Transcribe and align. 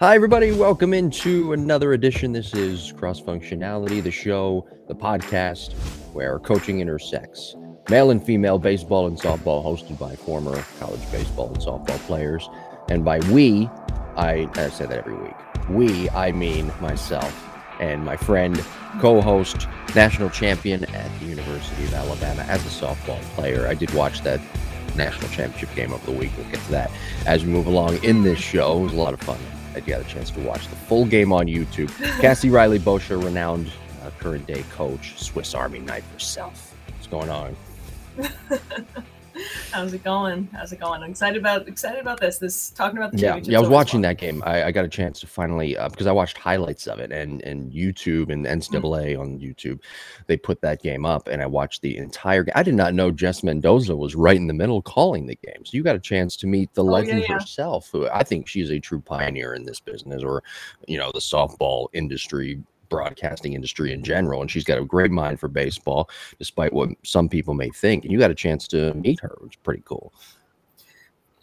Hi, 0.00 0.16
everybody. 0.16 0.50
Welcome 0.50 0.92
into 0.92 1.52
another 1.52 1.92
edition. 1.92 2.32
This 2.32 2.52
is 2.52 2.90
Cross 2.96 3.20
Functionality, 3.20 4.02
the 4.02 4.10
show, 4.10 4.68
the 4.88 4.94
podcast 4.94 5.72
where 6.12 6.40
coaching 6.40 6.80
intersects 6.80 7.54
male 7.88 8.10
and 8.10 8.20
female 8.20 8.58
baseball 8.58 9.06
and 9.06 9.16
softball, 9.16 9.64
hosted 9.64 9.96
by 9.96 10.16
former 10.16 10.60
college 10.80 11.00
baseball 11.12 11.46
and 11.46 11.58
softball 11.58 11.96
players. 12.06 12.50
And 12.88 13.04
by 13.04 13.20
we, 13.30 13.70
I, 14.16 14.48
I 14.54 14.68
say 14.70 14.86
that 14.86 14.98
every 14.98 15.14
week. 15.14 15.36
We, 15.68 16.10
I 16.10 16.32
mean 16.32 16.72
myself 16.80 17.48
and 17.78 18.04
my 18.04 18.16
friend, 18.16 18.64
co 19.00 19.20
host, 19.20 19.68
national 19.94 20.30
champion 20.30 20.86
at 20.86 21.20
the 21.20 21.26
University 21.26 21.84
of 21.84 21.94
Alabama 21.94 22.42
as 22.48 22.66
a 22.66 22.84
softball 22.84 23.20
player. 23.36 23.68
I 23.68 23.74
did 23.74 23.94
watch 23.94 24.22
that 24.22 24.40
national 24.96 25.30
championship 25.30 25.72
game 25.76 25.92
over 25.92 26.04
the 26.04 26.18
week. 26.18 26.32
We'll 26.36 26.50
get 26.50 26.60
to 26.62 26.70
that 26.72 26.90
as 27.26 27.44
we 27.44 27.52
move 27.52 27.68
along 27.68 28.02
in 28.02 28.24
this 28.24 28.40
show. 28.40 28.80
It 28.80 28.82
was 28.82 28.92
a 28.92 28.96
lot 28.96 29.14
of 29.14 29.20
fun 29.20 29.38
I 29.74 29.80
got 29.80 30.00
a 30.00 30.04
chance 30.04 30.30
to 30.32 30.40
watch 30.40 30.68
the 30.68 30.76
full 30.76 31.04
game 31.04 31.32
on 31.32 31.46
YouTube. 31.46 31.88
Cassie 32.20 32.50
Reilly 32.50 32.78
Boccia, 32.78 33.22
renowned 33.22 33.70
uh, 34.02 34.10
current 34.18 34.46
day 34.46 34.64
coach, 34.70 35.18
Swiss 35.18 35.54
Army 35.54 35.80
knife 35.80 36.10
herself. 36.12 36.74
What's 36.88 37.06
going 37.08 37.30
on? 37.30 37.56
How's 39.72 39.92
it 39.92 40.04
going? 40.04 40.48
How's 40.52 40.72
it 40.72 40.80
going? 40.80 41.02
I'm 41.02 41.10
excited 41.10 41.38
about 41.38 41.66
excited 41.66 42.00
about 42.00 42.20
this. 42.20 42.38
This 42.38 42.70
talking 42.70 42.98
about 42.98 43.12
the 43.12 43.18
yeah. 43.18 43.36
Yeah, 43.42 43.58
I 43.58 43.60
was 43.60 43.68
watching 43.68 43.98
fun. 43.98 44.02
that 44.02 44.18
game. 44.18 44.42
I, 44.46 44.64
I, 44.64 44.72
got 44.72 44.84
a 44.84 44.88
chance 44.88 45.20
to 45.20 45.26
finally 45.26 45.76
uh, 45.76 45.88
because 45.88 46.06
I 46.06 46.12
watched 46.12 46.38
highlights 46.38 46.86
of 46.86 46.98
it 47.00 47.10
and 47.10 47.42
and 47.42 47.72
YouTube 47.72 48.30
and 48.30 48.46
NCAA 48.46 49.12
mm-hmm. 49.12 49.20
on 49.20 49.38
YouTube. 49.38 49.80
They 50.26 50.36
put 50.36 50.60
that 50.60 50.82
game 50.82 51.04
up 51.04 51.28
and 51.28 51.42
I 51.42 51.46
watched 51.46 51.82
the 51.82 51.96
entire 51.96 52.44
game. 52.44 52.52
I 52.54 52.62
did 52.62 52.74
not 52.74 52.94
know 52.94 53.10
Jess 53.10 53.42
Mendoza 53.42 53.96
was 53.96 54.14
right 54.14 54.36
in 54.36 54.46
the 54.46 54.54
middle 54.54 54.82
calling 54.82 55.26
the 55.26 55.36
game. 55.36 55.64
So 55.64 55.76
you 55.76 55.82
got 55.82 55.96
a 55.96 56.00
chance 56.00 56.36
to 56.36 56.46
meet 56.46 56.72
the 56.74 56.84
oh, 56.84 56.88
legend 56.88 57.20
yeah, 57.20 57.26
yeah. 57.28 57.34
herself, 57.34 57.90
who 57.90 58.08
I 58.08 58.22
think 58.22 58.46
she's 58.46 58.70
a 58.70 58.78
true 58.78 59.00
pioneer 59.00 59.54
in 59.54 59.64
this 59.64 59.80
business 59.80 60.22
or 60.22 60.42
you 60.86 60.98
know 60.98 61.10
the 61.12 61.20
softball 61.20 61.88
industry 61.92 62.62
broadcasting 62.88 63.54
industry 63.54 63.92
in 63.92 64.02
general. 64.02 64.40
And 64.40 64.50
she's 64.50 64.64
got 64.64 64.78
a 64.78 64.84
great 64.84 65.10
mind 65.10 65.40
for 65.40 65.48
baseball, 65.48 66.08
despite 66.38 66.72
what 66.72 66.90
some 67.02 67.28
people 67.28 67.54
may 67.54 67.70
think. 67.70 68.04
And 68.04 68.12
you 68.12 68.18
got 68.18 68.30
a 68.30 68.34
chance 68.34 68.68
to 68.68 68.94
meet 68.94 69.20
her, 69.20 69.36
which 69.40 69.54
is 69.54 69.60
pretty 69.62 69.82
cool. 69.84 70.12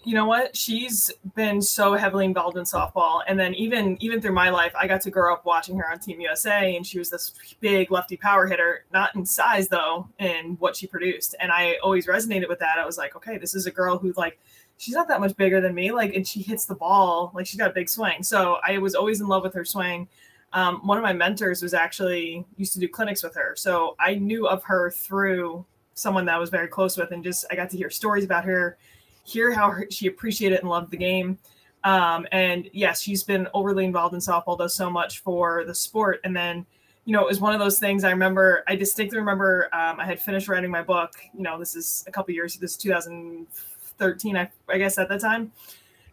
You 0.04 0.16
know 0.16 0.26
what? 0.26 0.56
She's 0.56 1.12
been 1.36 1.62
so 1.62 1.94
heavily 1.94 2.26
involved 2.26 2.58
in 2.58 2.64
softball, 2.64 3.22
and 3.28 3.40
then 3.40 3.54
even 3.54 3.98
even 4.02 4.20
through 4.20 4.34
my 4.34 4.50
life, 4.50 4.74
I 4.76 4.88
got 4.88 5.02
to 5.02 5.12
grow 5.12 5.32
up 5.32 5.46
watching 5.46 5.78
her 5.78 5.92
on 5.92 6.00
Team 6.00 6.20
USA, 6.22 6.76
and 6.76 6.86
she 6.86 6.98
was 6.98 7.12
this 7.12 7.34
big 7.60 7.92
lefty 7.92 8.18
power 8.18 8.48
hitter, 8.48 8.86
not 8.92 9.16
in 9.16 9.28
size 9.28 9.68
though, 9.68 10.08
in 10.18 10.58
what 10.60 10.76
she 10.76 10.88
produced. 10.88 11.36
And 11.40 11.52
I 11.52 11.76
always 11.84 12.08
resonated 12.08 12.50
with 12.50 12.58
that. 12.60 12.80
I 12.80 12.86
was 12.86 12.98
like, 12.98 13.16
okay, 13.16 13.38
this 13.38 13.54
is 13.54 13.68
a 13.68 13.72
girl 13.72 14.00
who 14.00 14.12
like 14.18 14.40
she's 14.78 14.96
not 14.96 15.08
that 15.08 15.20
much 15.20 15.38
bigger 15.38 15.62
than 15.62 15.76
me, 15.76 15.92
like, 15.92 16.16
and 16.16 16.28
she 16.28 16.42
hits 16.42 16.66
the 16.66 16.74
ball 16.74 17.32
like 17.36 17.46
she's 17.46 17.60
got 17.60 17.70
a 17.70 17.74
big 17.74 17.88
swing. 17.88 18.24
So 18.24 18.58
I 18.66 18.80
was 18.80 18.96
always 18.96 19.22
in 19.22 19.28
love 19.28 19.44
with 19.44 19.54
her 19.54 19.66
swing 19.66 20.08
um, 20.54 20.86
one 20.86 20.98
of 20.98 21.04
my 21.04 21.14
mentors 21.14 21.62
was 21.62 21.74
actually 21.74 22.46
used 22.58 22.74
to 22.74 22.80
do 22.80 22.88
clinics 22.88 23.24
with 23.24 23.36
her. 23.36 23.56
So 23.56 23.96
I 24.00 24.16
knew 24.16 24.48
of 24.48 24.64
her 24.64 24.92
through 24.92 25.66
someone 25.94 26.26
that 26.26 26.36
I 26.36 26.40
was 26.40 26.50
very 26.50 26.68
close 26.68 26.98
with, 26.98 27.12
and 27.12 27.24
just 27.24 27.46
I 27.50 27.56
got 27.56 27.70
to 27.70 27.78
hear 27.78 27.90
stories 27.90 28.26
about 28.26 28.44
her, 28.46 28.78
hear 29.24 29.52
how 29.52 29.70
her, 29.72 29.88
she 29.90 30.08
appreciated 30.08 30.60
and 30.60 30.70
loved 30.70 30.92
the 30.92 30.98
game. 30.98 31.38
Um, 31.84 32.28
and 32.32 32.70
yes, 32.74 33.02
she's 33.02 33.24
been 33.24 33.48
overly 33.54 33.86
involved 33.86 34.14
in 34.14 34.20
softball, 34.20 34.58
does 34.58 34.74
so 34.74 34.90
much 34.90 35.20
for 35.20 35.64
the 35.66 35.74
sport. 35.74 36.20
And 36.24 36.36
then, 36.36 36.66
you 37.06 37.14
know, 37.14 37.22
it 37.22 37.28
was 37.28 37.40
one 37.40 37.54
of 37.54 37.60
those 37.60 37.80
things 37.80 38.04
I 38.04 38.12
remember, 38.12 38.64
I 38.68 38.76
distinctly 38.76 39.18
remember 39.18 39.70
um, 39.74 40.00
I 40.00 40.06
had 40.06 40.20
finished 40.20 40.48
writing 40.48 40.70
my 40.70 40.84
book. 40.84 41.14
You 41.34 41.44
know, 41.44 41.58
this 41.58 41.76
is 41.76 42.04
a 42.08 42.12
couple 42.12 42.34
years, 42.34 42.56
this 42.56 42.72
is 42.72 42.78
2013, 42.78 44.38
I, 44.38 44.50
I 44.70 44.78
guess, 44.78 44.98
at 44.98 45.10
that 45.10 45.22
time. 45.22 45.52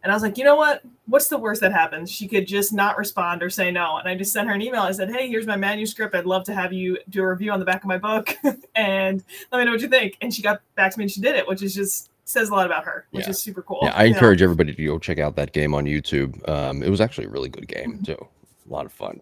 And 0.01 0.11
I 0.11 0.15
was 0.15 0.23
like, 0.23 0.37
you 0.37 0.43
know 0.43 0.55
what? 0.55 0.81
What's 1.07 1.27
the 1.27 1.37
worst 1.37 1.61
that 1.61 1.73
happens? 1.73 2.09
She 2.09 2.27
could 2.27 2.47
just 2.47 2.71
not 2.71 2.97
respond 2.97 3.43
or 3.43 3.49
say 3.49 3.69
no. 3.69 3.97
And 3.97 4.07
I 4.07 4.15
just 4.15 4.31
sent 4.31 4.47
her 4.47 4.53
an 4.53 4.61
email. 4.61 4.81
I 4.81 4.91
said, 4.91 5.09
hey, 5.09 5.27
here's 5.27 5.45
my 5.45 5.57
manuscript. 5.57 6.15
I'd 6.15 6.25
love 6.25 6.45
to 6.45 6.53
have 6.53 6.71
you 6.71 6.97
do 7.09 7.21
a 7.21 7.27
review 7.27 7.51
on 7.51 7.59
the 7.59 7.65
back 7.65 7.83
of 7.83 7.87
my 7.87 7.97
book 7.97 8.35
and 8.75 9.23
let 9.51 9.59
me 9.59 9.65
know 9.65 9.71
what 9.71 9.81
you 9.81 9.89
think. 9.89 10.17
And 10.21 10.33
she 10.33 10.41
got 10.41 10.61
back 10.75 10.93
to 10.93 10.99
me 10.99 11.03
and 11.03 11.11
she 11.11 11.19
did 11.19 11.35
it, 11.35 11.47
which 11.47 11.61
is 11.61 11.75
just 11.75 12.09
says 12.23 12.49
a 12.49 12.53
lot 12.53 12.65
about 12.65 12.85
her, 12.85 13.07
which 13.11 13.25
yeah. 13.25 13.31
is 13.31 13.41
super 13.41 13.61
cool. 13.61 13.79
Yeah, 13.81 13.93
I 13.95 14.05
encourage 14.05 14.39
know? 14.39 14.45
everybody 14.45 14.73
to 14.73 14.85
go 14.85 14.99
check 14.99 15.19
out 15.19 15.35
that 15.35 15.51
game 15.51 15.73
on 15.73 15.85
YouTube. 15.85 16.47
Um, 16.47 16.83
it 16.83 16.89
was 16.89 17.01
actually 17.01 17.25
a 17.25 17.29
really 17.29 17.49
good 17.49 17.67
game 17.67 17.93
mm-hmm. 17.93 18.03
too. 18.03 18.27
A 18.69 18.71
lot 18.71 18.85
of 18.85 18.93
fun. 18.93 19.19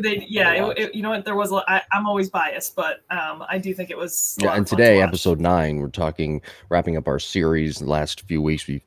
They, 0.00 0.26
yeah, 0.28 0.70
it, 0.70 0.78
it, 0.78 0.94
you 0.94 1.02
know 1.02 1.10
what? 1.10 1.24
There 1.24 1.36
was. 1.36 1.52
I, 1.52 1.82
am 1.92 2.06
always 2.06 2.28
biased, 2.28 2.74
but 2.74 3.02
um, 3.10 3.44
I 3.48 3.58
do 3.58 3.72
think 3.74 3.90
it 3.90 3.98
was. 3.98 4.36
Yeah, 4.40 4.54
and 4.54 4.66
today, 4.66 4.96
to 4.96 5.02
episode 5.02 5.40
nine, 5.40 5.76
we're 5.76 5.88
talking 5.88 6.42
wrapping 6.68 6.96
up 6.96 7.06
our 7.06 7.20
series. 7.20 7.78
The 7.78 7.86
last 7.86 8.22
few 8.22 8.42
weeks, 8.42 8.66
we've 8.66 8.82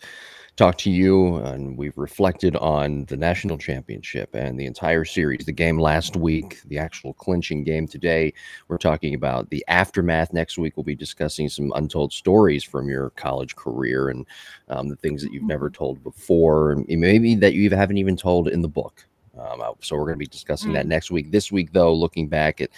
talked 0.57 0.79
to 0.79 0.89
you 0.89 1.35
and 1.35 1.77
we've 1.77 1.97
reflected 1.97 2.55
on 2.55 3.05
the 3.05 3.15
national 3.15 3.59
championship 3.59 4.33
and 4.33 4.59
the 4.59 4.65
entire 4.65 5.05
series, 5.05 5.45
the 5.45 5.51
game 5.51 5.77
last 5.79 6.15
week, 6.15 6.59
the 6.65 6.79
actual 6.79 7.13
clinching 7.13 7.63
game 7.63 7.87
today. 7.87 8.33
We're 8.67 8.79
talking 8.79 9.13
about 9.13 9.51
the 9.51 9.63
aftermath. 9.67 10.33
Next 10.33 10.57
week, 10.57 10.75
we'll 10.75 10.83
be 10.83 10.95
discussing 10.95 11.47
some 11.47 11.71
untold 11.75 12.11
stories 12.11 12.63
from 12.63 12.89
your 12.89 13.11
college 13.11 13.55
career 13.55 14.09
and 14.09 14.25
um, 14.67 14.89
the 14.89 14.95
things 14.95 15.21
that 15.21 15.31
you've 15.31 15.43
never 15.43 15.69
told 15.69 16.03
before, 16.03 16.71
and 16.71 16.87
maybe 16.87 17.35
that 17.35 17.53
you 17.53 17.69
haven't 17.69 17.97
even 17.97 18.17
told 18.17 18.47
in 18.47 18.63
the 18.63 18.67
book. 18.67 19.05
Um, 19.39 19.61
so 19.81 19.95
we're 19.95 20.05
going 20.05 20.15
to 20.15 20.17
be 20.17 20.25
discussing 20.25 20.73
that 20.73 20.85
mm. 20.85 20.89
next 20.89 21.11
week. 21.11 21.31
This 21.31 21.51
week, 21.51 21.71
though, 21.71 21.93
looking 21.93 22.27
back 22.27 22.59
at 22.59 22.71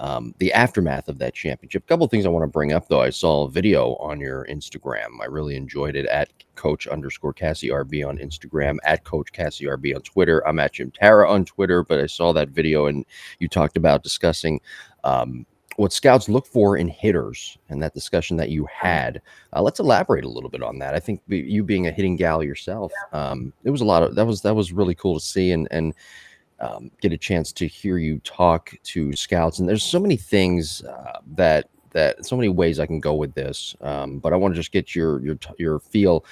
um, 0.00 0.34
the 0.38 0.52
aftermath 0.52 1.08
of 1.08 1.18
that 1.18 1.34
championship. 1.34 1.84
A 1.84 1.86
couple 1.86 2.04
of 2.04 2.10
things 2.10 2.24
I 2.24 2.30
want 2.30 2.42
to 2.42 2.48
bring 2.48 2.72
up 2.72 2.88
though. 2.88 3.02
I 3.02 3.10
saw 3.10 3.44
a 3.44 3.50
video 3.50 3.96
on 3.96 4.18
your 4.18 4.46
Instagram. 4.46 5.20
I 5.20 5.26
really 5.26 5.56
enjoyed 5.56 5.94
it 5.94 6.06
at 6.06 6.32
Coach 6.56 6.86
underscore 6.88 7.34
Cassie 7.34 7.68
RB 7.68 8.06
on 8.06 8.16
Instagram, 8.16 8.78
at 8.84 9.04
Coach 9.04 9.30
Cassie 9.32 9.66
RB 9.66 9.94
on 9.94 10.00
Twitter. 10.00 10.46
I'm 10.48 10.58
at 10.58 10.72
Jim 10.72 10.90
Tara 10.90 11.30
on 11.30 11.44
Twitter, 11.44 11.84
but 11.84 12.00
I 12.00 12.06
saw 12.06 12.32
that 12.32 12.48
video 12.48 12.86
and 12.86 13.04
you 13.40 13.48
talked 13.48 13.76
about 13.76 14.02
discussing 14.02 14.60
um, 15.04 15.44
what 15.76 15.92
scouts 15.92 16.30
look 16.30 16.46
for 16.46 16.78
in 16.78 16.88
hitters 16.88 17.58
and 17.68 17.82
that 17.82 17.92
discussion 17.92 18.38
that 18.38 18.48
you 18.48 18.66
had. 18.72 19.20
Uh, 19.54 19.60
let's 19.60 19.80
elaborate 19.80 20.24
a 20.24 20.30
little 20.30 20.50
bit 20.50 20.62
on 20.62 20.78
that. 20.78 20.94
I 20.94 21.00
think 21.00 21.20
you 21.28 21.62
being 21.62 21.86
a 21.86 21.92
hitting 21.92 22.16
gal 22.16 22.42
yourself, 22.42 22.90
um, 23.12 23.52
it 23.64 23.70
was 23.70 23.82
a 23.82 23.86
lot 23.86 24.02
of 24.02 24.14
that 24.14 24.24
was 24.24 24.40
that 24.42 24.56
was 24.56 24.72
really 24.72 24.94
cool 24.94 25.18
to 25.18 25.24
see 25.24 25.52
and 25.52 25.68
and 25.70 25.94
um, 26.60 26.90
get 27.00 27.12
a 27.12 27.18
chance 27.18 27.52
to 27.52 27.66
hear 27.66 27.98
you 27.98 28.18
talk 28.20 28.72
to 28.84 29.14
scouts. 29.14 29.58
And 29.58 29.68
there's 29.68 29.84
so 29.84 29.98
many 29.98 30.16
things 30.16 30.82
uh, 30.84 31.18
that 31.34 31.68
that 31.90 32.24
so 32.24 32.36
many 32.36 32.48
ways 32.48 32.78
I 32.78 32.86
can 32.86 33.00
go 33.00 33.14
with 33.14 33.34
this. 33.34 33.74
Um, 33.80 34.18
but 34.18 34.32
I 34.32 34.36
want 34.36 34.54
to 34.54 34.60
just 34.60 34.72
get 34.72 34.94
your 34.94 35.20
your 35.20 35.38
your 35.58 35.78
feel 35.80 36.24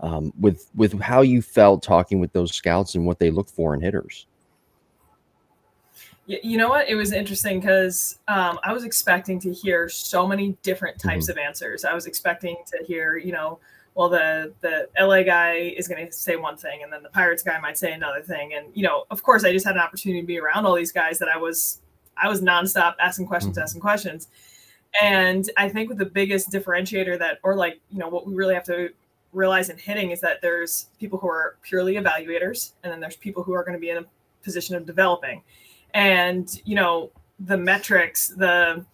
um, 0.00 0.32
with 0.38 0.70
with 0.74 1.00
how 1.00 1.22
you 1.22 1.42
felt 1.42 1.82
talking 1.82 2.20
with 2.20 2.32
those 2.32 2.54
scouts 2.54 2.94
and 2.94 3.06
what 3.06 3.18
they 3.18 3.30
look 3.30 3.48
for 3.48 3.74
in 3.74 3.80
hitters. 3.80 4.26
You 6.26 6.58
know 6.58 6.68
what? 6.68 6.88
It 6.88 6.94
was 6.94 7.12
interesting 7.12 7.58
because 7.58 8.20
um, 8.28 8.60
I 8.62 8.72
was 8.72 8.84
expecting 8.84 9.40
to 9.40 9.52
hear 9.52 9.88
so 9.88 10.28
many 10.28 10.56
different 10.62 10.96
types 10.96 11.24
mm-hmm. 11.24 11.32
of 11.32 11.44
answers. 11.44 11.84
I 11.84 11.92
was 11.92 12.06
expecting 12.06 12.56
to 12.66 12.84
hear, 12.86 13.16
you 13.16 13.32
know, 13.32 13.58
well 13.94 14.08
the 14.08 14.52
the 14.60 14.88
LA 14.98 15.22
guy 15.22 15.74
is 15.76 15.88
going 15.88 16.06
to 16.06 16.12
say 16.12 16.36
one 16.36 16.56
thing 16.56 16.82
and 16.82 16.92
then 16.92 17.02
the 17.02 17.08
Pirates 17.10 17.42
guy 17.42 17.58
might 17.60 17.78
say 17.78 17.92
another 17.92 18.22
thing. 18.22 18.54
And 18.54 18.66
you 18.74 18.82
know 18.82 19.04
of 19.10 19.22
course 19.22 19.44
I 19.44 19.52
just 19.52 19.66
had 19.66 19.76
an 19.76 19.82
opportunity 19.82 20.20
to 20.20 20.26
be 20.26 20.38
around 20.38 20.66
all 20.66 20.74
these 20.74 20.92
guys 20.92 21.18
that 21.18 21.28
I 21.28 21.36
was 21.36 21.80
I 22.16 22.28
was 22.28 22.40
nonstop 22.40 22.94
asking 23.00 23.26
questions 23.26 23.56
mm-hmm. 23.56 23.62
asking 23.62 23.80
questions. 23.80 24.28
And 25.00 25.48
I 25.56 25.68
think 25.68 25.88
with 25.88 25.98
the 25.98 26.06
biggest 26.06 26.50
differentiator 26.50 27.18
that 27.18 27.38
or 27.42 27.56
like 27.56 27.80
you 27.90 27.98
know 27.98 28.08
what 28.08 28.26
we 28.26 28.34
really 28.34 28.54
have 28.54 28.64
to 28.64 28.90
realize 29.32 29.68
in 29.70 29.78
hitting 29.78 30.10
is 30.10 30.20
that 30.20 30.42
there's 30.42 30.88
people 30.98 31.18
who 31.18 31.28
are 31.28 31.56
purely 31.62 31.94
evaluators 31.94 32.72
and 32.82 32.92
then 32.92 33.00
there's 33.00 33.16
people 33.16 33.42
who 33.44 33.52
are 33.52 33.62
going 33.62 33.74
to 33.74 33.80
be 33.80 33.90
in 33.90 33.98
a 33.98 34.04
position 34.42 34.74
of 34.74 34.86
developing. 34.86 35.42
And 35.94 36.48
you 36.64 36.74
know 36.74 37.10
the 37.40 37.56
metrics 37.56 38.28
the 38.28 38.84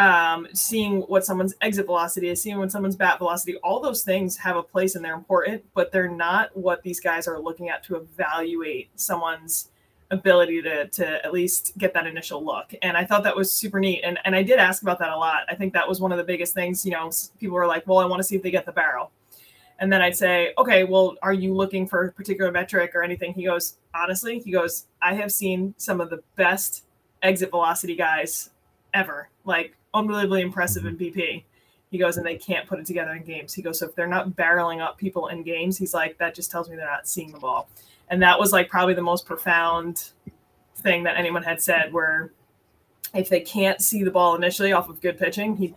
um, 0.00 0.48
seeing 0.54 1.02
what 1.02 1.26
someone's 1.26 1.54
exit 1.60 1.84
velocity 1.84 2.30
is, 2.30 2.40
seeing 2.40 2.58
when 2.58 2.70
someone's 2.70 2.96
bat 2.96 3.18
velocity, 3.18 3.56
all 3.58 3.80
those 3.80 4.02
things 4.02 4.34
have 4.38 4.56
a 4.56 4.62
place 4.62 4.94
and 4.94 5.04
they're 5.04 5.14
important, 5.14 5.62
but 5.74 5.92
they're 5.92 6.10
not 6.10 6.56
what 6.56 6.82
these 6.82 7.00
guys 7.00 7.28
are 7.28 7.38
looking 7.38 7.68
at 7.68 7.84
to 7.84 7.96
evaluate 7.96 8.88
someone's 8.96 9.68
ability 10.10 10.60
to 10.60 10.88
to 10.88 11.24
at 11.24 11.32
least 11.32 11.76
get 11.78 11.92
that 11.94 12.06
initial 12.06 12.44
look. 12.44 12.72
And 12.82 12.96
I 12.96 13.04
thought 13.04 13.22
that 13.24 13.36
was 13.36 13.52
super 13.52 13.78
neat. 13.78 14.00
And 14.02 14.18
and 14.24 14.34
I 14.34 14.42
did 14.42 14.58
ask 14.58 14.82
about 14.82 14.98
that 15.00 15.10
a 15.10 15.16
lot. 15.16 15.42
I 15.50 15.54
think 15.54 15.74
that 15.74 15.86
was 15.86 16.00
one 16.00 16.12
of 16.12 16.18
the 16.18 16.24
biggest 16.24 16.54
things. 16.54 16.84
You 16.84 16.92
know, 16.92 17.10
people 17.38 17.54
were 17.54 17.66
like, 17.66 17.86
"Well, 17.86 17.98
I 17.98 18.06
want 18.06 18.20
to 18.20 18.24
see 18.24 18.36
if 18.36 18.42
they 18.42 18.50
get 18.50 18.64
the 18.64 18.72
barrel." 18.72 19.12
And 19.78 19.92
then 19.92 20.00
I'd 20.00 20.16
say, 20.16 20.54
"Okay, 20.58 20.84
well, 20.84 21.16
are 21.22 21.34
you 21.34 21.54
looking 21.54 21.86
for 21.86 22.06
a 22.06 22.12
particular 22.12 22.50
metric 22.50 22.92
or 22.94 23.02
anything?" 23.02 23.34
He 23.34 23.44
goes, 23.44 23.76
"Honestly, 23.94 24.38
he 24.40 24.50
goes, 24.50 24.86
I 25.02 25.14
have 25.14 25.30
seen 25.30 25.74
some 25.76 26.00
of 26.00 26.10
the 26.10 26.22
best 26.36 26.84
exit 27.22 27.50
velocity 27.50 27.94
guys 27.94 28.50
ever. 28.94 29.28
Like 29.44 29.76
unbelievably 29.94 30.42
impressive 30.42 30.86
in 30.86 30.96
BP. 30.96 31.14
Mm-hmm. 31.14 31.46
He 31.90 31.98
goes, 31.98 32.16
and 32.16 32.24
they 32.24 32.36
can't 32.36 32.68
put 32.68 32.78
it 32.78 32.86
together 32.86 33.12
in 33.12 33.24
games. 33.24 33.52
He 33.52 33.62
goes, 33.62 33.80
so 33.80 33.86
if 33.86 33.96
they're 33.96 34.06
not 34.06 34.30
barreling 34.30 34.80
up 34.80 34.96
people 34.96 35.26
in 35.26 35.42
games, 35.42 35.76
he's 35.76 35.92
like, 35.92 36.18
that 36.18 36.36
just 36.36 36.50
tells 36.50 36.68
me 36.68 36.76
they're 36.76 36.86
not 36.86 37.08
seeing 37.08 37.32
the 37.32 37.38
ball. 37.38 37.68
And 38.08 38.22
that 38.22 38.38
was 38.38 38.52
like 38.52 38.68
probably 38.68 38.94
the 38.94 39.02
most 39.02 39.26
profound 39.26 40.10
thing 40.76 41.02
that 41.02 41.16
anyone 41.16 41.42
had 41.42 41.60
said, 41.60 41.92
where 41.92 42.30
if 43.12 43.28
they 43.28 43.40
can't 43.40 43.80
see 43.80 44.04
the 44.04 44.10
ball 44.10 44.36
initially 44.36 44.72
off 44.72 44.88
of 44.88 45.00
good 45.00 45.18
pitching, 45.18 45.56
he 45.56 45.74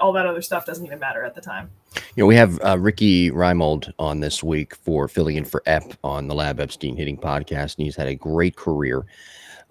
all 0.00 0.12
that 0.12 0.26
other 0.26 0.42
stuff 0.42 0.64
doesn't 0.64 0.84
even 0.86 0.98
matter 0.98 1.22
at 1.22 1.34
the 1.34 1.40
time. 1.40 1.70
You 2.16 2.22
know, 2.22 2.26
we 2.26 2.36
have 2.36 2.58
uh, 2.64 2.78
Ricky 2.78 3.30
Reimold 3.30 3.92
on 3.98 4.20
this 4.20 4.42
week 4.42 4.74
for 4.76 5.06
filling 5.08 5.36
in 5.36 5.44
for 5.44 5.62
Ep 5.66 5.94
on 6.02 6.28
the 6.28 6.34
Lab 6.34 6.60
Epstein 6.60 6.96
Hitting 6.96 7.18
podcast, 7.18 7.76
and 7.76 7.84
he's 7.84 7.96
had 7.96 8.08
a 8.08 8.14
great 8.14 8.56
career 8.56 9.04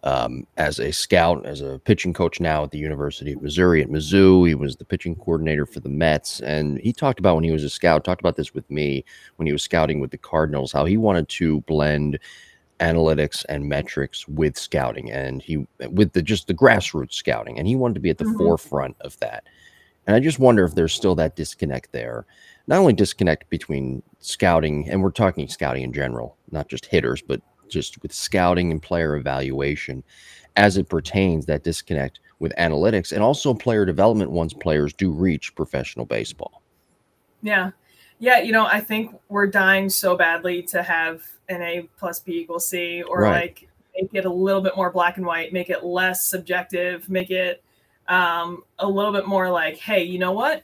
um, 0.03 0.47
as 0.57 0.79
a 0.79 0.91
scout, 0.91 1.45
as 1.45 1.61
a 1.61 1.79
pitching 1.85 2.13
coach 2.13 2.39
now 2.39 2.63
at 2.63 2.71
the 2.71 2.79
University 2.79 3.33
of 3.33 3.41
Missouri 3.41 3.81
at 3.81 3.89
Mizzou. 3.89 4.47
He 4.47 4.55
was 4.55 4.75
the 4.75 4.85
pitching 4.85 5.15
coordinator 5.15 5.65
for 5.65 5.79
the 5.79 5.89
Mets. 5.89 6.39
And 6.41 6.79
he 6.79 6.91
talked 6.91 7.19
about 7.19 7.35
when 7.35 7.43
he 7.43 7.51
was 7.51 7.63
a 7.63 7.69
scout, 7.69 8.03
talked 8.03 8.21
about 8.21 8.35
this 8.35 8.53
with 8.53 8.69
me 8.69 9.05
when 9.35 9.45
he 9.45 9.53
was 9.53 9.61
scouting 9.61 9.99
with 9.99 10.11
the 10.11 10.17
Cardinals, 10.17 10.71
how 10.71 10.85
he 10.85 10.97
wanted 10.97 11.29
to 11.29 11.61
blend 11.61 12.19
analytics 12.81 13.45
and 13.47 13.69
metrics 13.69 14.27
with 14.27 14.57
scouting 14.57 15.11
and 15.11 15.43
he 15.43 15.67
with 15.91 16.13
the 16.13 16.21
just 16.21 16.47
the 16.47 16.53
grassroots 16.53 17.13
scouting 17.13 17.59
and 17.59 17.67
he 17.67 17.75
wanted 17.75 17.93
to 17.93 17.99
be 17.99 18.09
at 18.09 18.17
the 18.17 18.23
mm-hmm. 18.23 18.39
forefront 18.39 18.95
of 19.01 19.17
that 19.19 19.43
and 20.07 20.15
i 20.15 20.19
just 20.19 20.39
wonder 20.39 20.65
if 20.65 20.73
there's 20.73 20.91
still 20.91 21.13
that 21.13 21.35
disconnect 21.35 21.91
there 21.91 22.25
not 22.65 22.79
only 22.79 22.91
disconnect 22.91 23.47
between 23.51 24.01
scouting 24.17 24.89
and 24.89 25.03
we're 25.03 25.11
talking 25.11 25.47
scouting 25.47 25.83
in 25.83 25.93
general 25.93 26.35
not 26.49 26.67
just 26.67 26.87
hitters 26.87 27.21
but 27.21 27.39
just 27.71 28.01
with 28.03 28.13
scouting 28.13 28.71
and 28.71 28.81
player 28.81 29.15
evaluation 29.15 30.03
as 30.57 30.77
it 30.77 30.89
pertains 30.89 31.45
that 31.45 31.63
disconnect 31.63 32.19
with 32.39 32.53
analytics 32.57 33.11
and 33.11 33.23
also 33.23 33.53
player 33.53 33.85
development 33.85 34.31
once 34.31 34.53
players 34.53 34.93
do 34.93 35.11
reach 35.11 35.55
professional 35.55 36.05
baseball. 36.05 36.61
Yeah. 37.41 37.71
Yeah, 38.19 38.39
you 38.39 38.51
know, 38.51 38.67
I 38.67 38.81
think 38.81 39.15
we're 39.29 39.47
dying 39.47 39.89
so 39.89 40.15
badly 40.15 40.61
to 40.63 40.83
have 40.83 41.23
an 41.49 41.61
A 41.63 41.89
plus 41.97 42.19
B 42.19 42.41
equals 42.41 42.67
C 42.67 43.01
or 43.01 43.21
right. 43.21 43.41
like 43.41 43.67
make 43.95 44.09
it 44.13 44.25
a 44.25 44.31
little 44.31 44.61
bit 44.61 44.75
more 44.75 44.91
black 44.91 45.17
and 45.17 45.25
white, 45.25 45.53
make 45.53 45.69
it 45.69 45.83
less 45.83 46.27
subjective, 46.27 47.09
make 47.09 47.31
it 47.31 47.63
um, 48.07 48.63
a 48.79 48.87
little 48.87 49.11
bit 49.11 49.27
more 49.27 49.49
like, 49.49 49.77
hey, 49.77 50.03
you 50.03 50.19
know 50.19 50.33
what? 50.33 50.63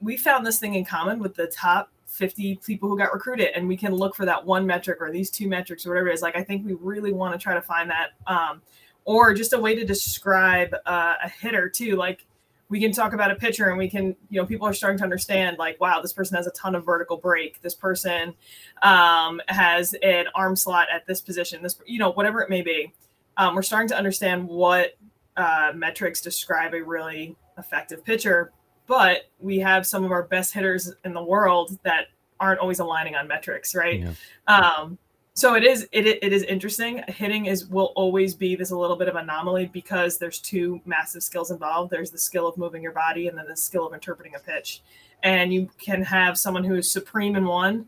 We 0.00 0.16
found 0.16 0.44
this 0.44 0.58
thing 0.58 0.74
in 0.74 0.84
common 0.84 1.20
with 1.20 1.34
the 1.34 1.46
top 1.46 1.90
50 2.18 2.56
people 2.56 2.88
who 2.88 2.98
got 2.98 3.14
recruited 3.14 3.50
and 3.54 3.66
we 3.68 3.76
can 3.76 3.94
look 3.94 4.14
for 4.14 4.26
that 4.26 4.44
one 4.44 4.66
metric 4.66 4.98
or 5.00 5.12
these 5.12 5.30
two 5.30 5.48
metrics 5.48 5.86
or 5.86 5.90
whatever 5.90 6.08
it 6.08 6.14
is. 6.14 6.22
Like 6.22 6.36
i 6.36 6.42
think 6.42 6.66
we 6.66 6.74
really 6.74 7.12
want 7.12 7.32
to 7.32 7.38
try 7.38 7.54
to 7.54 7.62
find 7.62 7.88
that 7.90 8.10
um, 8.26 8.60
or 9.04 9.32
just 9.32 9.52
a 9.52 9.58
way 9.58 9.74
to 9.74 9.84
describe 9.84 10.74
uh, 10.84 11.14
a 11.22 11.28
hitter 11.28 11.68
too. 11.68 11.96
Like 11.96 12.26
we 12.68 12.80
can 12.80 12.92
talk 12.92 13.14
about 13.14 13.30
a 13.30 13.36
pitcher 13.36 13.70
and 13.70 13.78
we 13.78 13.88
can 13.88 14.16
you 14.28 14.40
know 14.40 14.44
people 14.44 14.66
are 14.66 14.74
starting 14.74 14.98
to 14.98 15.04
understand 15.04 15.56
like 15.58 15.80
wow 15.80 16.02
this 16.02 16.12
person 16.12 16.36
has 16.36 16.46
a 16.46 16.50
ton 16.50 16.74
of 16.74 16.84
vertical 16.84 17.16
break. 17.16 17.62
This 17.62 17.74
person 17.74 18.34
um, 18.82 19.40
has 19.48 19.94
an 20.02 20.26
arm 20.34 20.56
slot 20.56 20.88
at 20.92 21.06
this 21.06 21.20
position. 21.20 21.62
This 21.62 21.80
you 21.86 21.98
know 21.98 22.10
whatever 22.10 22.42
it 22.42 22.50
may 22.50 22.62
be. 22.62 22.92
Um, 23.36 23.54
we're 23.54 23.62
starting 23.62 23.88
to 23.88 23.96
understand 23.96 24.46
what 24.46 24.96
uh, 25.36 25.70
metrics 25.74 26.20
describe 26.20 26.74
a 26.74 26.82
really 26.82 27.36
effective 27.56 28.04
pitcher 28.04 28.52
but 28.88 29.30
we 29.38 29.60
have 29.60 29.86
some 29.86 30.02
of 30.02 30.10
our 30.10 30.24
best 30.24 30.52
hitters 30.52 30.92
in 31.04 31.12
the 31.12 31.22
world 31.22 31.78
that 31.84 32.06
aren't 32.40 32.58
always 32.58 32.80
aligning 32.80 33.14
on 33.14 33.28
metrics, 33.28 33.74
right? 33.74 34.00
Yeah. 34.00 34.12
Um, 34.48 34.98
so 35.34 35.54
it 35.54 35.62
is 35.62 35.86
it, 35.92 36.06
it 36.06 36.32
is 36.32 36.42
interesting. 36.44 37.04
Hitting 37.06 37.46
is 37.46 37.66
will 37.68 37.92
always 37.94 38.34
be 38.34 38.56
this 38.56 38.72
a 38.72 38.76
little 38.76 38.96
bit 38.96 39.06
of 39.06 39.14
anomaly 39.14 39.66
because 39.66 40.18
there's 40.18 40.40
two 40.40 40.80
massive 40.84 41.22
skills 41.22 41.52
involved. 41.52 41.92
There's 41.92 42.10
the 42.10 42.18
skill 42.18 42.48
of 42.48 42.56
moving 42.56 42.82
your 42.82 42.90
body 42.90 43.28
and 43.28 43.38
then 43.38 43.46
the 43.46 43.56
skill 43.56 43.86
of 43.86 43.94
interpreting 43.94 44.34
a 44.34 44.40
pitch. 44.40 44.82
And 45.22 45.54
you 45.54 45.70
can 45.78 46.02
have 46.02 46.36
someone 46.36 46.64
who 46.64 46.74
is 46.74 46.90
supreme 46.90 47.36
in 47.36 47.46
one, 47.46 47.86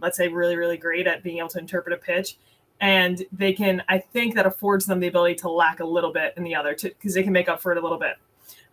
let's 0.00 0.16
say 0.16 0.26
really 0.26 0.56
really 0.56 0.76
great 0.76 1.06
at 1.06 1.22
being 1.22 1.38
able 1.38 1.50
to 1.50 1.58
interpret 1.60 1.92
a 1.92 1.98
pitch, 1.98 2.36
and 2.80 3.24
they 3.30 3.52
can 3.52 3.84
I 3.88 3.98
think 3.98 4.34
that 4.34 4.46
affords 4.46 4.84
them 4.86 4.98
the 4.98 5.06
ability 5.06 5.36
to 5.36 5.50
lack 5.50 5.78
a 5.78 5.86
little 5.86 6.12
bit 6.12 6.34
in 6.36 6.42
the 6.42 6.56
other 6.56 6.74
because 6.74 7.14
they 7.14 7.22
can 7.22 7.32
make 7.32 7.48
up 7.48 7.62
for 7.62 7.70
it 7.70 7.78
a 7.78 7.80
little 7.80 7.98
bit. 7.98 8.16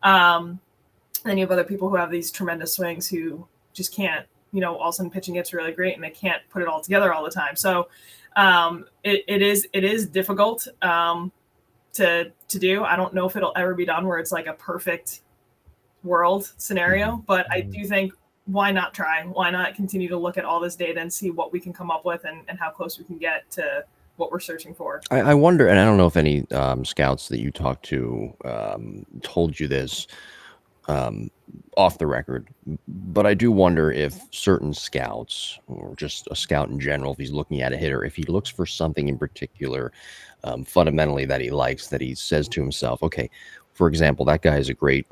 Um, 0.02 0.60
then 1.26 1.38
you 1.38 1.44
have 1.44 1.52
other 1.52 1.64
people 1.64 1.90
who 1.90 1.96
have 1.96 2.12
these 2.12 2.32
tremendous 2.32 2.74
swings 2.74 3.08
who 3.08 3.46
just 3.74 3.94
can't, 3.94 4.26
you 4.52 4.62
know, 4.62 4.78
all 4.78 4.90
of 4.90 4.94
a 4.94 4.98
sudden 4.98 5.12
pitching 5.12 5.34
gets 5.34 5.54
really 5.54 5.72
great 5.72 5.96
and 5.96 6.04
they 6.04 6.10
can't 6.10 6.42
put 6.50 6.62
it 6.62 6.68
all 6.68 6.82
together 6.82 7.14
all 7.14 7.24
the 7.24 7.32
time. 7.32 7.56
So 7.56 7.90
um, 8.36 8.86
it, 9.04 9.24
it 9.28 9.42
is 9.42 9.68
it 9.74 9.84
is 9.84 10.08
difficult 10.08 10.68
um, 10.82 11.32
to 11.94 12.32
to 12.48 12.60
do. 12.60 12.84
I 12.84 12.96
don't 12.96 13.14
know 13.14 13.28
if 13.28 13.36
it'll 13.36 13.54
ever 13.56 13.74
be 13.74 13.86
done 13.86 14.08
where 14.08 14.20
it's 14.20 14.32
like 14.32 14.48
a 14.48 14.54
perfect 14.54 15.22
world 16.04 16.54
scenario, 16.58 17.08
mm-hmm. 17.08 17.22
but 17.26 17.52
I 17.52 17.62
do 17.62 17.86
think 17.86 18.14
why 18.46 18.72
not 18.72 18.94
try? 18.94 19.24
Why 19.24 19.50
not 19.50 19.74
continue 19.74 20.08
to 20.10 20.18
look 20.18 20.38
at 20.38 20.46
all 20.46 20.60
this 20.60 20.76
data 20.76 21.00
and 21.00 21.12
see 21.12 21.32
what 21.32 21.52
we 21.52 21.60
can 21.60 21.74
come 21.74 21.90
up 21.90 22.06
with 22.06 22.26
and, 22.26 22.42
and 22.48 22.60
how 22.60 22.70
close 22.70 23.00
we 23.00 23.06
can 23.06 23.18
get 23.18 23.50
to 23.52 23.84
what 24.18 24.32
we're 24.32 24.40
searching 24.40 24.74
for. 24.74 25.02
I, 25.12 25.22
I 25.22 25.34
wonder, 25.34 25.68
and 25.68 25.80
I 25.80 25.86
don't 25.86 25.98
know 25.98 26.08
if 26.08 26.18
any 26.18 26.50
um, 26.52 26.86
scouts 26.86 27.28
that 27.30 27.40
you 27.40 27.52
talked 27.52 27.86
to 27.86 28.34
um, 28.46 29.06
told 29.22 29.60
you 29.60 29.68
this, 29.68 30.08
um, 30.88 31.30
off 31.78 31.98
the 31.98 32.08
record, 32.08 32.48
but 32.88 33.26
I 33.26 33.34
do 33.34 33.52
wonder 33.52 33.92
if 33.92 34.22
certain 34.32 34.74
scouts 34.74 35.60
or 35.68 35.96
just 35.96 36.28
a 36.32 36.36
scout 36.36 36.70
in 36.70 36.80
general, 36.80 37.14
if 37.14 37.18
he's 37.18 37.32
looking 37.32 37.62
at 37.62 37.74
a 37.74 37.78
hitter, 37.78 38.04
if 38.04 38.16
he 38.16 38.24
looks 38.24 38.50
for 38.50 38.66
something 38.66 39.08
in 39.08 39.18
particular 39.18 39.92
um, 40.44 40.64
fundamentally 40.64 41.26
that 41.26 41.42
he 41.42 41.50
likes, 41.50 41.88
that 41.88 42.02
he 42.02 42.16
says 42.16 42.48
to 42.50 42.62
himself, 42.62 43.02
okay, 43.04 43.30
for 43.74 43.88
example, 43.88 44.26
that 44.26 44.42
guy 44.42 44.58
is 44.58 44.70
a 44.70 44.74
great, 44.74 45.08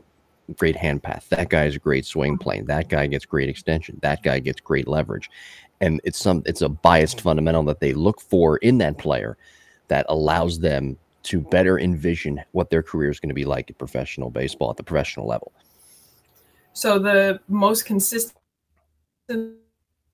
great 0.58 0.76
hand 0.76 1.04
path. 1.04 1.28
That 1.30 1.50
guy 1.50 1.66
is 1.66 1.76
a 1.76 1.80
great 1.80 2.06
swing 2.06 2.38
plane. 2.38 2.66
That 2.66 2.88
guy 2.88 3.08
gets 3.08 3.26
great 3.26 3.50
extension. 3.50 4.00
That 4.02 4.24
guy 4.24 4.40
gets 4.40 4.62
great 4.62 4.88
leverage. 4.88 5.30
And 5.82 6.00
it's 6.04 6.20
some, 6.20 6.44
it's 6.46 6.62
a 6.62 6.70
biased 6.70 7.20
fundamental 7.20 7.64
that 7.64 7.80
they 7.80 7.94
look 7.94 8.22
for 8.22 8.58
in 8.58 8.78
that 8.78 8.98
player 8.98 9.38
that 9.90 10.06
allows 10.08 10.60
them 10.60 10.98
to 11.24 11.42
better 11.42 11.80
envision 11.80 12.42
what 12.52 12.70
their 12.70 12.84
career 12.84 13.10
is 13.10 13.20
going 13.20 13.30
to 13.30 13.36
be 13.36 13.46
like 13.46 13.70
in 13.70 13.76
professional 13.76 14.30
baseball 14.30 14.70
at 14.70 14.78
the 14.78 14.84
professional 14.84 15.26
level. 15.26 15.52
So 16.74 16.98
the 16.98 17.40
most 17.48 17.86
consistent 17.86 18.34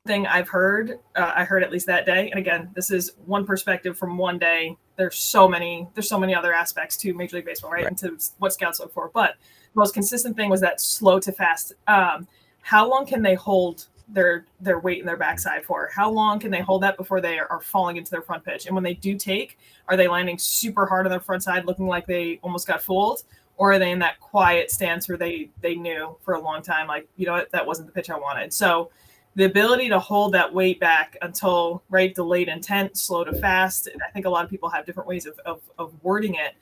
thing 0.06 0.27
I've 0.27 0.50
heard, 0.50 1.00
uh, 1.15 1.31
I 1.35 1.45
heard 1.45 1.63
at 1.63 1.71
least 1.71 1.85
that 1.88 2.06
day, 2.06 2.29
and 2.29 2.39
again, 2.39 2.69
this 2.75 2.91
is 2.91 3.13
one 3.25 3.45
perspective 3.45 3.97
from 3.97 4.17
one 4.17 4.38
day. 4.38 4.75
There's 4.97 5.17
so 5.17 5.47
many, 5.47 5.88
there's 5.94 6.09
so 6.09 6.19
many 6.19 6.35
other 6.35 6.53
aspects 6.53 6.97
to 6.97 7.13
Major 7.13 7.38
League 7.38 7.45
Baseball, 7.45 7.71
right? 7.71 7.85
right. 7.85 7.88
And 7.88 7.97
to 8.00 8.17
what 8.39 8.53
scouts 8.53 8.79
look 8.79 8.94
for. 8.94 9.09
But 9.13 9.35
the 9.73 9.79
most 9.79 9.94
consistent 9.94 10.35
thing 10.35 10.50
was 10.50 10.61
that 10.61 10.81
slow 10.81 11.19
to 11.19 11.31
fast. 11.31 11.73
Um, 11.88 12.27
how 12.62 12.89
long 12.89 13.05
can 13.05 13.21
they 13.21 13.35
hold 13.35 13.88
their 14.12 14.45
their 14.59 14.79
weight 14.79 15.00
in 15.00 15.05
their 15.05 15.15
backside 15.15 15.63
for? 15.63 15.89
How 15.94 16.12
long 16.12 16.39
can 16.39 16.51
they 16.51 16.62
hold 16.62 16.83
that 16.83 16.97
before 16.97 17.21
they 17.21 17.39
are, 17.39 17.47
are 17.47 17.62
falling 17.62 17.97
into 17.97 18.12
their 18.12 18.21
front 18.21 18.44
pitch? 18.44 18.65
And 18.65 18.75
when 18.75 18.83
they 18.83 18.95
do 18.95 19.15
take, 19.15 19.57
are 19.88 19.95
they 19.95 20.07
landing 20.07 20.38
super 20.38 20.85
hard 20.85 21.05
on 21.05 21.09
their 21.09 21.19
front 21.21 21.44
side, 21.44 21.65
looking 21.65 21.88
like 21.88 22.05
they 22.05 22.39
almost 22.44 22.67
got 22.67 22.81
fooled? 22.81 23.23
Or 23.59 23.73
are 23.73 23.77
they 23.77 23.91
in 23.91 24.00
that 24.00 24.19
quiet 24.21 24.71
stance 24.71 25.07
where 25.07 25.17
they 25.17 25.51
they 25.61 25.75
knew 25.75 26.17
for 26.21 26.33
a 26.33 26.41
long 26.41 26.63
time 26.63 26.88
like 26.88 27.07
you 27.17 27.27
know 27.27 27.33
what 27.33 27.51
that 27.51 27.67
wasn't 27.67 27.85
the 27.85 27.94
pitch 27.94 28.09
i 28.09 28.17
wanted 28.17 28.51
so 28.51 28.89
the 29.35 29.44
ability 29.44 29.88
to 29.89 30.00
hold 30.00 30.33
that 30.33 30.51
weight 30.51 30.79
back 30.79 31.15
until 31.21 31.83
right 31.89 32.15
delayed 32.15 32.47
intent 32.47 32.97
slow 32.97 33.23
to 33.23 33.33
fast 33.33 33.88
i 34.07 34.09
think 34.11 34.25
a 34.25 34.29
lot 34.29 34.44
of 34.44 34.50
people 34.50 34.69
have 34.69 34.85
different 34.85 35.07
ways 35.07 35.27
of, 35.27 35.38
of, 35.45 35.61
of 35.77 35.93
wording 36.01 36.36
it 36.36 36.55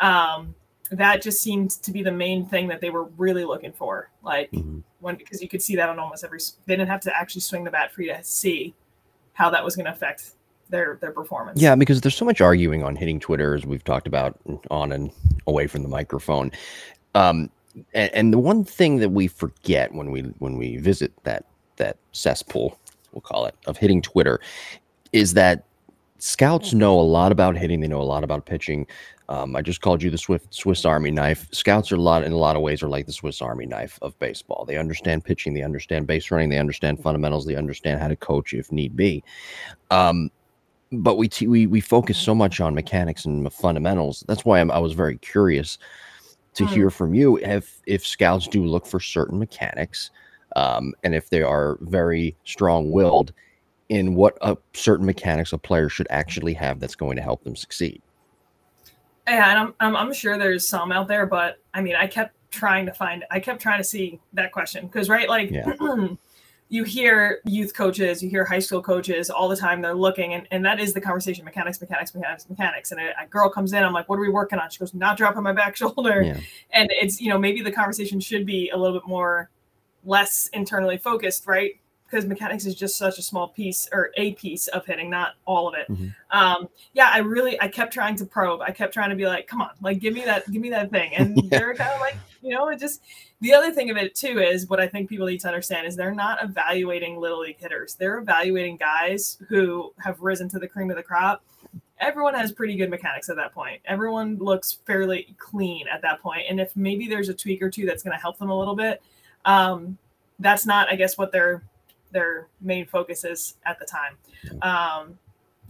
um, 0.00 0.54
that 0.92 1.22
just 1.22 1.40
seemed 1.40 1.70
to 1.70 1.90
be 1.90 2.02
the 2.02 2.12
main 2.12 2.46
thing 2.46 2.68
that 2.68 2.80
they 2.80 2.90
were 2.90 3.04
really 3.16 3.44
looking 3.44 3.72
for 3.72 4.10
like 4.22 4.50
mm-hmm. 4.52 4.80
when 5.00 5.16
because 5.16 5.42
you 5.42 5.48
could 5.48 5.62
see 5.62 5.74
that 5.74 5.88
on 5.88 5.98
almost 5.98 6.22
every 6.22 6.38
they 6.66 6.76
didn't 6.76 6.88
have 6.88 7.00
to 7.00 7.16
actually 7.18 7.40
swing 7.40 7.64
the 7.64 7.70
bat 7.70 7.90
for 7.90 8.02
you 8.02 8.14
to 8.14 8.22
see 8.22 8.74
how 9.32 9.48
that 9.48 9.64
was 9.64 9.74
going 9.74 9.86
to 9.86 9.92
affect 9.92 10.32
their 10.72 10.98
their 11.00 11.12
performance. 11.12 11.60
Yeah, 11.60 11.76
because 11.76 12.00
there's 12.00 12.16
so 12.16 12.24
much 12.24 12.40
arguing 12.40 12.82
on 12.82 12.96
hitting 12.96 13.20
Twitter 13.20 13.54
as 13.54 13.64
we've 13.64 13.84
talked 13.84 14.08
about 14.08 14.38
on 14.70 14.90
and 14.90 15.12
away 15.46 15.68
from 15.68 15.82
the 15.82 15.88
microphone. 15.88 16.50
Um, 17.14 17.50
and, 17.94 18.12
and 18.12 18.32
the 18.32 18.38
one 18.38 18.64
thing 18.64 18.96
that 18.98 19.10
we 19.10 19.28
forget 19.28 19.94
when 19.94 20.10
we 20.10 20.22
when 20.40 20.56
we 20.58 20.78
visit 20.78 21.12
that 21.22 21.44
that 21.76 21.98
cesspool, 22.10 22.76
we'll 23.12 23.20
call 23.20 23.46
it, 23.46 23.54
of 23.66 23.76
hitting 23.76 24.02
Twitter, 24.02 24.40
is 25.12 25.34
that 25.34 25.64
scouts 26.18 26.72
know 26.72 26.98
a 26.98 27.02
lot 27.02 27.30
about 27.30 27.56
hitting. 27.56 27.80
They 27.80 27.88
know 27.88 28.00
a 28.00 28.02
lot 28.02 28.24
about 28.24 28.46
pitching. 28.46 28.86
Um, 29.28 29.56
I 29.56 29.62
just 29.62 29.80
called 29.80 30.02
you 30.02 30.10
the 30.10 30.18
Swiss, 30.18 30.42
Swiss 30.50 30.84
Army 30.84 31.10
knife. 31.10 31.48
Scouts 31.52 31.90
are 31.90 31.96
a 31.96 32.00
lot 32.00 32.22
in 32.22 32.32
a 32.32 32.36
lot 32.36 32.54
of 32.54 32.62
ways 32.62 32.82
are 32.82 32.88
like 32.88 33.06
the 33.06 33.12
Swiss 33.12 33.40
Army 33.40 33.64
knife 33.64 33.98
of 34.02 34.18
baseball. 34.18 34.64
They 34.66 34.76
understand 34.76 35.24
pitching, 35.24 35.54
they 35.54 35.62
understand 35.62 36.06
base 36.06 36.30
running, 36.30 36.50
they 36.50 36.58
understand 36.58 37.02
fundamentals, 37.02 37.46
they 37.46 37.56
understand 37.56 38.00
how 38.00 38.08
to 38.08 38.16
coach 38.16 38.52
if 38.52 38.70
need 38.70 38.94
be. 38.94 39.24
Um, 39.90 40.30
but 40.92 41.16
we 41.16 41.28
t- 41.28 41.46
we 41.46 41.66
we 41.66 41.80
focus 41.80 42.18
so 42.18 42.34
much 42.34 42.60
on 42.60 42.74
mechanics 42.74 43.24
and 43.24 43.50
fundamentals. 43.52 44.24
That's 44.28 44.44
why 44.44 44.60
I'm, 44.60 44.70
i 44.70 44.78
was 44.78 44.92
very 44.92 45.16
curious 45.18 45.78
to 46.54 46.64
mm-hmm. 46.64 46.74
hear 46.74 46.90
from 46.90 47.14
you 47.14 47.38
if 47.38 47.80
if 47.86 48.06
scouts 48.06 48.46
do 48.46 48.64
look 48.64 48.86
for 48.86 49.00
certain 49.00 49.38
mechanics, 49.38 50.10
um, 50.56 50.92
and 51.02 51.14
if 51.14 51.30
they 51.30 51.42
are 51.42 51.78
very 51.80 52.36
strong 52.44 52.90
willed 52.90 53.32
in 53.88 54.14
what 54.14 54.36
a 54.42 54.56
certain 54.74 55.06
mechanics 55.06 55.52
a 55.52 55.58
player 55.58 55.88
should 55.88 56.06
actually 56.10 56.54
have 56.54 56.78
that's 56.78 56.94
going 56.94 57.16
to 57.16 57.22
help 57.22 57.42
them 57.44 57.56
succeed. 57.56 58.00
Yeah, 59.26 59.50
and 59.50 59.58
I'm, 59.58 59.74
I'm 59.80 59.96
I'm 59.96 60.12
sure 60.12 60.36
there's 60.36 60.66
some 60.66 60.92
out 60.92 61.08
there, 61.08 61.26
but 61.26 61.58
I 61.72 61.80
mean, 61.80 61.96
I 61.96 62.06
kept 62.06 62.36
trying 62.50 62.84
to 62.86 62.92
find, 62.92 63.24
I 63.30 63.40
kept 63.40 63.62
trying 63.62 63.78
to 63.78 63.84
see 63.84 64.20
that 64.34 64.52
question 64.52 64.86
because 64.86 65.08
right, 65.08 65.28
like. 65.28 65.50
Yeah. 65.50 65.72
you 66.72 66.84
hear 66.84 67.40
youth 67.44 67.74
coaches, 67.74 68.22
you 68.22 68.30
hear 68.30 68.46
high 68.46 68.58
school 68.58 68.80
coaches 68.80 69.28
all 69.28 69.46
the 69.46 69.56
time. 69.56 69.82
They're 69.82 69.94
looking, 69.94 70.32
and, 70.32 70.48
and 70.50 70.64
that 70.64 70.80
is 70.80 70.94
the 70.94 71.02
conversation: 71.02 71.44
mechanics, 71.44 71.78
mechanics, 71.78 72.14
mechanics, 72.14 72.48
mechanics. 72.48 72.92
And 72.92 73.00
a, 73.00 73.10
a 73.22 73.26
girl 73.26 73.50
comes 73.50 73.74
in, 73.74 73.84
I'm 73.84 73.92
like, 73.92 74.08
"What 74.08 74.16
are 74.16 74.22
we 74.22 74.30
working 74.30 74.58
on?" 74.58 74.70
She 74.70 74.78
goes, 74.78 74.94
"Not 74.94 75.18
dropping 75.18 75.42
my 75.42 75.52
back 75.52 75.76
shoulder." 75.82 76.22
Yeah. 76.22 76.40
And 76.70 76.90
it's 76.90 77.20
you 77.20 77.28
know 77.28 77.36
maybe 77.36 77.60
the 77.60 77.70
conversation 77.70 78.20
should 78.20 78.46
be 78.46 78.70
a 78.70 78.76
little 78.78 78.98
bit 78.98 79.06
more 79.06 79.50
less 80.02 80.48
internally 80.54 80.96
focused, 80.96 81.46
right? 81.46 81.72
Because 82.10 82.24
mechanics 82.24 82.64
is 82.64 82.74
just 82.74 82.96
such 82.96 83.18
a 83.18 83.22
small 83.22 83.48
piece 83.48 83.86
or 83.92 84.10
a 84.16 84.32
piece 84.32 84.66
of 84.68 84.86
hitting, 84.86 85.10
not 85.10 85.34
all 85.44 85.68
of 85.68 85.74
it. 85.74 85.90
Mm-hmm. 85.90 86.08
Um, 86.30 86.70
yeah, 86.94 87.10
I 87.12 87.18
really 87.18 87.60
I 87.60 87.68
kept 87.68 87.92
trying 87.92 88.16
to 88.16 88.24
probe. 88.24 88.62
I 88.62 88.70
kept 88.70 88.94
trying 88.94 89.10
to 89.10 89.16
be 89.16 89.26
like, 89.26 89.46
come 89.46 89.60
on, 89.60 89.72
like 89.82 89.98
give 89.98 90.14
me 90.14 90.24
that, 90.24 90.50
give 90.50 90.62
me 90.62 90.70
that 90.70 90.90
thing. 90.90 91.14
And 91.14 91.36
yeah. 91.44 91.58
they're 91.58 91.74
kind 91.74 91.92
of 91.92 92.00
like, 92.00 92.16
you 92.42 92.50
know, 92.50 92.68
it 92.68 92.78
just 92.78 93.02
the 93.40 93.54
other 93.54 93.72
thing 93.72 93.90
of 93.90 93.96
it 93.96 94.14
too 94.14 94.40
is 94.40 94.68
what 94.68 94.80
I 94.80 94.88
think 94.88 95.08
people 95.08 95.26
need 95.26 95.40
to 95.40 95.48
understand 95.48 95.86
is 95.86 95.96
they're 95.96 96.14
not 96.14 96.42
evaluating 96.42 97.18
little 97.18 97.40
league 97.40 97.58
hitters. 97.58 97.94
They're 97.94 98.18
evaluating 98.18 98.76
guys 98.76 99.38
who 99.48 99.92
have 99.98 100.20
risen 100.20 100.48
to 100.50 100.58
the 100.58 100.68
cream 100.68 100.90
of 100.90 100.96
the 100.96 101.02
crop 101.02 101.42
everyone 102.02 102.34
has 102.34 102.52
pretty 102.52 102.76
good 102.76 102.90
mechanics 102.90 103.30
at 103.30 103.36
that 103.36 103.54
point. 103.54 103.80
Everyone 103.86 104.36
looks 104.36 104.78
fairly 104.86 105.34
clean 105.38 105.86
at 105.86 106.02
that 106.02 106.20
point. 106.20 106.42
And 106.48 106.60
if 106.60 106.76
maybe 106.76 107.06
there's 107.06 107.28
a 107.28 107.34
tweak 107.34 107.62
or 107.62 107.70
two 107.70 107.86
that's 107.86 108.02
going 108.02 108.14
to 108.14 108.20
help 108.20 108.38
them 108.38 108.50
a 108.50 108.58
little 108.58 108.74
bit, 108.74 109.00
um, 109.44 109.96
that's 110.40 110.66
not, 110.66 110.90
I 110.90 110.96
guess, 110.96 111.16
what 111.16 111.32
their 111.32 111.62
their 112.10 112.48
main 112.60 112.84
focus 112.84 113.24
is 113.24 113.54
at 113.64 113.78
the 113.78 113.86
time. 113.86 114.18
Um, 114.60 115.18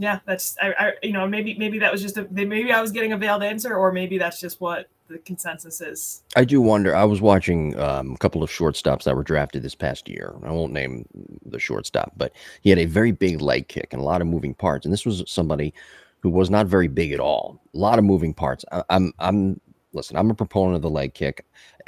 yeah, 0.02 0.18
that's 0.26 0.56
I, 0.60 0.74
I, 0.76 0.92
you 1.00 1.12
know 1.12 1.28
maybe 1.28 1.56
maybe 1.56 1.78
that 1.78 1.92
was 1.92 2.02
just 2.02 2.16
a 2.16 2.26
maybe 2.28 2.72
I 2.72 2.80
was 2.80 2.90
getting 2.90 3.12
a 3.12 3.16
veiled 3.16 3.44
answer, 3.44 3.76
or 3.76 3.92
maybe 3.92 4.18
that's 4.18 4.40
just 4.40 4.60
what 4.60 4.88
the 5.06 5.18
consensus 5.18 5.80
is. 5.80 6.24
I 6.34 6.44
do 6.44 6.60
wonder. 6.60 6.92
I 6.92 7.04
was 7.04 7.20
watching 7.20 7.78
um, 7.78 8.14
a 8.14 8.18
couple 8.18 8.42
of 8.42 8.50
shortstops 8.50 9.04
that 9.04 9.14
were 9.14 9.22
drafted 9.22 9.62
this 9.62 9.76
past 9.76 10.08
year. 10.08 10.34
I 10.42 10.50
won't 10.50 10.72
name 10.72 11.06
the 11.46 11.60
shortstop, 11.60 12.12
but 12.16 12.32
he 12.62 12.70
had 12.70 12.80
a 12.80 12.84
very 12.84 13.12
big 13.12 13.40
leg 13.40 13.68
kick 13.68 13.92
and 13.92 14.02
a 14.02 14.04
lot 14.04 14.20
of 14.20 14.26
moving 14.26 14.54
parts. 14.54 14.84
And 14.84 14.92
this 14.92 15.06
was 15.06 15.22
somebody 15.28 15.72
who 16.18 16.30
was 16.30 16.50
not 16.50 16.66
very 16.66 16.88
big 16.88 17.12
at 17.12 17.20
all. 17.20 17.62
A 17.72 17.78
lot 17.78 18.00
of 18.00 18.04
moving 18.04 18.34
parts. 18.34 18.64
I, 18.72 18.82
I'm 18.90 19.12
I'm 19.20 19.60
listen. 19.92 20.16
I'm 20.16 20.32
a 20.32 20.34
proponent 20.34 20.74
of 20.74 20.82
the 20.82 20.90
leg 20.90 21.14
kick, 21.14 21.46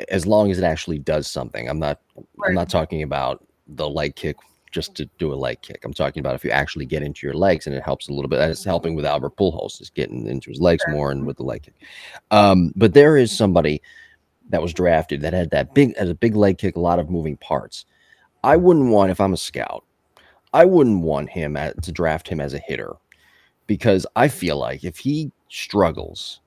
as 0.08 0.24
long 0.24 0.52
as 0.52 0.58
it 0.58 0.64
actually 0.64 1.00
does 1.00 1.26
something. 1.26 1.68
I'm 1.68 1.80
not. 1.80 2.00
Right. 2.36 2.50
I'm 2.50 2.54
not 2.54 2.70
talking 2.70 3.02
about 3.02 3.44
the 3.66 3.90
leg 3.90 4.14
kick 4.14 4.36
just 4.74 4.96
to 4.96 5.08
do 5.18 5.32
a 5.32 5.36
leg 5.36 5.62
kick. 5.62 5.84
I'm 5.84 5.94
talking 5.94 6.20
about 6.20 6.34
if 6.34 6.44
you 6.44 6.50
actually 6.50 6.84
get 6.84 7.04
into 7.04 7.24
your 7.24 7.34
legs 7.34 7.66
and 7.66 7.76
it 7.76 7.82
helps 7.84 8.08
a 8.08 8.12
little 8.12 8.28
bit. 8.28 8.38
That's 8.38 8.64
helping 8.64 8.96
with 8.96 9.04
Albert 9.04 9.36
Pujols 9.36 9.80
is 9.80 9.88
getting 9.88 10.26
into 10.26 10.50
his 10.50 10.60
legs 10.60 10.82
more 10.88 11.12
and 11.12 11.24
with 11.24 11.36
the 11.36 11.44
leg 11.44 11.62
kick. 11.62 11.74
Um, 12.32 12.72
but 12.74 12.92
there 12.92 13.16
is 13.16 13.30
somebody 13.30 13.80
that 14.50 14.60
was 14.60 14.74
drafted 14.74 15.20
that 15.20 15.32
had 15.32 15.50
that 15.50 15.74
big, 15.74 15.92
as 15.92 16.10
a 16.10 16.14
big 16.14 16.34
leg 16.34 16.58
kick, 16.58 16.74
a 16.74 16.80
lot 16.80 16.98
of 16.98 17.08
moving 17.08 17.36
parts. 17.36 17.86
I 18.42 18.56
wouldn't 18.56 18.90
want 18.90 19.12
if 19.12 19.20
I'm 19.20 19.32
a 19.32 19.38
scout. 19.38 19.84
I 20.52 20.64
wouldn't 20.64 21.02
want 21.02 21.30
him 21.30 21.56
at, 21.56 21.80
to 21.84 21.92
draft 21.92 22.28
him 22.28 22.40
as 22.40 22.52
a 22.52 22.58
hitter 22.58 22.94
because 23.68 24.06
I 24.16 24.26
feel 24.26 24.58
like 24.58 24.82
if 24.82 24.98
he 24.98 25.30
struggles 25.48 26.40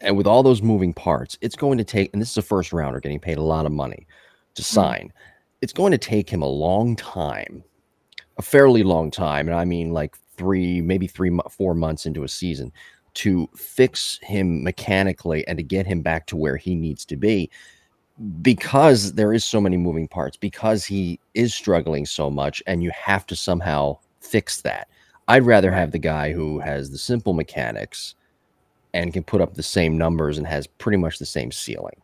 and 0.00 0.16
with 0.16 0.28
all 0.28 0.44
those 0.44 0.62
moving 0.62 0.94
parts, 0.94 1.36
it's 1.40 1.56
going 1.56 1.78
to 1.78 1.84
take, 1.84 2.10
and 2.12 2.22
this 2.22 2.30
is 2.30 2.36
a 2.36 2.42
first 2.42 2.72
rounder 2.72 3.00
getting 3.00 3.18
paid 3.18 3.38
a 3.38 3.42
lot 3.42 3.66
of 3.66 3.72
money 3.72 4.06
to 4.54 4.62
hmm. 4.62 4.66
sign. 4.66 5.06
Mm-hmm. 5.08 5.33
It's 5.64 5.72
going 5.72 5.92
to 5.92 5.98
take 5.98 6.28
him 6.28 6.42
a 6.42 6.46
long 6.46 6.94
time, 6.94 7.64
a 8.36 8.42
fairly 8.42 8.82
long 8.82 9.10
time. 9.10 9.48
And 9.48 9.56
I 9.56 9.64
mean, 9.64 9.94
like 9.94 10.14
three, 10.36 10.82
maybe 10.82 11.06
three, 11.06 11.34
four 11.50 11.74
months 11.74 12.04
into 12.04 12.22
a 12.22 12.28
season 12.28 12.70
to 13.14 13.48
fix 13.56 14.18
him 14.22 14.62
mechanically 14.62 15.42
and 15.48 15.56
to 15.56 15.62
get 15.62 15.86
him 15.86 16.02
back 16.02 16.26
to 16.26 16.36
where 16.36 16.58
he 16.58 16.74
needs 16.74 17.06
to 17.06 17.16
be 17.16 17.48
because 18.42 19.14
there 19.14 19.32
is 19.32 19.42
so 19.42 19.58
many 19.58 19.78
moving 19.78 20.06
parts 20.06 20.36
because 20.36 20.84
he 20.84 21.18
is 21.32 21.54
struggling 21.54 22.04
so 22.04 22.28
much 22.28 22.62
and 22.66 22.82
you 22.82 22.90
have 22.90 23.26
to 23.28 23.34
somehow 23.34 23.96
fix 24.20 24.60
that 24.60 24.86
I'd 25.28 25.46
rather 25.46 25.72
have 25.72 25.92
the 25.92 25.98
guy 25.98 26.34
who 26.34 26.58
has 26.58 26.90
the 26.90 26.98
simple 26.98 27.32
mechanics 27.32 28.16
and 28.92 29.14
can 29.14 29.24
put 29.24 29.40
up 29.40 29.54
the 29.54 29.62
same 29.62 29.96
numbers 29.96 30.36
and 30.36 30.46
has 30.46 30.66
pretty 30.66 30.98
much 30.98 31.18
the 31.18 31.24
same 31.24 31.50
ceiling. 31.50 32.02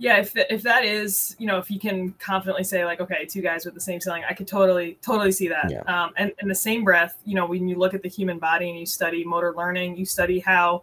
Yeah, 0.00 0.18
if 0.18 0.36
if 0.36 0.62
that 0.62 0.84
is, 0.84 1.34
you 1.38 1.46
know, 1.46 1.58
if 1.58 1.70
you 1.70 1.80
can 1.80 2.12
confidently 2.20 2.62
say 2.62 2.84
like, 2.84 3.00
okay, 3.00 3.24
two 3.24 3.42
guys 3.42 3.64
with 3.64 3.74
the 3.74 3.80
same 3.80 4.00
ceiling, 4.00 4.22
I 4.28 4.32
could 4.32 4.46
totally 4.46 4.96
totally 5.02 5.32
see 5.32 5.48
that. 5.48 5.70
Yeah. 5.70 5.80
Um, 5.82 6.12
and 6.16 6.32
in 6.40 6.48
the 6.48 6.54
same 6.54 6.84
breath, 6.84 7.18
you 7.24 7.34
know, 7.34 7.46
when 7.46 7.68
you 7.68 7.76
look 7.76 7.94
at 7.94 8.02
the 8.02 8.08
human 8.08 8.38
body 8.38 8.70
and 8.70 8.78
you 8.78 8.86
study 8.86 9.24
motor 9.24 9.52
learning, 9.56 9.96
you 9.96 10.06
study 10.06 10.38
how 10.38 10.82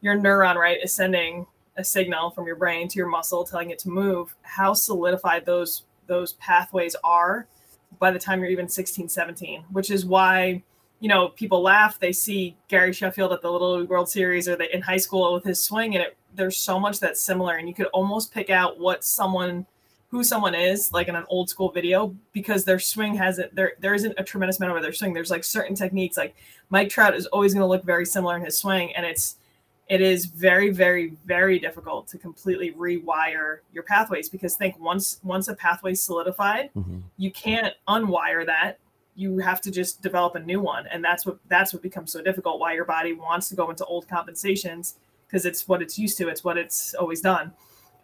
your 0.00 0.16
neuron 0.16 0.56
right 0.56 0.78
is 0.82 0.92
sending 0.92 1.46
a 1.76 1.84
signal 1.84 2.30
from 2.30 2.46
your 2.46 2.56
brain 2.56 2.88
to 2.88 2.96
your 2.96 3.08
muscle, 3.08 3.44
telling 3.44 3.70
it 3.70 3.78
to 3.80 3.88
move. 3.88 4.34
How 4.42 4.74
solidified 4.74 5.46
those 5.46 5.84
those 6.06 6.34
pathways 6.34 6.96
are 7.04 7.46
by 7.98 8.10
the 8.10 8.18
time 8.18 8.40
you're 8.40 8.50
even 8.50 8.68
16, 8.68 9.08
17, 9.08 9.64
which 9.72 9.90
is 9.90 10.04
why, 10.04 10.62
you 11.00 11.08
know, 11.08 11.28
people 11.28 11.62
laugh. 11.62 11.98
They 11.98 12.12
see 12.12 12.56
Gary 12.68 12.92
Sheffield 12.92 13.32
at 13.32 13.42
the 13.42 13.50
Little 13.50 13.84
World 13.84 14.08
Series 14.08 14.48
or 14.48 14.56
the, 14.56 14.74
in 14.74 14.82
high 14.82 14.96
school 14.96 15.32
with 15.34 15.44
his 15.44 15.62
swing, 15.62 15.94
and 15.94 16.04
it, 16.04 16.16
there's 16.36 16.56
so 16.56 16.78
much 16.78 17.00
that's 17.00 17.20
similar. 17.20 17.56
And 17.56 17.68
you 17.68 17.74
could 17.74 17.86
almost 17.86 18.32
pick 18.32 18.50
out 18.50 18.78
what 18.78 19.04
someone, 19.04 19.66
who 20.10 20.22
someone 20.22 20.54
is, 20.54 20.92
like 20.92 21.08
in 21.08 21.16
an 21.16 21.24
old 21.28 21.48
school 21.48 21.70
video, 21.70 22.14
because 22.32 22.64
their 22.64 22.78
swing 22.78 23.14
hasn't, 23.14 23.54
there, 23.54 23.72
there 23.80 23.94
isn't 23.94 24.14
a 24.18 24.24
tremendous 24.24 24.58
amount 24.58 24.76
of 24.76 24.82
their 24.82 24.92
swing. 24.92 25.12
There's 25.12 25.30
like 25.30 25.44
certain 25.44 25.74
techniques, 25.74 26.16
like 26.16 26.36
Mike 26.70 26.88
Trout 26.88 27.16
is 27.16 27.26
always 27.26 27.54
going 27.54 27.62
to 27.62 27.66
look 27.66 27.84
very 27.84 28.06
similar 28.06 28.36
in 28.36 28.44
his 28.44 28.58
swing. 28.58 28.94
And 28.94 29.04
it's, 29.04 29.36
it 29.88 30.00
is 30.00 30.24
very 30.26 30.70
very 30.70 31.12
very 31.24 31.58
difficult 31.58 32.08
to 32.08 32.18
completely 32.18 32.72
rewire 32.72 33.58
your 33.72 33.84
pathways 33.84 34.28
because 34.28 34.56
think 34.56 34.78
once 34.80 35.20
once 35.22 35.48
a 35.48 35.54
pathway 35.54 35.94
solidified 35.94 36.70
mm-hmm. 36.76 36.98
you 37.16 37.30
can't 37.30 37.74
unwire 37.88 38.44
that 38.44 38.78
you 39.14 39.38
have 39.38 39.60
to 39.60 39.70
just 39.70 40.02
develop 40.02 40.34
a 40.34 40.40
new 40.40 40.60
one 40.60 40.86
and 40.88 41.04
that's 41.04 41.24
what 41.24 41.38
that's 41.48 41.72
what 41.72 41.82
becomes 41.82 42.12
so 42.12 42.20
difficult 42.20 42.58
why 42.58 42.74
your 42.74 42.84
body 42.84 43.12
wants 43.12 43.48
to 43.48 43.54
go 43.54 43.70
into 43.70 43.84
old 43.84 44.08
compensations 44.08 44.96
because 45.26 45.44
it's 45.44 45.66
what 45.68 45.82
it's 45.82 45.98
used 45.98 46.16
to 46.18 46.28
it's 46.28 46.44
what 46.44 46.56
it's 46.56 46.94
always 46.94 47.20
done 47.20 47.52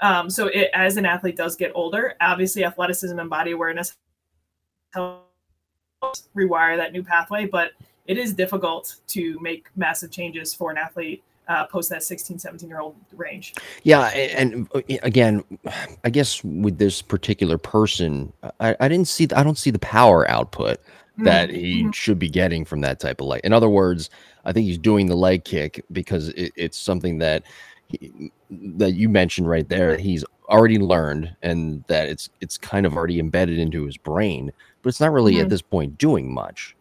um, 0.01 0.29
so 0.29 0.49
it, 0.49 0.71
as 0.75 0.97
an 0.97 1.07
athlete 1.07 1.37
does 1.37 1.57
get 1.57 1.73
older 1.75 2.15
obviously 2.21 2.65
athleticism 2.65 3.19
and 3.19 3.31
body 3.31 3.53
awareness 3.53 3.97
helps 4.93 6.29
rewire 6.37 6.77
that 6.77 6.93
new 6.93 7.03
pathway 7.03 7.47
but 7.47 7.73
it 8.07 8.19
is 8.19 8.33
difficult 8.35 8.97
to 9.07 9.39
make 9.41 9.69
massive 9.77 10.11
changes 10.11 10.53
for 10.53 10.71
an 10.71 10.77
athlete 10.77 11.23
uh, 11.49 11.67
post 11.67 11.91
that 11.91 12.03
16, 12.03 12.39
17 12.39 12.69
year 12.69 12.81
old 12.81 12.97
range. 13.13 13.55
Yeah. 13.83 14.07
And, 14.09 14.69
uh, 14.75 14.81
again, 15.03 15.45
I 16.05 16.11
guess 16.11 16.43
with 16.45 16.79
this 16.79 17.03
particular 17.03 17.59
person, 17.59 18.33
I, 18.61 18.77
I 18.81 18.89
didn't 18.89 19.09
see, 19.09 19.29
I 19.35 19.43
don't 19.43 19.59
see 19.59 19.71
the 19.71 19.79
power 19.79 20.29
output 20.31 20.81
that 21.19 21.49
mm-hmm. 21.49 21.59
he 21.59 21.81
mm-hmm. 21.83 21.91
should 21.91 22.19
be 22.19 22.29
getting 22.29 22.65
from 22.65 22.81
that 22.81 23.01
type 23.01 23.21
of 23.21 23.27
leg. 23.27 23.41
In 23.45 23.53
other 23.53 23.69
words, 23.69 24.11
I 24.45 24.53
think 24.53 24.67
he's 24.67 24.79
doing 24.79 25.07
the 25.07 25.17
leg 25.17 25.45
kick 25.45 25.85
because 25.93 26.29
it, 26.31 26.53
it's 26.57 26.79
something 26.79 27.19
that 27.19 27.45
he, 27.89 28.33
that 28.51 28.93
you 28.93 29.09
mentioned 29.09 29.49
right 29.49 29.69
there. 29.69 29.97
He's 29.97 30.25
already 30.49 30.79
learned 30.79 31.35
and 31.43 31.85
that 31.89 32.09
it's 32.09 32.29
it's 32.41 32.59
kind 32.59 32.87
of 32.87 32.97
already 32.97 33.19
embedded 33.19 33.59
into 33.59 33.85
his 33.85 33.97
brain, 33.97 34.53
but 34.83 34.89
it's 34.89 35.01
not 35.01 35.13
really 35.13 35.35
mm-hmm. 35.35 35.43
at 35.43 35.49
this 35.51 35.63
point 35.63 35.99
doing 35.99 36.33
much. 36.33 36.77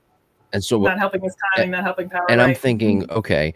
And 0.54 0.64
so 0.64 0.80
not 0.80 1.00
helping 1.00 1.22
his 1.22 1.36
timing, 1.56 1.72
not 1.72 1.84
helping 1.84 2.10
power. 2.10 2.26
And 2.30 2.40
right? 2.40 2.50
I'm 2.50 2.56
thinking, 2.56 3.04
mm-hmm. 3.04 3.18
okay, 3.18 3.54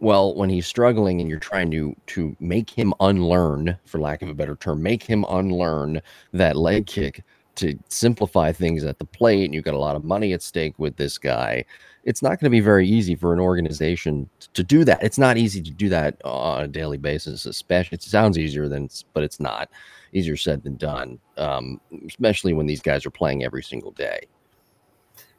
well, 0.00 0.34
when 0.34 0.50
he's 0.50 0.66
struggling 0.66 1.20
and 1.20 1.30
you're 1.30 1.38
trying 1.38 1.70
to 1.72 1.94
to 2.06 2.36
make 2.40 2.70
him 2.70 2.92
unlearn, 3.00 3.78
for 3.84 3.98
lack 3.98 4.22
of 4.22 4.28
a 4.28 4.34
better 4.34 4.56
term, 4.56 4.82
make 4.82 5.02
him 5.02 5.24
unlearn 5.28 6.00
that 6.32 6.56
leg 6.56 6.86
kick 6.86 7.22
to 7.56 7.78
simplify 7.88 8.52
things 8.52 8.84
at 8.84 8.98
the 8.98 9.04
plate, 9.04 9.44
and 9.44 9.54
you've 9.54 9.64
got 9.64 9.74
a 9.74 9.78
lot 9.78 9.96
of 9.96 10.04
money 10.04 10.32
at 10.32 10.42
stake 10.42 10.74
with 10.78 10.96
this 10.96 11.18
guy. 11.18 11.64
It's 12.04 12.22
not 12.22 12.40
going 12.40 12.46
to 12.46 12.50
be 12.50 12.60
very 12.60 12.86
easy 12.86 13.14
for 13.14 13.32
an 13.32 13.40
organization 13.40 14.28
to 14.52 14.62
do 14.62 14.84
that. 14.84 15.02
It's 15.02 15.18
not 15.18 15.38
easy 15.38 15.62
to 15.62 15.70
do 15.70 15.88
that 15.88 16.20
on 16.24 16.64
a 16.64 16.68
daily 16.68 16.98
basis, 16.98 17.46
especially. 17.46 17.96
It 17.96 18.02
sounds 18.02 18.38
easier 18.38 18.68
than, 18.68 18.88
but 19.14 19.22
it's 19.22 19.40
not. 19.40 19.70
Easier 20.12 20.36
said 20.36 20.62
than 20.62 20.76
done, 20.76 21.18
um, 21.38 21.80
especially 22.06 22.52
when 22.52 22.66
these 22.66 22.82
guys 22.82 23.04
are 23.04 23.10
playing 23.10 23.42
every 23.42 23.62
single 23.62 23.90
day. 23.90 24.20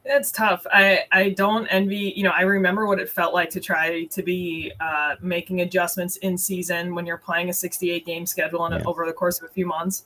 It's 0.08 0.32
tough. 0.32 0.68
I 0.72 1.06
I 1.12 1.30
don't 1.30 1.66
envy. 1.68 2.14
You 2.16 2.24
know, 2.24 2.30
I 2.30 2.42
remember 2.42 2.86
what 2.86 3.00
it 3.00 3.10
felt 3.10 3.34
like 3.34 3.50
to 3.52 3.60
try 3.60 4.04
to 4.04 4.24
be 4.24 4.72
uh, 4.80 5.16
making 5.20 5.62
adjustments 5.62 6.18
in 6.18 6.38
season 6.38 6.94
when 6.94 7.08
you're 7.08 7.18
playing 7.18 7.50
a 7.50 7.54
68 7.54 8.06
game 8.06 8.26
schedule 8.28 8.66
and 8.66 8.76
yeah. 8.76 8.86
over 8.86 9.06
the 9.08 9.14
course 9.14 9.40
of 9.40 9.46
a 9.46 9.52
few 9.52 9.66
months, 9.66 10.06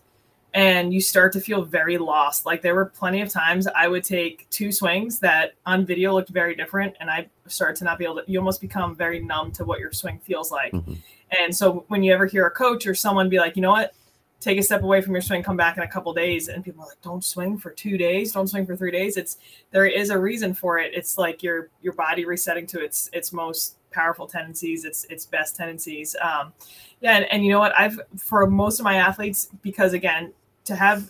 and 0.53 0.93
you 0.93 1.01
start 1.01 1.31
to 1.33 1.41
feel 1.41 1.63
very 1.63 1.97
lost. 1.97 2.45
Like 2.45 2.61
there 2.61 2.75
were 2.75 2.85
plenty 2.85 3.21
of 3.21 3.29
times 3.29 3.67
I 3.67 3.87
would 3.87 4.03
take 4.03 4.49
two 4.49 4.71
swings 4.71 5.19
that 5.19 5.53
on 5.65 5.85
video 5.85 6.13
looked 6.13 6.29
very 6.29 6.55
different, 6.55 6.95
and 6.99 7.09
I 7.09 7.27
started 7.47 7.75
to 7.77 7.83
not 7.85 7.99
be 7.99 8.05
able 8.05 8.15
to. 8.17 8.23
You 8.27 8.39
almost 8.39 8.61
become 8.61 8.95
very 8.95 9.19
numb 9.19 9.51
to 9.53 9.65
what 9.65 9.79
your 9.79 9.91
swing 9.91 10.19
feels 10.19 10.51
like. 10.51 10.73
Mm-hmm. 10.73 10.93
And 11.39 11.55
so 11.55 11.85
when 11.89 12.01
you 12.01 12.13
ever 12.13 12.25
hear 12.25 12.47
a 12.47 12.51
coach 12.51 12.87
or 12.87 12.95
someone 12.95 13.29
be 13.29 13.37
like, 13.37 13.55
you 13.55 13.61
know 13.61 13.71
what, 13.71 13.93
take 14.39 14.57
a 14.57 14.63
step 14.63 14.83
away 14.83 15.01
from 15.01 15.13
your 15.13 15.21
swing, 15.21 15.43
come 15.43 15.57
back 15.57 15.77
in 15.77 15.83
a 15.83 15.87
couple 15.87 16.13
days, 16.13 16.47
and 16.47 16.63
people 16.63 16.83
are 16.83 16.87
like, 16.87 17.01
"Don't 17.01 17.23
swing 17.23 17.57
for 17.57 17.71
two 17.71 17.97
days, 17.97 18.31
don't 18.31 18.47
swing 18.47 18.65
for 18.65 18.75
three 18.75 18.91
days." 18.91 19.17
It's 19.17 19.37
there 19.71 19.85
is 19.85 20.09
a 20.09 20.17
reason 20.17 20.53
for 20.53 20.79
it. 20.79 20.93
It's 20.93 21.17
like 21.17 21.43
your 21.43 21.69
your 21.81 21.93
body 21.93 22.25
resetting 22.25 22.67
to 22.67 22.83
its 22.83 23.09
its 23.13 23.31
most 23.33 23.75
powerful 23.91 24.27
tendencies, 24.27 24.85
its 24.85 25.05
its 25.05 25.25
best 25.25 25.55
tendencies. 25.55 26.15
Um, 26.21 26.53
yeah, 27.01 27.17
and, 27.17 27.25
and 27.31 27.45
you 27.45 27.51
know 27.51 27.59
what? 27.59 27.73
I've 27.77 27.99
for 28.17 28.45
most 28.47 28.79
of 28.79 28.83
my 28.83 28.95
athletes 28.95 29.49
because 29.61 29.93
again, 29.93 30.33
to 30.65 30.75
have 30.75 31.09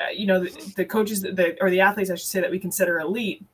uh, 0.00 0.10
you 0.14 0.26
know 0.26 0.40
the, 0.44 0.72
the 0.76 0.84
coaches 0.84 1.22
the, 1.22 1.56
or 1.60 1.70
the 1.70 1.80
athletes 1.80 2.10
I 2.10 2.14
should 2.16 2.26
say 2.28 2.40
that 2.40 2.50
we 2.50 2.58
consider 2.58 2.98
elite 3.00 3.44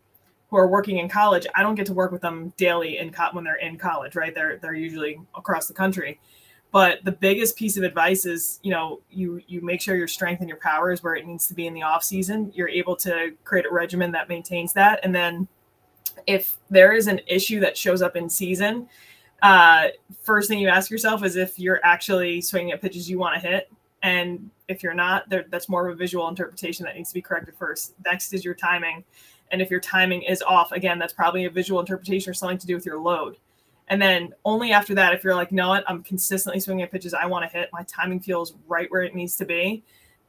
who 0.50 0.56
are 0.56 0.66
working 0.68 0.98
in 0.98 1.08
college, 1.08 1.46
I 1.54 1.62
don't 1.62 1.74
get 1.74 1.86
to 1.86 1.92
work 1.92 2.10
with 2.10 2.22
them 2.22 2.54
daily 2.56 2.98
in 2.98 3.12
co- 3.12 3.28
when 3.32 3.44
they're 3.44 3.56
in 3.56 3.76
college, 3.78 4.16
right? 4.16 4.34
They're 4.34 4.58
they're 4.58 4.74
usually 4.74 5.20
across 5.36 5.68
the 5.68 5.74
country 5.74 6.18
But 6.70 7.02
the 7.04 7.12
biggest 7.12 7.56
piece 7.56 7.78
of 7.78 7.82
advice 7.82 8.26
is, 8.26 8.60
you 8.62 8.70
know, 8.70 9.00
you 9.10 9.40
you 9.46 9.62
make 9.62 9.80
sure 9.80 9.96
your 9.96 10.08
strength 10.08 10.40
and 10.40 10.48
your 10.48 10.58
power 10.58 10.92
is 10.92 11.02
where 11.02 11.14
it 11.16 11.26
needs 11.26 11.46
to 11.48 11.54
be 11.54 11.66
in 11.66 11.74
the 11.74 11.82
off 11.82 12.04
season. 12.04 12.52
You're 12.54 12.68
able 12.68 12.96
to 12.96 13.32
create 13.44 13.66
a 13.66 13.72
regimen 13.72 14.12
that 14.12 14.28
maintains 14.28 14.74
that, 14.74 15.00
and 15.02 15.14
then 15.14 15.48
if 16.26 16.58
there 16.70 16.92
is 16.92 17.06
an 17.06 17.20
issue 17.26 17.60
that 17.60 17.76
shows 17.76 18.02
up 18.02 18.16
in 18.16 18.28
season, 18.28 18.88
uh, 19.42 19.88
first 20.22 20.48
thing 20.48 20.58
you 20.58 20.68
ask 20.68 20.90
yourself 20.90 21.24
is 21.24 21.36
if 21.36 21.58
you're 21.58 21.80
actually 21.84 22.40
swinging 22.40 22.72
at 22.72 22.80
pitches 22.80 23.08
you 23.08 23.18
want 23.18 23.40
to 23.40 23.48
hit, 23.48 23.70
and 24.02 24.50
if 24.68 24.82
you're 24.82 24.94
not, 24.94 25.28
there, 25.28 25.44
that's 25.50 25.68
more 25.68 25.88
of 25.88 25.94
a 25.94 25.96
visual 25.96 26.28
interpretation 26.28 26.84
that 26.84 26.96
needs 26.96 27.10
to 27.10 27.14
be 27.14 27.22
corrected 27.22 27.54
first. 27.56 27.94
Next 28.04 28.32
is 28.32 28.44
your 28.44 28.54
timing, 28.54 29.04
and 29.50 29.62
if 29.62 29.70
your 29.70 29.80
timing 29.80 30.22
is 30.22 30.42
off, 30.42 30.72
again, 30.72 30.98
that's 30.98 31.12
probably 31.12 31.46
a 31.46 31.50
visual 31.50 31.80
interpretation 31.80 32.30
or 32.30 32.34
something 32.34 32.58
to 32.58 32.66
do 32.66 32.74
with 32.74 32.86
your 32.86 33.00
load. 33.00 33.36
And 33.88 34.00
then 34.02 34.34
only 34.44 34.72
after 34.72 34.94
that, 34.96 35.14
if 35.14 35.24
you're 35.24 35.34
like, 35.34 35.50
no, 35.50 35.72
I'm 35.72 36.02
consistently 36.02 36.60
swinging 36.60 36.82
at 36.82 36.92
pitches 36.92 37.14
I 37.14 37.26
want 37.26 37.50
to 37.50 37.58
hit, 37.58 37.70
my 37.72 37.84
timing 37.84 38.20
feels 38.20 38.54
right 38.66 38.90
where 38.90 39.02
it 39.02 39.14
needs 39.14 39.36
to 39.36 39.46
be, 39.46 39.82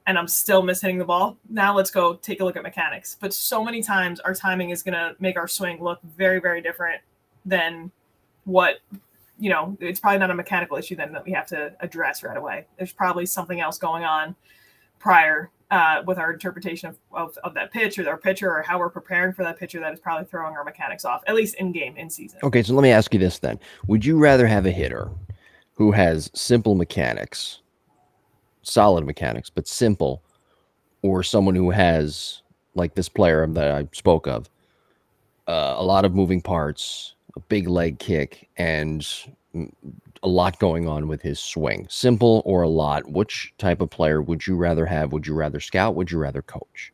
and 0.09 0.17
I'm 0.17 0.27
still 0.27 0.63
mishitting 0.63 0.97
the 0.97 1.05
ball. 1.05 1.37
Now 1.51 1.75
let's 1.75 1.91
go 1.91 2.15
take 2.15 2.41
a 2.41 2.43
look 2.43 2.55
at 2.57 2.63
mechanics. 2.63 3.15
But 3.19 3.31
so 3.31 3.63
many 3.63 3.83
times 3.83 4.19
our 4.21 4.33
timing 4.33 4.71
is 4.71 4.81
going 4.81 4.95
to 4.95 5.15
make 5.19 5.37
our 5.37 5.47
swing 5.47 5.83
look 5.83 5.99
very, 6.17 6.39
very 6.39 6.63
different 6.63 6.99
than 7.45 7.91
what 8.45 8.77
you 9.37 9.51
know. 9.51 9.77
It's 9.79 9.99
probably 9.99 10.17
not 10.17 10.31
a 10.31 10.33
mechanical 10.33 10.77
issue 10.77 10.95
then 10.95 11.13
that 11.13 11.23
we 11.23 11.31
have 11.33 11.45
to 11.49 11.73
address 11.81 12.23
right 12.23 12.35
away. 12.35 12.65
There's 12.77 12.91
probably 12.91 13.27
something 13.27 13.61
else 13.61 13.77
going 13.77 14.03
on 14.03 14.35
prior 14.97 15.51
uh, 15.69 16.01
with 16.07 16.17
our 16.17 16.33
interpretation 16.33 16.89
of, 16.89 16.97
of, 17.11 17.37
of, 17.43 17.53
that 17.53 17.71
pitch 17.71 17.99
or 17.99 18.09
our 18.09 18.17
pitcher 18.17 18.49
or 18.49 18.63
how 18.63 18.79
we're 18.79 18.89
preparing 18.89 19.31
for 19.31 19.43
that 19.43 19.59
pitcher 19.59 19.79
that 19.79 19.93
is 19.93 19.99
probably 19.99 20.25
throwing 20.25 20.55
our 20.55 20.63
mechanics 20.63 21.05
off, 21.05 21.21
at 21.27 21.35
least 21.35 21.53
in 21.55 21.71
game, 21.71 21.95
in 21.97 22.09
season. 22.09 22.39
Okay, 22.41 22.63
so 22.63 22.73
let 22.73 22.81
me 22.81 22.89
ask 22.89 23.13
you 23.13 23.19
this 23.19 23.37
then. 23.37 23.59
Would 23.85 24.03
you 24.03 24.17
rather 24.17 24.47
have 24.47 24.65
a 24.65 24.71
hitter 24.71 25.07
who 25.75 25.91
has 25.91 26.31
simple 26.33 26.73
mechanics, 26.73 27.61
solid 28.69 29.05
mechanics, 29.05 29.49
but 29.49 29.67
simple, 29.67 30.23
or 31.01 31.23
someone 31.23 31.55
who 31.55 31.71
has, 31.71 32.41
like 32.75 32.95
this 32.95 33.09
player 33.09 33.45
that 33.47 33.71
I 33.71 33.88
spoke 33.93 34.27
of, 34.27 34.49
uh, 35.47 35.75
a 35.77 35.83
lot 35.83 36.05
of 36.05 36.13
moving 36.13 36.41
parts, 36.41 37.15
a 37.35 37.39
big 37.39 37.67
leg 37.67 37.99
kick, 37.99 38.49
and 38.57 39.07
a 40.21 40.27
lot 40.27 40.59
going 40.59 40.88
on 40.88 41.07
with 41.07 41.21
his 41.21 41.39
swing. 41.39 41.88
Simple 41.89 42.41
or 42.45 42.61
a 42.61 42.69
lot? 42.69 43.09
Which 43.09 43.53
type 43.57 43.81
of 43.81 43.89
player 43.89 44.21
would 44.21 44.45
you 44.45 44.55
rather 44.55 44.85
have? 44.85 45.11
Would 45.11 45.25
you 45.25 45.33
rather 45.33 45.59
scout? 45.59 45.95
Would 45.95 46.11
you 46.11 46.19
rather 46.19 46.41
coach? 46.41 46.93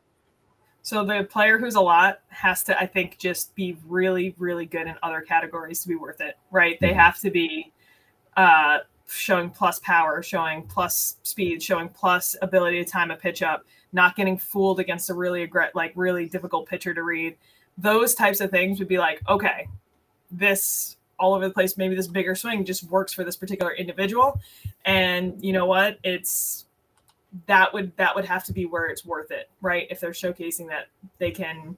So 0.82 1.04
the 1.04 1.24
player 1.24 1.58
who's 1.58 1.74
a 1.74 1.80
lot 1.80 2.20
has 2.28 2.62
to, 2.64 2.80
I 2.80 2.86
think, 2.86 3.18
just 3.18 3.54
be 3.56 3.76
really, 3.86 4.36
really 4.38 4.66
good 4.66 4.86
in 4.86 4.94
other 5.02 5.20
categories 5.20 5.82
to 5.82 5.88
be 5.88 5.96
worth 5.96 6.20
it, 6.20 6.38
right? 6.52 6.78
They 6.80 6.90
mm-hmm. 6.90 6.98
have 7.00 7.18
to 7.20 7.30
be 7.30 7.72
uh, 8.36 8.78
showing 9.06 9.50
plus 9.50 9.78
power, 9.80 10.22
showing 10.22 10.62
plus 10.64 11.16
speed, 11.22 11.62
showing 11.62 11.88
plus 11.88 12.36
ability 12.42 12.84
to 12.84 12.90
time 12.90 13.10
a 13.10 13.16
pitch 13.16 13.42
up, 13.42 13.64
not 13.92 14.16
getting 14.16 14.36
fooled 14.36 14.80
against 14.80 15.10
a 15.10 15.14
really 15.14 15.46
aggr- 15.46 15.70
like 15.74 15.92
really 15.94 16.26
difficult 16.26 16.68
pitcher 16.68 16.92
to 16.92 17.02
read. 17.02 17.36
Those 17.78 18.14
types 18.14 18.40
of 18.40 18.50
things 18.50 18.78
would 18.78 18.88
be 18.88 18.98
like, 18.98 19.20
okay, 19.28 19.68
this 20.30 20.96
all 21.18 21.34
over 21.34 21.48
the 21.48 21.54
place. 21.54 21.76
Maybe 21.76 21.94
this 21.94 22.08
bigger 22.08 22.34
swing 22.34 22.64
just 22.64 22.84
works 22.84 23.12
for 23.12 23.24
this 23.24 23.36
particular 23.36 23.72
individual. 23.74 24.40
And 24.84 25.42
you 25.42 25.52
know 25.52 25.66
what? 25.66 25.98
It's 26.02 26.66
that 27.46 27.72
would 27.72 27.96
that 27.96 28.14
would 28.14 28.24
have 28.24 28.44
to 28.44 28.52
be 28.52 28.66
where 28.66 28.86
it's 28.86 29.04
worth 29.04 29.30
it, 29.30 29.50
right? 29.60 29.86
If 29.90 30.00
they're 30.00 30.10
showcasing 30.10 30.68
that 30.68 30.86
they 31.18 31.30
can 31.30 31.76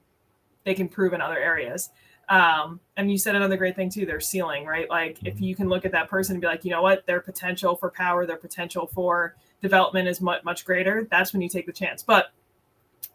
they 0.65 0.75
can 0.75 0.89
prove 0.89 1.13
in 1.13 1.21
other 1.21 1.39
areas. 1.39 1.91
Um, 2.29 2.81
and 2.97 3.11
you 3.11 3.17
said 3.17 3.35
another 3.35 3.57
great 3.57 3.75
thing 3.75 3.89
too, 3.89 4.05
their 4.05 4.21
ceiling, 4.21 4.67
right? 4.67 4.89
Like 4.91 5.19
if 5.25 5.41
you 5.41 5.57
can 5.57 5.69
look 5.69 5.87
at 5.87 5.93
that 5.93 6.11
person 6.11 6.35
and 6.35 6.41
be 6.41 6.47
like, 6.47 6.65
you 6.65 6.71
know 6.71 6.83
what, 6.83 7.07
their 7.07 7.21
potential 7.21 7.75
for 7.75 7.91
power, 7.91 8.27
their 8.27 8.37
potential 8.37 8.87
for 8.87 9.35
development 9.63 10.09
is 10.09 10.21
much 10.21 10.45
much 10.45 10.65
greater. 10.65 11.07
That's 11.11 11.33
when 11.33 11.41
you 11.41 11.49
take 11.49 11.67
the 11.67 11.73
chance. 11.73 12.03
But 12.03 12.33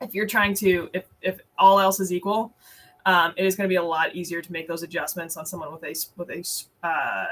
if 0.01 0.13
you're 0.15 0.27
trying 0.27 0.55
to, 0.55 0.89
if 0.93 1.05
if 1.21 1.39
all 1.57 1.79
else 1.79 1.99
is 1.99 2.11
equal, 2.11 2.53
um, 3.05 3.33
it 3.37 3.45
is 3.45 3.55
going 3.55 3.65
to 3.65 3.69
be 3.69 3.75
a 3.75 3.83
lot 3.83 4.15
easier 4.15 4.41
to 4.41 4.51
make 4.51 4.67
those 4.67 4.83
adjustments 4.83 5.37
on 5.37 5.45
someone 5.45 5.71
with 5.71 5.83
a 5.83 5.95
with 6.17 6.29
a 6.31 6.87
uh, 6.87 7.25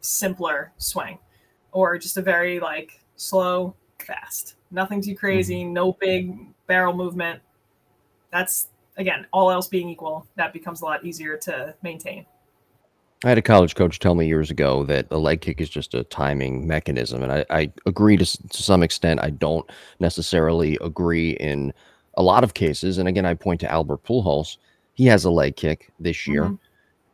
simpler 0.00 0.72
swing, 0.78 1.18
or 1.70 1.98
just 1.98 2.16
a 2.16 2.22
very 2.22 2.58
like 2.58 3.00
slow, 3.16 3.74
fast, 4.00 4.56
nothing 4.70 5.00
too 5.00 5.14
crazy, 5.14 5.62
mm-hmm. 5.62 5.72
no 5.72 5.92
big 5.92 6.36
barrel 6.66 6.94
movement. 6.94 7.40
That's 8.30 8.68
again, 8.96 9.26
all 9.32 9.50
else 9.50 9.68
being 9.68 9.88
equal, 9.88 10.26
that 10.36 10.52
becomes 10.52 10.82
a 10.82 10.84
lot 10.84 11.04
easier 11.04 11.36
to 11.38 11.74
maintain. 11.82 12.26
I 13.24 13.28
had 13.28 13.38
a 13.38 13.42
college 13.42 13.76
coach 13.76 14.00
tell 14.00 14.16
me 14.16 14.26
years 14.26 14.50
ago 14.50 14.84
that 14.84 15.08
the 15.08 15.18
leg 15.18 15.40
kick 15.40 15.60
is 15.60 15.70
just 15.70 15.94
a 15.94 16.02
timing 16.04 16.66
mechanism. 16.66 17.22
And 17.22 17.30
I, 17.30 17.44
I 17.50 17.72
agree 17.86 18.16
to, 18.16 18.24
to 18.24 18.62
some 18.62 18.82
extent. 18.82 19.20
I 19.22 19.30
don't 19.30 19.68
necessarily 20.00 20.76
agree 20.80 21.32
in 21.32 21.72
a 22.14 22.22
lot 22.22 22.42
of 22.42 22.54
cases. 22.54 22.98
And 22.98 23.08
again, 23.08 23.24
I 23.24 23.34
point 23.34 23.60
to 23.60 23.70
Albert 23.70 24.02
Pujols 24.02 24.56
he 24.94 25.06
has 25.06 25.24
a 25.24 25.30
leg 25.30 25.56
kick 25.56 25.90
this 25.98 26.26
year. 26.26 26.44
Mm-hmm. 26.44 26.54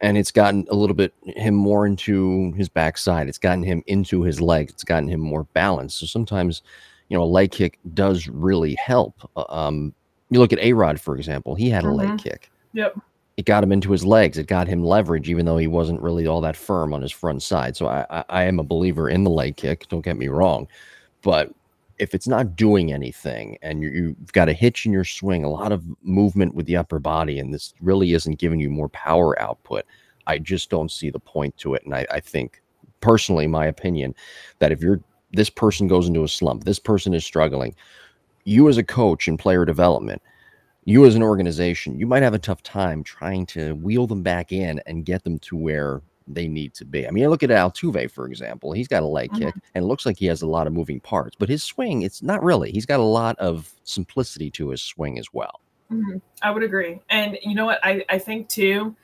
And 0.00 0.16
it's 0.16 0.30
gotten 0.30 0.66
a 0.70 0.76
little 0.76 0.94
bit 0.94 1.12
him 1.24 1.54
more 1.54 1.84
into 1.84 2.52
his 2.52 2.68
backside. 2.68 3.28
It's 3.28 3.38
gotten 3.38 3.64
him 3.64 3.82
into 3.86 4.22
his 4.22 4.40
leg. 4.40 4.70
It's 4.70 4.84
gotten 4.84 5.08
him 5.08 5.20
more 5.20 5.44
balanced. 5.54 5.98
So 5.98 6.06
sometimes, 6.06 6.62
you 7.08 7.16
know, 7.16 7.24
a 7.24 7.26
leg 7.26 7.50
kick 7.50 7.78
does 7.94 8.28
really 8.28 8.76
help. 8.76 9.28
Uh, 9.36 9.44
um, 9.48 9.92
you 10.30 10.38
look 10.38 10.52
at 10.52 10.58
A 10.60 10.72
Rod, 10.72 11.00
for 11.00 11.16
example, 11.16 11.54
he 11.54 11.70
had 11.70 11.84
a 11.84 11.88
mm-hmm. 11.88 12.10
leg 12.10 12.18
kick. 12.18 12.50
Yep. 12.72 12.98
It 13.36 13.46
got 13.46 13.62
him 13.62 13.72
into 13.72 13.92
his 13.92 14.04
legs. 14.04 14.36
It 14.36 14.48
got 14.48 14.66
him 14.66 14.84
leverage, 14.84 15.30
even 15.30 15.46
though 15.46 15.58
he 15.58 15.68
wasn't 15.68 16.02
really 16.02 16.26
all 16.26 16.40
that 16.40 16.56
firm 16.56 16.92
on 16.92 17.02
his 17.02 17.12
front 17.12 17.42
side. 17.42 17.76
So 17.76 17.86
I, 17.86 18.04
I, 18.10 18.24
I 18.28 18.42
am 18.44 18.58
a 18.58 18.64
believer 18.64 19.08
in 19.08 19.22
the 19.22 19.30
leg 19.30 19.56
kick. 19.56 19.88
Don't 19.88 20.04
get 20.04 20.16
me 20.16 20.26
wrong. 20.26 20.66
But 21.22 21.52
if 21.98 22.14
it's 22.14 22.26
not 22.26 22.56
doing 22.56 22.92
anything 22.92 23.56
and 23.62 23.82
you, 23.82 24.16
have 24.20 24.32
got 24.32 24.48
a 24.48 24.52
hitch 24.52 24.86
in 24.86 24.92
your 24.92 25.04
swing, 25.04 25.44
a 25.44 25.50
lot 25.50 25.70
of 25.70 25.84
movement 26.02 26.54
with 26.54 26.66
the 26.66 26.76
upper 26.76 26.98
body, 26.98 27.38
and 27.38 27.54
this 27.54 27.74
really 27.80 28.12
isn't 28.12 28.40
giving 28.40 28.58
you 28.58 28.70
more 28.70 28.88
power 28.88 29.40
output, 29.40 29.84
I 30.26 30.38
just 30.38 30.68
don't 30.68 30.90
see 30.90 31.10
the 31.10 31.20
point 31.20 31.56
to 31.58 31.74
it. 31.74 31.84
And 31.84 31.94
I, 31.94 32.06
I 32.10 32.20
think, 32.20 32.60
personally, 33.00 33.46
my 33.46 33.66
opinion, 33.66 34.14
that 34.58 34.72
if 34.72 34.80
you're 34.80 35.00
this 35.32 35.50
person 35.50 35.88
goes 35.88 36.08
into 36.08 36.24
a 36.24 36.28
slump, 36.28 36.64
this 36.64 36.78
person 36.78 37.14
is 37.14 37.24
struggling, 37.24 37.74
you 38.48 38.68
as 38.68 38.78
a 38.78 38.82
coach 38.82 39.28
in 39.28 39.36
player 39.36 39.64
development, 39.64 40.22
you 40.84 41.04
as 41.04 41.14
an 41.14 41.22
organization, 41.22 41.98
you 41.98 42.06
might 42.06 42.22
have 42.22 42.34
a 42.34 42.38
tough 42.38 42.62
time 42.62 43.04
trying 43.04 43.44
to 43.44 43.74
wheel 43.74 44.06
them 44.06 44.22
back 44.22 44.52
in 44.52 44.80
and 44.86 45.04
get 45.04 45.22
them 45.22 45.38
to 45.40 45.54
where 45.54 46.00
they 46.26 46.48
need 46.48 46.74
to 46.74 46.84
be. 46.84 47.06
I 47.06 47.10
mean, 47.10 47.28
look 47.28 47.42
at 47.42 47.50
Altuve, 47.50 48.10
for 48.10 48.26
example. 48.26 48.72
He's 48.72 48.88
got 48.88 49.02
a 49.02 49.06
leg 49.06 49.30
mm-hmm. 49.30 49.44
kick 49.44 49.54
and 49.74 49.84
it 49.84 49.86
looks 49.86 50.06
like 50.06 50.18
he 50.18 50.26
has 50.26 50.40
a 50.40 50.46
lot 50.46 50.66
of 50.66 50.72
moving 50.72 50.98
parts, 51.00 51.36
but 51.38 51.48
his 51.48 51.62
swing, 51.62 52.02
it's 52.02 52.22
not 52.22 52.42
really. 52.42 52.72
He's 52.72 52.86
got 52.86 53.00
a 53.00 53.04
lot 53.04 53.38
of 53.38 53.70
simplicity 53.84 54.50
to 54.52 54.70
his 54.70 54.82
swing 54.82 55.18
as 55.18 55.26
well. 55.32 55.60
Mm-hmm. 55.92 56.18
I 56.42 56.50
would 56.50 56.62
agree. 56.62 57.00
And 57.10 57.38
you 57.42 57.54
know 57.54 57.66
what? 57.66 57.80
I, 57.82 58.04
I 58.08 58.18
think 58.18 58.48
too, 58.48 58.96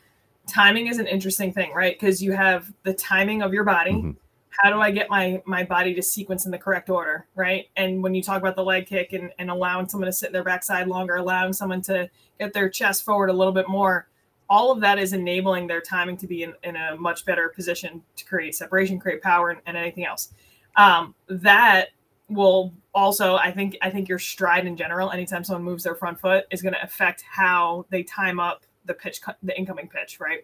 timing 0.46 0.86
is 0.86 0.98
an 0.98 1.06
interesting 1.06 1.52
thing, 1.52 1.72
right? 1.74 1.98
Because 1.98 2.22
you 2.22 2.32
have 2.32 2.72
the 2.82 2.94
timing 2.94 3.42
of 3.42 3.52
your 3.52 3.64
body. 3.64 3.92
Mm-hmm. 3.92 4.10
How 4.58 4.70
do 4.70 4.80
I 4.80 4.90
get 4.90 5.10
my 5.10 5.42
my 5.46 5.64
body 5.64 5.94
to 5.94 6.02
sequence 6.02 6.46
in 6.46 6.52
the 6.52 6.58
correct 6.58 6.88
order, 6.88 7.26
right? 7.34 7.66
And 7.76 8.02
when 8.02 8.14
you 8.14 8.22
talk 8.22 8.40
about 8.40 8.56
the 8.56 8.64
leg 8.64 8.86
kick 8.86 9.12
and, 9.12 9.30
and 9.38 9.50
allowing 9.50 9.88
someone 9.88 10.06
to 10.06 10.12
sit 10.12 10.28
in 10.28 10.32
their 10.32 10.44
backside 10.44 10.86
longer, 10.86 11.16
allowing 11.16 11.52
someone 11.52 11.82
to 11.82 12.08
get 12.38 12.52
their 12.52 12.68
chest 12.68 13.04
forward 13.04 13.30
a 13.30 13.32
little 13.32 13.52
bit 13.52 13.68
more, 13.68 14.08
all 14.48 14.70
of 14.70 14.80
that 14.80 14.98
is 14.98 15.12
enabling 15.12 15.66
their 15.66 15.80
timing 15.80 16.16
to 16.18 16.26
be 16.26 16.42
in, 16.42 16.54
in 16.62 16.76
a 16.76 16.96
much 16.96 17.24
better 17.24 17.48
position 17.48 18.02
to 18.16 18.24
create 18.24 18.54
separation, 18.54 18.98
create 18.98 19.22
power, 19.22 19.50
and, 19.50 19.60
and 19.66 19.76
anything 19.76 20.04
else. 20.04 20.32
Um, 20.76 21.14
that 21.28 21.88
will 22.28 22.72
also, 22.94 23.36
I 23.36 23.50
think, 23.50 23.76
I 23.82 23.90
think 23.90 24.08
your 24.08 24.18
stride 24.18 24.66
in 24.66 24.76
general, 24.76 25.10
anytime 25.10 25.44
someone 25.44 25.64
moves 25.64 25.84
their 25.84 25.94
front 25.94 26.20
foot, 26.20 26.44
is 26.50 26.62
going 26.62 26.74
to 26.74 26.82
affect 26.82 27.22
how 27.22 27.86
they 27.90 28.02
time 28.02 28.38
up 28.38 28.64
the 28.84 28.94
pitch, 28.94 29.20
the 29.42 29.56
incoming 29.58 29.88
pitch, 29.88 30.20
right? 30.20 30.40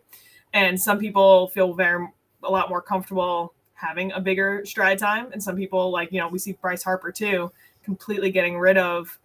And 0.52 0.80
some 0.80 0.98
people 0.98 1.48
feel 1.48 1.74
very 1.74 2.06
a 2.42 2.50
lot 2.50 2.68
more 2.68 2.80
comfortable 2.80 3.54
having 3.80 4.12
a 4.12 4.20
bigger 4.20 4.64
stride 4.64 4.98
time, 4.98 5.32
and 5.32 5.42
some 5.42 5.56
people, 5.56 5.90
like 5.90 6.12
you 6.12 6.20
know, 6.20 6.28
we 6.28 6.38
see 6.38 6.52
Bryce 6.52 6.82
Harper 6.82 7.10
too, 7.12 7.50
completely 7.82 8.30
getting 8.30 8.58
rid 8.58 8.76
of 8.76 9.18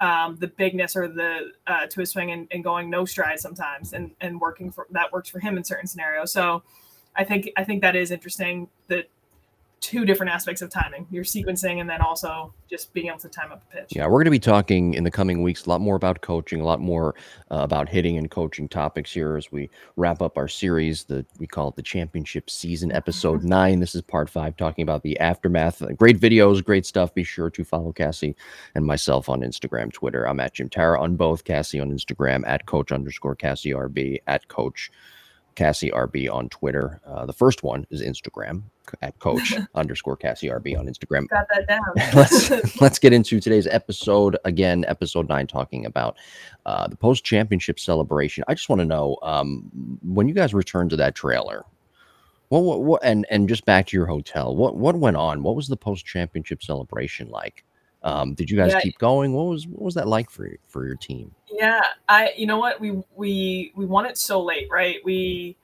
um, 0.00 0.36
the 0.40 0.48
bigness 0.48 0.96
or 0.96 1.08
the 1.08 1.52
uh, 1.66 1.86
to 1.86 2.00
his 2.00 2.10
swing 2.10 2.30
and, 2.30 2.48
and, 2.50 2.64
going 2.64 2.88
no 2.88 3.04
stride 3.04 3.38
sometimes 3.38 3.92
and 3.92 4.10
and 4.22 4.40
working 4.40 4.72
for 4.72 4.86
that 4.90 5.12
works 5.12 5.28
for 5.28 5.38
him 5.40 5.56
in 5.56 5.64
certain 5.64 5.86
scenarios. 5.86 6.32
So 6.32 6.62
I 7.16 7.24
think 7.24 7.50
I 7.56 7.64
think 7.64 7.82
that 7.82 7.96
is 7.96 8.10
interesting 8.10 8.68
that 8.88 9.08
two 9.80 10.04
different 10.04 10.30
aspects 10.30 10.60
of 10.62 10.70
timing. 10.70 11.06
Your 11.10 11.24
sequencing 11.24 11.80
and 11.80 11.88
then 11.88 12.00
also 12.02 12.52
just 12.68 12.92
being 12.92 13.08
able 13.08 13.18
to 13.18 13.28
time 13.28 13.50
up 13.50 13.62
a 13.70 13.74
pitch. 13.74 13.96
Yeah 13.96 14.06
we're 14.06 14.18
going 14.18 14.26
to 14.26 14.30
be 14.30 14.38
talking 14.38 14.94
in 14.94 15.04
the 15.04 15.10
coming 15.10 15.42
weeks 15.42 15.66
a 15.66 15.70
lot 15.70 15.80
more 15.80 15.96
about 15.96 16.20
coaching 16.20 16.60
a 16.60 16.64
lot 16.64 16.80
more 16.80 17.14
uh, 17.50 17.60
about 17.60 17.88
hitting 17.88 18.18
and 18.18 18.30
coaching 18.30 18.68
topics 18.68 19.12
here 19.12 19.36
as 19.36 19.50
we 19.50 19.70
wrap 19.96 20.20
up 20.20 20.36
our 20.36 20.48
series 20.48 21.04
that 21.04 21.26
we 21.38 21.46
call 21.46 21.68
it 21.68 21.76
the 21.76 21.82
championship 21.82 22.50
season 22.50 22.92
episode 22.92 23.42
nine. 23.42 23.80
This 23.80 23.94
is 23.94 24.02
part 24.02 24.28
five 24.28 24.56
talking 24.56 24.82
about 24.82 25.02
the 25.02 25.18
aftermath. 25.18 25.82
Great 25.96 26.20
videos 26.20 26.62
great 26.62 26.84
stuff. 26.84 27.14
Be 27.14 27.24
sure 27.24 27.50
to 27.50 27.64
follow 27.64 27.92
cassie 27.92 28.36
and 28.74 28.84
myself 28.84 29.28
on 29.28 29.40
instagram 29.40 29.92
twitter. 29.92 30.28
I'm 30.28 30.40
at 30.40 30.54
jim 30.54 30.68
tara 30.68 31.00
on 31.00 31.16
both. 31.16 31.44
Cassie 31.44 31.80
on 31.80 31.90
instagram 31.90 32.46
at 32.46 32.66
coach 32.66 32.92
underscore 32.92 33.34
cassie 33.34 33.70
rb 33.70 34.18
at 34.26 34.46
coach 34.48 34.90
Cassie 35.60 35.90
RB 35.90 36.32
on 36.32 36.48
Twitter. 36.48 37.02
Uh, 37.06 37.26
the 37.26 37.34
first 37.34 37.62
one 37.62 37.86
is 37.90 38.00
Instagram 38.00 38.62
at 39.02 39.18
Coach 39.18 39.52
underscore 39.74 40.16
Cassie 40.16 40.48
RB 40.48 40.74
on 40.78 40.86
Instagram. 40.86 41.28
Got 41.28 41.48
that 41.54 41.68
down. 41.68 41.82
let's 42.14 42.80
let's 42.80 42.98
get 42.98 43.12
into 43.12 43.40
today's 43.40 43.66
episode 43.66 44.38
again, 44.46 44.86
episode 44.88 45.28
nine, 45.28 45.46
talking 45.46 45.84
about 45.84 46.16
uh, 46.64 46.88
the 46.88 46.96
post 46.96 47.24
championship 47.24 47.78
celebration. 47.78 48.42
I 48.48 48.54
just 48.54 48.70
want 48.70 48.80
to 48.80 48.86
know 48.86 49.18
um, 49.20 49.70
when 50.02 50.28
you 50.28 50.34
guys 50.34 50.54
returned 50.54 50.88
to 50.90 50.96
that 50.96 51.14
trailer. 51.14 51.66
What, 52.48 52.62
what, 52.62 52.82
what, 52.82 53.04
and 53.04 53.26
and 53.28 53.46
just 53.46 53.66
back 53.66 53.88
to 53.88 53.98
your 53.98 54.06
hotel. 54.06 54.56
What 54.56 54.76
what 54.76 54.96
went 54.96 55.18
on? 55.18 55.42
What 55.42 55.56
was 55.56 55.68
the 55.68 55.76
post 55.76 56.06
championship 56.06 56.62
celebration 56.62 57.28
like? 57.28 57.64
Um, 58.02 58.34
did 58.34 58.50
you 58.50 58.56
guys 58.56 58.72
yeah. 58.72 58.80
keep 58.80 58.98
going? 58.98 59.32
What 59.32 59.46
was 59.46 59.66
what 59.66 59.82
was 59.82 59.94
that 59.94 60.08
like 60.08 60.30
for 60.30 60.50
for 60.68 60.86
your 60.86 60.96
team? 60.96 61.34
Yeah, 61.50 61.82
I 62.08 62.32
you 62.36 62.46
know 62.46 62.58
what 62.58 62.80
we 62.80 63.02
we 63.14 63.72
we 63.74 63.84
won 63.84 64.06
it 64.06 64.16
so 64.16 64.42
late, 64.42 64.68
right? 64.70 64.96
We 65.04 65.56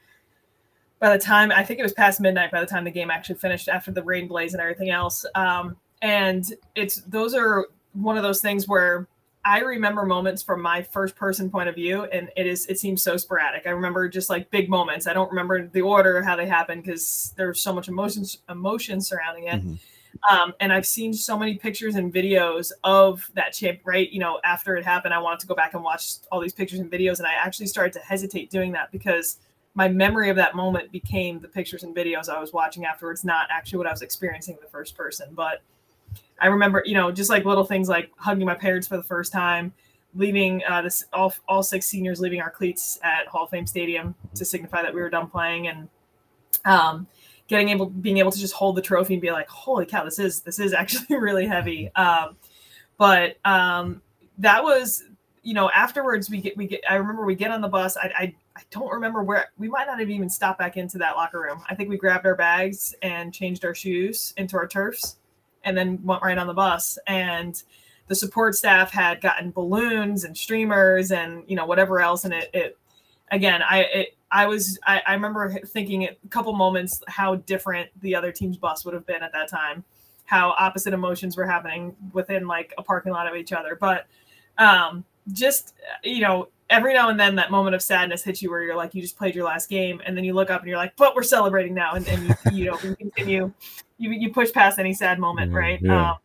by 0.99 1.17
the 1.17 1.23
time 1.23 1.51
I 1.51 1.65
think 1.65 1.81
it 1.81 1.83
was 1.83 1.93
past 1.93 2.21
midnight 2.21 2.51
by 2.51 2.61
the 2.61 2.67
time 2.67 2.85
the 2.85 2.91
game 2.91 3.11
actually 3.11 3.37
finished 3.37 3.69
after 3.69 3.91
the 3.91 4.03
rain 4.03 4.29
blaze 4.29 4.53
and 4.53 4.61
everything 4.61 4.91
else. 4.91 5.25
Um, 5.35 5.77
and 6.03 6.53
it's 6.75 6.97
those 7.03 7.35
are 7.35 7.67
one 7.95 8.17
of 8.19 8.23
those 8.23 8.43
things 8.43 8.69
where 8.69 9.09
I 9.47 9.61
remember 9.61 10.05
moments 10.05 10.43
from 10.43 10.61
my 10.61 10.83
first 10.83 11.15
person 11.15 11.51
point 11.51 11.69
of 11.69 11.77
view, 11.77 12.05
and 12.05 12.31
it 12.37 12.47
is 12.47 12.67
it 12.67 12.79
seems 12.79 13.03
so 13.03 13.17
sporadic. 13.17 13.63
I 13.67 13.71
remember 13.71 14.09
just 14.09 14.29
like 14.29 14.51
big 14.51 14.69
moments. 14.69 15.07
I 15.07 15.13
don't 15.13 15.31
remember 15.31 15.69
the 15.69 15.83
order 15.83 16.21
how 16.23 16.35
they 16.37 16.47
happened 16.47 16.83
because 16.83 17.33
there's 17.37 17.61
so 17.61 17.73
much 17.73 17.89
emotions 17.89 18.39
emotion 18.49 19.01
surrounding 19.01 19.45
it. 19.45 19.61
Mm-hmm. 19.61 19.75
Um, 20.29 20.55
and 20.61 20.73
I've 20.73 20.87
seen 20.87 21.13
so 21.13 21.39
many 21.39 21.55
pictures 21.55 21.95
and 21.95 22.13
videos 22.13 22.73
of 22.83 23.31
that 23.35 23.53
champ, 23.53 23.81
right? 23.85 24.11
You 24.11 24.19
know, 24.19 24.41
after 24.45 24.77
it 24.77 24.85
happened, 24.85 25.15
I 25.15 25.19
wanted 25.19 25.41
to 25.41 25.47
go 25.47 25.55
back 25.55 25.75
and 25.75 25.85
watch 25.85 26.15
all 26.33 26.41
these 26.41 26.53
pictures 26.53 26.81
and 26.81 26.91
videos. 26.91 27.19
And 27.19 27.27
I 27.27 27.35
actually 27.35 27.67
started 27.67 27.93
to 27.93 28.01
hesitate 28.01 28.51
doing 28.51 28.73
that 28.73 28.91
because 28.91 29.39
my 29.75 29.89
memory 29.89 30.31
of 30.31 30.37
that 30.37 30.57
moment 30.57 30.91
became 30.91 31.39
the 31.39 31.49
pictures 31.49 31.85
and 31.85 31.95
videos 31.95 32.29
I 32.29 32.41
was 32.41 32.53
watching 32.53 32.87
afterwards, 32.87 33.25
not 33.25 33.47
actually 33.51 33.79
what 33.79 33.87
I 33.87 33.91
was 33.91 34.03
experiencing 34.03 34.55
in 34.55 34.61
the 34.61 34.71
first 34.71 34.97
person. 34.97 35.29
But 35.33 35.63
I 36.41 36.47
remember, 36.49 36.83
you 36.85 36.95
know, 36.95 37.13
just 37.13 37.31
like 37.31 37.45
little 37.45 37.65
things 37.65 37.89
like 37.89 38.11
hugging 38.17 38.47
my 38.47 38.55
parents 38.55 38.89
for 38.89 38.97
the 38.97 39.03
first 39.03 39.33
time, 39.33 39.73
leaving 40.15 40.63
uh, 40.69 40.83
this 40.83 41.05
all, 41.13 41.35
all 41.47 41.63
six 41.63 41.87
seniors 41.87 42.21
leaving 42.21 42.41
our 42.41 42.51
cleats 42.51 42.99
at 43.03 43.27
Hall 43.29 43.45
of 43.45 43.51
Fame 43.51 43.67
Stadium 43.67 44.15
to 44.35 44.45
signify 44.45 44.83
that 44.83 44.95
we 44.95 45.01
were 45.01 45.11
done 45.11 45.29
playing. 45.29 45.69
And, 45.69 45.89
um, 46.65 47.07
getting 47.49 47.69
able 47.69 47.87
being 47.87 48.19
able 48.19 48.33
to 48.33 48.39
just 48.39 48.55
hold 48.55 48.77
the 48.77 48.83
trophy 48.83 49.15
and 49.15 49.21
be 49.23 49.31
like 49.31 49.49
holy 49.49 49.87
cow 49.87 50.05
this 50.05 50.19
is 50.19 50.41
this 50.41 50.59
is 50.59 50.73
actually 50.75 51.17
really 51.19 51.47
heavy. 51.47 51.95
Um, 51.95 52.37
but 52.99 53.37
um, 53.45 54.03
that 54.39 54.63
was 54.63 55.05
you 55.43 55.55
know 55.55 55.71
afterwards 55.71 56.29
we 56.29 56.41
get 56.41 56.57
we 56.57 56.67
get 56.67 56.81
i 56.91 56.97
remember 56.97 57.25
we 57.25 57.37
get 57.37 57.53
on 57.53 57.61
the 57.61 57.69
bus 57.69 57.97
I, 57.97 58.13
I 58.19 58.35
i 58.57 58.63
don't 58.73 58.91
remember 58.91 59.23
where 59.23 59.51
we 59.57 59.69
might 59.69 59.87
not 59.87 60.01
have 60.01 60.11
even 60.11 60.29
stopped 60.29 60.59
back 60.59 60.77
into 60.77 60.99
that 60.99 61.15
locker 61.15 61.41
room. 61.41 61.63
I 61.71 61.75
think 61.77 61.89
we 61.89 61.97
grabbed 61.97 62.27
our 62.27 62.35
bags 62.35 62.95
and 63.03 63.33
changed 63.33 63.65
our 63.65 63.75
shoes 63.75 64.35
into 64.37 64.57
our 64.57 64.67
turfs 64.67 65.19
and 65.63 65.77
then 65.77 66.01
went 66.03 66.23
right 66.23 66.39
on 66.39 66.47
the 66.47 66.55
bus. 66.55 66.99
And 67.07 67.63
the 68.09 68.15
support 68.15 68.55
staff 68.55 68.91
had 68.91 69.21
gotten 69.21 69.51
balloons 69.51 70.25
and 70.25 70.37
streamers 70.37 71.11
and 71.11 71.45
you 71.47 71.57
know 71.57 71.67
whatever 71.67 72.01
else 72.01 72.25
and 72.25 72.35
it, 72.35 72.51
it 72.53 72.79
again 73.31 73.63
i 73.63 73.81
it, 73.83 74.16
I 74.31 74.47
was 74.47 74.79
I, 74.87 75.03
I 75.07 75.15
remember 75.15 75.59
thinking 75.67 76.05
a 76.05 76.17
couple 76.31 76.53
moments 76.53 77.03
how 77.07 77.37
different 77.37 77.91
the 78.01 78.15
other 78.15 78.33
team's 78.33 78.57
bus 78.57 78.85
would 78.85 78.95
have 78.95 79.07
been 79.07 79.23
at 79.23 79.33
that 79.33 79.49
time, 79.49 79.85
how 80.25 80.55
opposite 80.59 80.93
emotions 80.93 81.37
were 81.37 81.47
happening 81.47 81.95
within 82.13 82.47
like 82.47 82.75
a 82.79 82.83
parking 82.83 83.13
lot 83.13 83.27
of 83.27 83.37
each 83.37 83.53
other. 83.53 83.77
But 83.81 84.07
um, 84.59 85.05
just 85.33 85.75
you 86.03 86.21
know, 86.21 86.49
every 86.71 86.93
now 86.93 87.09
and 87.09 87.19
then 87.19 87.37
that 87.37 87.51
moment 87.51 87.75
of 87.75 87.83
sadness 87.83 88.25
hits 88.25 88.43
you 88.43 88.51
where 88.51 88.63
you're 88.63 88.77
like, 88.77 88.95
you 88.95 89.03
just 89.03 89.17
played 89.17 89.35
your 89.35 89.45
last 89.45 89.69
game, 89.69 90.01
and 90.05 90.17
then 90.17 90.25
you 90.25 90.35
look 90.35 90.51
up 90.51 90.61
and 90.61 90.69
you're 90.69 90.79
like, 90.79 90.97
but 90.97 91.15
we're 91.15 91.23
celebrating 91.23 91.75
now, 91.75 91.95
and, 91.95 92.07
and 92.09 92.29
you, 92.29 92.35
you 92.53 92.65
know, 92.71 92.79
you 92.83 92.97
continue, 92.97 93.53
you 93.99 94.11
you 94.11 94.33
push 94.33 94.53
past 94.53 94.79
any 94.79 94.95
sad 94.95 95.19
moment, 95.19 95.49
mm-hmm. 95.49 95.59
right? 95.59 95.83
Yeah. 95.83 96.11
Um, 96.11 96.17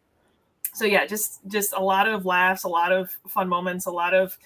so 0.74 0.86
yeah, 0.86 1.06
just 1.06 1.42
just 1.48 1.74
a 1.74 1.82
lot 1.82 2.08
of 2.08 2.26
laughs, 2.26 2.64
a 2.64 2.70
lot 2.70 2.92
of 2.92 3.16
fun 3.28 3.48
moments, 3.48 3.86
a 3.86 3.92
lot 3.92 4.14
of 4.14 4.38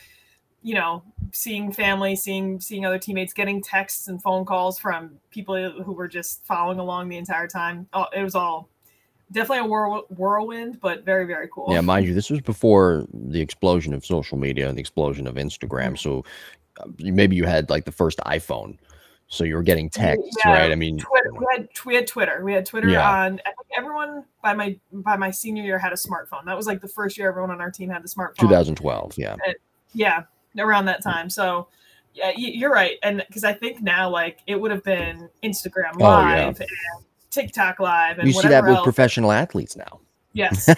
you 0.64 0.74
know 0.74 1.04
seeing 1.32 1.72
family 1.72 2.16
seeing 2.16 2.60
seeing 2.60 2.86
other 2.86 3.00
teammates 3.00 3.34
getting 3.34 3.62
texts 3.62 4.08
and 4.08 4.22
phone 4.22 4.46
calls 4.46 4.80
from 4.80 5.12
people 5.32 5.72
who 5.84 5.94
were 5.94 6.08
just 6.08 6.46
following 6.46 6.80
along 6.80 7.10
the 7.10 7.18
entire 7.18 7.48
time. 7.48 7.88
Oh, 7.94 8.06
it 8.16 8.24
was 8.24 8.36
all 8.36 8.70
definitely 9.32 9.66
a 9.66 9.70
whirl- 9.70 10.06
whirlwind 10.10 10.80
but 10.82 11.04
very 11.04 11.26
very 11.26 11.48
cool. 11.52 11.68
Yeah 11.70 11.82
mind 11.82 12.06
you 12.06 12.14
this 12.14 12.30
was 12.30 12.42
before 12.42 13.06
the 13.14 13.42
explosion 13.42 13.94
of 13.94 14.06
social 14.06 14.38
media 14.38 14.68
and 14.68 14.78
the 14.78 14.82
explosion 14.82 15.28
of 15.28 15.36
instagram. 15.36 15.94
Mm-hmm. 15.94 15.96
so 15.96 16.26
uh, 16.80 16.88
maybe 17.00 17.36
you 17.36 17.46
had 17.46 17.70
like 17.70 17.86
the 17.86 17.92
first 17.92 18.20
iphone. 18.28 18.78
So 19.28 19.44
you 19.44 19.56
were 19.56 19.64
getting 19.64 19.90
texts 19.90 20.38
yeah, 20.46 20.54
right? 20.54 20.72
I 20.72 20.76
mean 20.76 21.00
Twitter. 21.00 21.34
we 21.34 21.46
had 21.52 21.68
we 21.86 21.96
had 21.96 22.08
twitter. 22.08 22.42
We 22.44 22.54
had 22.54 22.66
twitter 22.66 22.90
yeah. 22.90 23.10
on 23.10 23.42
I 23.46 23.50
think 23.50 23.68
everyone 23.78 24.24
by 24.44 24.54
my 24.54 24.78
by 24.92 25.18
my 25.18 25.32
senior 25.32 25.64
year 25.64 25.80
had 25.80 25.92
a 25.92 25.96
smartphone. 25.96 26.46
That 26.46 26.56
was 26.56 26.68
like 26.68 26.80
the 26.80 26.88
first 26.88 27.18
year 27.18 27.28
everyone 27.28 27.50
on 27.50 27.60
our 27.60 27.72
team 27.72 27.90
had 27.90 28.04
the 28.04 28.08
smartphone. 28.08 28.38
2012 28.38 29.16
yeah. 29.18 29.36
And, 29.46 29.56
yeah 29.94 30.24
around 30.58 30.86
that 30.86 31.04
time. 31.04 31.30
So 31.30 31.68
yeah, 32.16 32.32
you're 32.36 32.72
right. 32.72 32.98
And 33.04 33.24
because 33.28 33.44
I 33.44 33.54
think 33.54 33.82
now, 33.82 34.10
like, 34.10 34.40
it 34.48 34.60
would 34.60 34.72
have 34.72 34.84
been 34.84 35.30
Instagram 35.44 36.00
Live 36.00 36.00
oh, 36.00 36.30
yeah. 36.30 36.48
and 36.48 37.06
TikTok 37.30 37.80
Live, 37.80 38.20
and 38.20 38.28
you 38.28 38.34
see 38.34 38.48
that 38.48 38.64
with 38.64 38.84
professional 38.84 39.32
athletes 39.32 39.76
now. 39.76 40.00
Yes, 40.32 40.74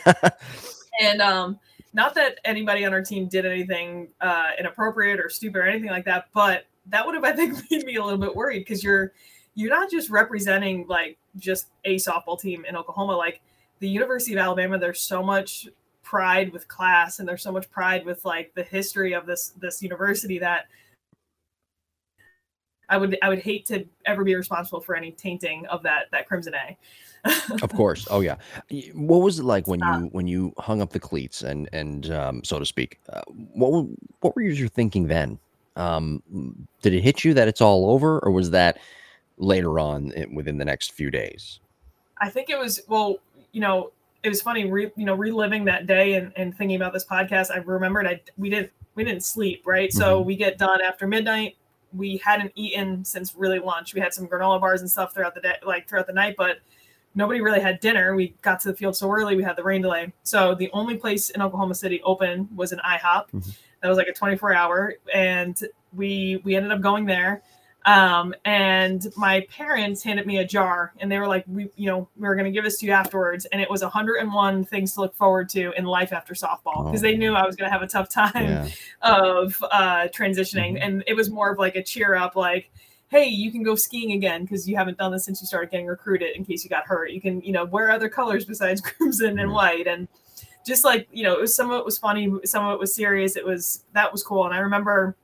and 1.01 1.21
um, 1.21 1.59
not 1.93 2.15
that 2.15 2.39
anybody 2.43 2.85
on 2.85 2.93
our 2.93 3.03
team 3.03 3.27
did 3.27 3.45
anything 3.45 4.09
uh, 4.19 4.49
inappropriate 4.59 5.19
or 5.19 5.29
stupid 5.29 5.59
or 5.59 5.67
anything 5.67 5.89
like 5.89 6.05
that, 6.05 6.25
but 6.33 6.65
that 6.87 7.05
would 7.05 7.15
have, 7.15 7.23
I 7.23 7.33
think, 7.33 7.55
made 7.71 7.85
me 7.85 7.95
a 7.95 8.03
little 8.03 8.19
bit 8.19 8.35
worried 8.35 8.59
because 8.59 8.83
you're 8.83 9.13
you're 9.53 9.69
not 9.69 9.91
just 9.91 10.09
representing 10.09 10.87
like 10.87 11.17
just 11.37 11.67
a 11.85 11.95
softball 11.97 12.39
team 12.39 12.65
in 12.65 12.75
Oklahoma, 12.75 13.15
like 13.15 13.41
the 13.79 13.89
University 13.89 14.33
of 14.33 14.39
Alabama. 14.39 14.79
There's 14.79 15.01
so 15.01 15.21
much 15.21 15.67
pride 16.07 16.53
with 16.53 16.69
class 16.69 17.19
and 17.19 17.27
there's 17.27 17.43
so 17.43 17.51
much 17.51 17.69
pride 17.69 18.05
with 18.05 18.23
like 18.23 18.53
the 18.55 18.63
history 18.63 19.11
of 19.11 19.25
this 19.25 19.49
this 19.59 19.83
university 19.83 20.39
that 20.39 20.67
I 22.87 22.97
would 22.97 23.17
I 23.21 23.27
would 23.27 23.39
hate 23.39 23.65
to 23.65 23.85
ever 24.05 24.23
be 24.23 24.33
responsible 24.33 24.79
for 24.79 24.95
any 24.95 25.11
tainting 25.11 25.65
of 25.65 25.83
that 25.83 26.05
that 26.11 26.25
Crimson 26.25 26.53
A. 26.55 26.77
of 27.61 27.73
course. 27.73 28.07
Oh 28.09 28.21
yeah. 28.21 28.37
What 28.93 29.17
was 29.17 29.39
it 29.39 29.43
like 29.43 29.67
when 29.67 29.81
you 29.81 30.09
when 30.13 30.27
you 30.27 30.53
hung 30.57 30.81
up 30.81 30.91
the 30.91 30.99
cleats 30.99 31.41
and 31.41 31.67
and 31.73 32.09
um, 32.11 32.41
so 32.45 32.57
to 32.57 32.65
speak? 32.65 33.01
Uh, 33.11 33.21
what 33.53 33.85
what 34.21 34.33
were 34.33 34.43
you 34.43 34.69
thinking 34.69 35.07
then? 35.07 35.37
Um, 35.75 36.23
did 36.81 36.93
it 36.93 37.01
hit 37.01 37.25
you 37.25 37.33
that 37.33 37.49
it's 37.49 37.59
all 37.59 37.91
over, 37.91 38.19
or 38.19 38.31
was 38.31 38.51
that 38.51 38.79
later 39.37 39.77
on 39.77 40.13
within 40.33 40.57
the 40.57 40.65
next 40.65 40.93
few 40.93 41.11
days? 41.11 41.59
I 42.21 42.29
think 42.29 42.49
it 42.49 42.57
was 42.57 42.81
well. 42.87 43.17
You 43.51 43.61
know, 43.61 43.91
it 44.27 44.29
was 44.29 44.41
funny, 44.41 44.69
re, 44.69 44.91
you 44.97 45.05
know, 45.05 45.15
reliving 45.15 45.63
that 45.65 45.87
day 45.87 46.15
and, 46.15 46.33
and 46.35 46.55
thinking 46.55 46.75
about 46.75 46.91
this 46.91 47.05
podcast. 47.05 47.49
I 47.49 47.57
remembered 47.59 48.05
I 48.05 48.21
we 48.35 48.49
didn't 48.49 48.71
we 48.95 49.03
didn't 49.03 49.23
sleep 49.23 49.63
right, 49.65 49.89
mm-hmm. 49.89 49.97
so 49.97 50.21
we 50.21 50.35
get 50.35 50.57
done 50.57 50.81
after 50.81 51.07
midnight. 51.07 51.55
We 51.93 52.17
hadn't 52.17 52.51
eaten 52.55 53.05
since 53.05 53.33
really 53.35 53.59
lunch. 53.59 53.93
We 53.93 54.01
had 54.01 54.13
some 54.13 54.27
granola 54.27 54.59
bars 54.59 54.81
and 54.81 54.91
stuff 54.91 55.13
throughout 55.13 55.33
the 55.33 55.41
day, 55.41 55.55
like 55.65 55.87
throughout 55.87 56.07
the 56.07 56.13
night, 56.13 56.35
but 56.37 56.57
nobody 57.15 57.39
really 57.39 57.61
had 57.61 57.79
dinner. 57.79 58.15
We 58.15 58.35
got 58.41 58.59
to 58.61 58.67
the 58.71 58.75
field 58.75 58.97
so 58.97 59.09
early. 59.09 59.37
We 59.37 59.43
had 59.43 59.55
the 59.55 59.63
rain 59.63 59.81
delay, 59.81 60.11
so 60.23 60.53
the 60.53 60.69
only 60.73 60.97
place 60.97 61.29
in 61.29 61.41
Oklahoma 61.41 61.75
City 61.75 62.01
open 62.03 62.49
was 62.53 62.73
an 62.73 62.79
IHOP. 62.79 63.31
Mm-hmm. 63.33 63.49
That 63.81 63.87
was 63.87 63.97
like 63.97 64.07
a 64.07 64.13
24 64.13 64.53
hour, 64.53 64.95
and 65.13 65.57
we 65.95 66.41
we 66.43 66.57
ended 66.57 66.73
up 66.73 66.81
going 66.81 67.05
there 67.05 67.43
um, 67.87 68.35
and 68.43 69.07
my 69.15 69.47
parents 69.49 70.03
handed 70.03 70.27
me 70.27 70.39
a 70.39 70.45
jar 70.45 70.91
and 70.99 71.09
they 71.09 71.19
were 71.19 71.27
like, 71.27 71.45
we, 71.47 71.69
you 71.77 71.89
know, 71.89 72.09
we 72.17 72.27
were 72.27 72.35
going 72.35 72.45
to 72.45 72.51
give 72.51 72.65
this 72.65 72.79
to 72.79 72.85
you 72.85 72.91
afterwards. 72.91 73.45
And 73.45 73.61
it 73.61 73.69
was 73.69 73.81
101 73.81 74.65
things 74.65 74.93
to 74.95 75.01
look 75.01 75.15
forward 75.15 75.47
to 75.49 75.71
in 75.77 75.85
life 75.85 76.11
after 76.11 76.33
softball 76.33 76.83
because 76.83 76.99
oh. 76.99 77.07
they 77.07 77.15
knew 77.15 77.33
I 77.33 77.45
was 77.45 77.55
going 77.55 77.69
to 77.69 77.71
have 77.71 77.81
a 77.81 77.87
tough 77.87 78.09
time 78.09 78.43
yeah. 78.43 78.67
of 79.01 79.63
uh, 79.71 80.09
transitioning. 80.09 80.73
Mm-hmm. 80.73 80.83
And 80.83 81.03
it 81.07 81.13
was 81.13 81.29
more 81.29 81.49
of 81.49 81.59
like 81.59 81.77
a 81.77 81.83
cheer 81.83 82.13
up, 82.13 82.35
like, 82.35 82.71
hey, 83.07 83.27
you 83.27 83.53
can 83.53 83.63
go 83.63 83.75
skiing 83.75 84.11
again 84.11 84.41
because 84.41 84.67
you 84.67 84.75
haven't 84.75 84.97
done 84.97 85.13
this 85.13 85.23
since 85.23 85.39
you 85.39 85.47
started 85.47 85.71
getting 85.71 85.87
recruited 85.87 86.35
in 86.35 86.43
case 86.43 86.65
you 86.65 86.69
got 86.69 86.85
hurt. 86.85 87.11
You 87.11 87.21
can, 87.21 87.39
you 87.39 87.53
know, 87.53 87.63
wear 87.63 87.89
other 87.89 88.09
colors 88.09 88.43
besides 88.43 88.81
crimson 88.97 89.29
mm-hmm. 89.29 89.39
and 89.39 89.53
white. 89.53 89.87
And 89.87 90.09
just 90.65 90.83
like, 90.83 91.07
you 91.13 91.23
know, 91.23 91.31
it 91.35 91.39
was 91.39 91.55
some 91.55 91.71
of 91.71 91.79
it 91.79 91.85
was 91.85 91.97
funny, 91.97 92.29
some 92.43 92.65
of 92.65 92.73
it 92.73 92.79
was 92.81 92.93
serious. 92.93 93.37
It 93.37 93.45
was 93.45 93.85
that 93.93 94.11
was 94.11 94.23
cool. 94.23 94.43
And 94.43 94.53
I 94.53 94.57
remember 94.57 95.15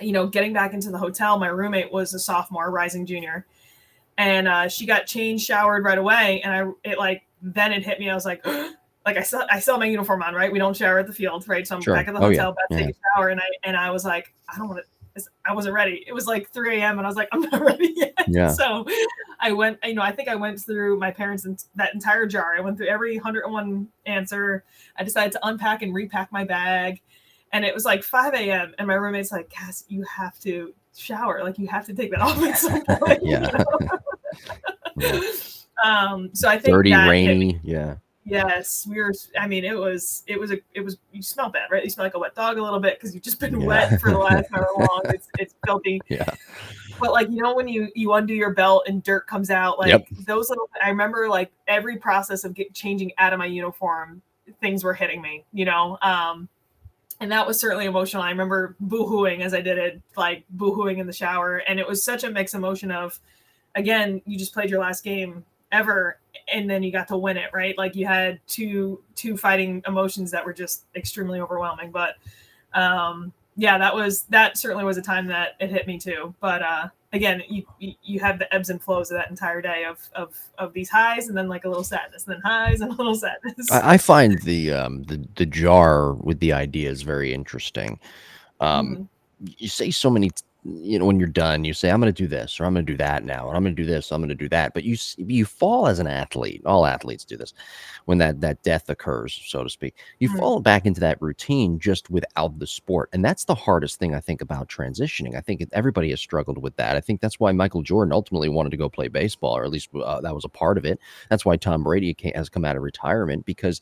you 0.00 0.12
know, 0.12 0.26
getting 0.26 0.52
back 0.52 0.74
into 0.74 0.90
the 0.90 0.98
hotel, 0.98 1.38
my 1.38 1.48
roommate 1.48 1.92
was 1.92 2.14
a 2.14 2.18
sophomore, 2.18 2.70
rising 2.70 3.06
junior, 3.06 3.46
and 4.18 4.48
uh, 4.48 4.68
she 4.68 4.86
got 4.86 5.06
changed, 5.06 5.44
showered 5.44 5.84
right 5.84 5.98
away, 5.98 6.40
and 6.42 6.52
I 6.52 6.88
it 6.88 6.98
like 6.98 7.22
then 7.40 7.72
it 7.72 7.84
hit 7.84 7.98
me. 7.98 8.10
I 8.10 8.14
was 8.14 8.24
like, 8.24 8.44
like 9.06 9.16
I 9.16 9.22
saw 9.22 9.44
I 9.50 9.60
saw 9.60 9.76
my 9.76 9.86
uniform 9.86 10.22
on, 10.22 10.34
right? 10.34 10.52
We 10.52 10.58
don't 10.58 10.76
shower 10.76 10.98
at 10.98 11.06
the 11.06 11.12
field, 11.12 11.46
right? 11.48 11.66
So 11.66 11.76
I'm 11.76 11.82
sure. 11.82 11.94
back 11.94 12.08
at 12.08 12.14
the 12.14 12.20
hotel, 12.20 12.30
oh, 12.30 12.32
yeah. 12.32 12.48
about 12.48 12.78
to 12.78 12.86
take 12.86 12.94
a 12.94 12.98
shower, 13.16 13.28
and 13.28 13.40
I 13.40 13.46
and 13.64 13.76
I 13.76 13.90
was 13.90 14.04
like, 14.04 14.32
I 14.48 14.58
don't 14.58 14.68
want 14.68 14.80
to. 14.80 14.86
I 15.44 15.54
wasn't 15.54 15.74
ready. 15.74 16.02
It 16.06 16.14
was 16.14 16.26
like 16.26 16.50
3 16.52 16.78
a.m. 16.78 16.96
and 16.96 17.06
I 17.06 17.10
was 17.10 17.16
like, 17.16 17.28
I'm 17.32 17.42
not 17.42 17.60
ready 17.60 17.92
yet. 17.94 18.14
Yeah. 18.28 18.50
So 18.50 18.86
I 19.40 19.52
went, 19.52 19.78
you 19.84 19.92
know, 19.92 20.00
I 20.00 20.10
think 20.10 20.30
I 20.30 20.36
went 20.36 20.58
through 20.58 20.98
my 20.98 21.10
parents' 21.10 21.44
and 21.44 21.62
that 21.74 21.92
entire 21.92 22.24
jar. 22.24 22.54
I 22.56 22.60
went 22.62 22.78
through 22.78 22.86
every 22.86 23.16
101 23.16 23.88
answer. 24.06 24.64
I 24.96 25.04
decided 25.04 25.32
to 25.32 25.46
unpack 25.46 25.82
and 25.82 25.94
repack 25.94 26.32
my 26.32 26.44
bag 26.44 27.02
and 27.52 27.64
it 27.64 27.74
was 27.74 27.84
like 27.84 28.02
5 28.02 28.34
a.m. 28.34 28.74
and 28.78 28.86
my 28.88 28.94
roommate's 28.94 29.32
like, 29.32 29.48
Cass, 29.50 29.84
you 29.88 30.02
have 30.04 30.38
to 30.40 30.72
shower. 30.96 31.42
Like 31.42 31.58
you 31.58 31.66
have 31.68 31.86
to 31.86 31.94
take 31.94 32.10
that 32.10 32.20
off 32.20 32.42
at 32.42 32.58
some 32.58 32.82
point. 33.00 33.20
yeah. 33.22 33.50
yeah. 34.96 35.20
Um, 35.84 36.30
so 36.32 36.48
I 36.48 36.58
think 36.58 36.74
dirty, 36.74 36.94
rainy. 36.94 37.60
Yeah. 37.62 37.96
Yes, 38.24 38.86
we 38.88 39.00
were. 39.00 39.12
I 39.36 39.48
mean, 39.48 39.64
it 39.64 39.76
was. 39.76 40.22
It 40.28 40.38
was 40.38 40.52
a. 40.52 40.58
It 40.74 40.80
was. 40.80 40.96
You 41.10 41.22
smell 41.22 41.50
bad, 41.50 41.72
right? 41.72 41.82
You 41.82 41.90
smell 41.90 42.06
like 42.06 42.14
a 42.14 42.20
wet 42.20 42.36
dog 42.36 42.56
a 42.56 42.62
little 42.62 42.78
bit 42.78 42.96
because 42.96 43.12
you've 43.12 43.24
just 43.24 43.40
been 43.40 43.60
Yeah. 43.60 43.66
wet 43.66 44.00
for 44.00 44.12
the 44.12 44.18
last 44.18 44.46
hour 44.54 44.68
long. 44.78 45.02
It's 45.06 45.26
it's 45.40 45.54
filthy. 45.66 46.00
Yeah. 46.08 46.32
But 47.00 47.10
like 47.10 47.28
you 47.30 47.42
know 47.42 47.52
when 47.52 47.66
you 47.66 47.88
you 47.96 48.12
undo 48.12 48.32
your 48.32 48.54
belt 48.54 48.84
and 48.86 49.02
dirt 49.02 49.26
comes 49.26 49.50
out, 49.50 49.80
like 49.80 49.88
Yep. 49.88 50.06
those 50.24 50.50
little. 50.50 50.70
I 50.80 50.88
remember 50.90 51.28
like 51.28 51.50
every 51.66 51.96
process 51.96 52.44
of 52.44 52.54
get, 52.54 52.72
changing 52.74 53.10
out 53.18 53.32
of 53.32 53.40
my 53.40 53.46
uniform, 53.46 54.22
things 54.60 54.84
were 54.84 54.94
hitting 54.94 55.20
me. 55.20 55.44
You 55.52 55.64
know, 55.64 55.98
um, 56.02 56.48
and 57.20 57.30
that 57.32 57.46
was 57.46 57.58
certainly 57.58 57.86
emotional. 57.86 58.22
I 58.22 58.30
remember 58.30 58.76
boohooing 58.84 59.40
as 59.40 59.54
I 59.54 59.60
did 59.60 59.78
it, 59.78 60.00
like 60.16 60.44
boohooing 60.56 60.98
in 60.98 61.06
the 61.06 61.12
shower, 61.12 61.58
and 61.58 61.78
it 61.78 61.86
was 61.86 62.02
such 62.02 62.24
a 62.24 62.30
mixed 62.30 62.54
emotion 62.54 62.90
of, 62.90 63.18
again, 63.74 64.22
you 64.26 64.38
just 64.38 64.52
played 64.52 64.70
your 64.70 64.80
last 64.80 65.04
game 65.04 65.44
ever 65.72 66.18
and 66.52 66.68
then 66.68 66.82
you 66.82 66.92
got 66.92 67.08
to 67.08 67.16
win 67.16 67.36
it 67.36 67.50
right? 67.52 67.76
Like 67.76 67.96
you 67.96 68.06
had 68.06 68.38
two 68.46 69.00
two 69.16 69.36
fighting 69.36 69.82
emotions 69.86 70.30
that 70.30 70.44
were 70.44 70.52
just 70.52 70.84
extremely 70.94 71.40
overwhelming. 71.40 71.90
But 71.90 72.16
um 72.74 73.32
yeah 73.56 73.78
that 73.78 73.94
was 73.94 74.24
that 74.24 74.56
certainly 74.56 74.84
was 74.84 74.98
a 74.98 75.02
time 75.02 75.26
that 75.26 75.56
it 75.58 75.70
hit 75.70 75.86
me 75.86 75.98
too. 75.98 76.34
But 76.40 76.62
uh 76.62 76.88
again 77.12 77.42
you 77.48 77.64
you, 77.78 78.20
have 78.20 78.38
the 78.38 78.52
ebbs 78.54 78.70
and 78.70 78.82
flows 78.82 79.10
of 79.10 79.18
that 79.18 79.30
entire 79.30 79.60
day 79.60 79.84
of 79.84 79.98
of 80.14 80.34
of 80.58 80.72
these 80.72 80.88
highs 80.88 81.28
and 81.28 81.36
then 81.36 81.48
like 81.48 81.64
a 81.64 81.68
little 81.68 81.84
sadness 81.84 82.24
and 82.26 82.34
then 82.34 82.40
highs 82.42 82.80
and 82.80 82.92
a 82.92 82.94
little 82.94 83.14
sadness 83.14 83.70
I, 83.70 83.94
I 83.94 83.98
find 83.98 84.40
the 84.42 84.72
um 84.72 85.02
the 85.04 85.26
the 85.36 85.46
jar 85.46 86.14
with 86.14 86.40
the 86.40 86.52
ideas 86.52 87.02
very 87.02 87.32
interesting. 87.34 87.98
Um, 88.60 89.08
Mhm. 89.42 89.54
you 89.58 89.68
say 89.68 89.90
so 89.90 90.08
many 90.08 90.30
you 90.64 90.96
know 90.98 91.04
when 91.06 91.18
you're 91.18 91.28
done 91.28 91.64
you 91.64 91.74
say 91.74 91.90
i'm 91.90 92.00
going 92.00 92.12
to 92.12 92.22
do 92.22 92.28
this 92.28 92.60
or 92.60 92.64
i'm 92.64 92.72
going 92.72 92.86
to 92.86 92.92
do 92.92 92.96
that 92.96 93.24
now 93.24 93.48
and 93.48 93.56
i'm 93.56 93.64
going 93.64 93.74
to 93.74 93.82
do 93.82 93.88
this 93.88 94.12
i'm 94.12 94.20
going 94.20 94.28
to 94.28 94.34
do 94.34 94.48
that 94.48 94.72
but 94.74 94.84
you 94.84 94.96
you 95.16 95.44
fall 95.44 95.88
as 95.88 95.98
an 95.98 96.06
athlete 96.06 96.62
all 96.64 96.86
athletes 96.86 97.24
do 97.24 97.36
this 97.36 97.52
when 98.06 98.18
that 98.18 98.40
that 98.40 98.62
death 98.62 98.88
occurs 98.88 99.40
so 99.46 99.64
to 99.64 99.70
speak 99.70 99.96
you 100.20 100.28
Mhm. 100.28 100.38
fall 100.38 100.60
back 100.60 100.86
into 100.86 101.00
that 101.00 101.20
routine 101.20 101.78
just 101.80 102.10
without 102.10 102.58
the 102.60 102.66
sport 102.66 103.08
and 103.12 103.24
that's 103.24 103.44
the 103.44 103.54
hardest 103.56 103.98
thing 103.98 104.14
i 104.14 104.20
think 104.20 104.40
about 104.40 104.68
transitioning 104.68 105.36
i 105.36 105.40
think 105.40 105.66
everybody 105.72 106.10
has 106.10 106.20
struggled 106.20 106.58
with 106.58 106.76
that 106.76 106.96
i 106.96 107.00
think 107.00 107.20
that's 107.20 107.40
why 107.40 107.52
michael 107.52 107.82
jordan 107.82 108.12
ultimately 108.12 108.48
wanted 108.48 108.70
to 108.70 108.76
go 108.76 108.88
play 108.88 109.08
baseball 109.08 109.56
or 109.56 109.64
at 109.64 109.70
least 109.70 109.90
uh, 110.04 110.20
that 110.20 110.34
was 110.34 110.44
a 110.44 110.48
part 110.48 110.78
of 110.78 110.84
it 110.84 110.98
that's 111.28 111.44
why 111.44 111.56
tom 111.56 111.82
brady 111.82 112.16
has 112.34 112.48
come 112.48 112.64
out 112.64 112.76
of 112.76 112.82
retirement 112.82 113.44
because 113.46 113.80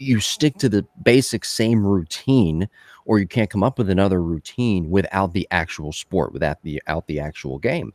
you 0.00 0.18
stick 0.18 0.56
to 0.56 0.68
the 0.68 0.84
basic 1.02 1.44
same 1.44 1.86
routine 1.86 2.68
or 3.04 3.18
you 3.18 3.26
can't 3.26 3.50
come 3.50 3.62
up 3.62 3.78
with 3.78 3.90
another 3.90 4.22
routine 4.22 4.88
without 4.90 5.32
the 5.34 5.46
actual 5.50 5.92
sport 5.92 6.32
without 6.32 6.56
the 6.62 6.82
out 6.86 7.06
the 7.06 7.20
actual 7.20 7.58
game 7.58 7.92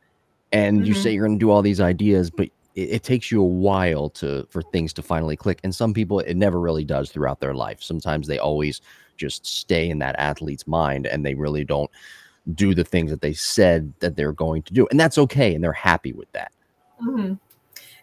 and 0.51 0.85
you 0.85 0.93
Mhm. 0.93 0.97
say 0.97 1.11
you're 1.13 1.25
going 1.25 1.37
to 1.37 1.43
do 1.43 1.49
all 1.49 1.63
these 1.63 1.81
ideas 1.81 2.29
but 2.29 2.47
it, 2.75 2.89
it 2.89 3.03
takes 3.03 3.31
you 3.31 3.41
a 3.41 3.45
while 3.45 4.09
to 4.11 4.45
for 4.51 4.61
things 4.61 4.93
to 4.93 5.01
finally 5.01 5.35
click 5.35 5.59
and 5.63 5.73
some 5.73 5.93
people 5.93 6.19
it 6.19 6.35
never 6.35 6.59
really 6.59 6.85
does 6.85 7.09
throughout 7.09 7.39
their 7.39 7.55
life 7.55 7.81
sometimes 7.81 8.27
they 8.27 8.37
always 8.37 8.81
just 9.17 9.45
stay 9.45 9.89
in 9.89 9.97
that 9.99 10.15
athlete's 10.19 10.67
mind 10.67 11.07
and 11.07 11.25
they 11.25 11.33
really 11.33 11.63
don't 11.63 11.89
do 12.53 12.75
the 12.75 12.83
things 12.83 13.09
that 13.09 13.21
they 13.21 13.33
said 13.33 13.91
that 13.99 14.15
they're 14.15 14.31
going 14.31 14.61
to 14.61 14.73
do 14.73 14.87
and 14.91 14.99
that's 14.99 15.17
okay 15.17 15.55
and 15.55 15.63
they're 15.63 15.73
happy 15.73 16.13
with 16.13 16.31
that 16.33 16.51
Mhm. 17.01 17.39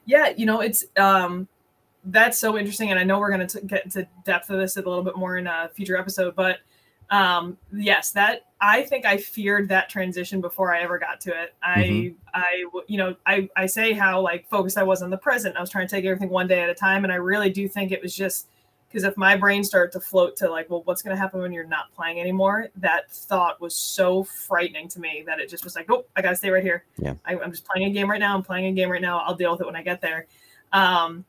Yeah, 0.04 0.30
you 0.36 0.44
know, 0.46 0.60
it's 0.60 0.84
um 0.96 1.46
that's 2.04 2.38
so 2.38 2.58
interesting, 2.58 2.90
and 2.90 2.98
I 2.98 3.04
know 3.04 3.18
we're 3.18 3.30
going 3.34 3.46
to 3.46 3.60
get 3.62 3.84
into 3.84 4.06
depth 4.24 4.50
of 4.50 4.58
this 4.58 4.76
a 4.76 4.80
little 4.80 5.02
bit 5.02 5.16
more 5.16 5.36
in 5.38 5.46
a 5.46 5.70
future 5.74 5.96
episode, 5.96 6.34
but 6.36 6.58
um 7.10 7.58
yes, 7.74 8.10
that 8.12 8.46
I 8.60 8.82
think 8.82 9.04
I 9.04 9.18
feared 9.18 9.68
that 9.68 9.90
transition 9.90 10.40
before 10.40 10.74
I 10.74 10.80
ever 10.80 10.98
got 10.98 11.20
to 11.22 11.42
it. 11.42 11.52
I 11.62 11.76
Mhm. 11.82 12.14
I 12.32 12.64
you 12.86 12.96
know, 12.96 13.14
I 13.26 13.48
I 13.54 13.66
say 13.66 13.92
how 13.92 14.20
like 14.20 14.48
focused 14.48 14.78
I 14.78 14.82
was 14.82 15.02
on 15.02 15.10
the 15.10 15.18
present. 15.18 15.56
I 15.56 15.60
was 15.60 15.68
trying 15.68 15.86
to 15.86 15.94
take 15.94 16.04
everything 16.06 16.30
one 16.30 16.46
day 16.46 16.60
at 16.62 16.70
a 16.70 16.74
time, 16.74 17.04
and 17.04 17.12
I 17.12 17.16
really 17.16 17.50
do 17.50 17.68
think 17.68 17.92
it 17.92 18.00
was 18.00 18.16
just 18.16 18.48
because 18.88 19.04
if 19.04 19.16
my 19.16 19.36
brain 19.36 19.62
started 19.64 19.90
to 19.92 20.00
float 20.00 20.36
to 20.36 20.50
like, 20.50 20.68
well, 20.70 20.82
what's 20.84 21.02
going 21.02 21.14
to 21.16 21.20
happen 21.20 21.40
when 21.40 21.50
you're 21.52 21.64
not 21.64 21.92
playing 21.94 22.20
anymore? 22.20 22.68
That 22.76 23.10
thought 23.10 23.60
was 23.60 23.74
so 23.74 24.22
frightening 24.22 24.86
to 24.88 25.00
me 25.00 25.22
that 25.26 25.40
it 25.40 25.48
just 25.48 25.64
was 25.64 25.74
like, 25.74 25.90
oh, 25.90 26.04
I 26.14 26.20
got 26.20 26.30
to 26.30 26.36
stay 26.36 26.50
right 26.50 26.62
here. 26.62 26.84
Yeah. 26.98 27.14
I, 27.24 27.38
I'm 27.38 27.50
just 27.50 27.64
playing 27.64 27.88
a 27.88 27.90
game 27.90 28.10
right 28.10 28.20
now. 28.20 28.34
I'm 28.34 28.42
playing 28.42 28.66
a 28.66 28.72
game 28.72 28.90
right 28.90 29.00
now. 29.00 29.20
I'll 29.20 29.34
deal 29.34 29.50
with 29.50 29.62
it 29.62 29.66
when 29.66 29.76
I 29.76 29.82
get 29.82 30.02
there. 30.02 30.26
Um, 30.74 31.24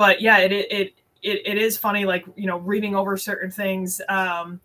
but 0.00 0.22
yeah, 0.22 0.38
it, 0.38 0.50
it, 0.50 0.94
it, 1.22 1.42
it, 1.44 1.58
is 1.58 1.76
funny, 1.76 2.06
like, 2.06 2.24
you 2.34 2.46
know, 2.46 2.56
reading 2.56 2.96
over 2.96 3.18
certain 3.18 3.50
things. 3.50 4.00
Um, 4.08 4.58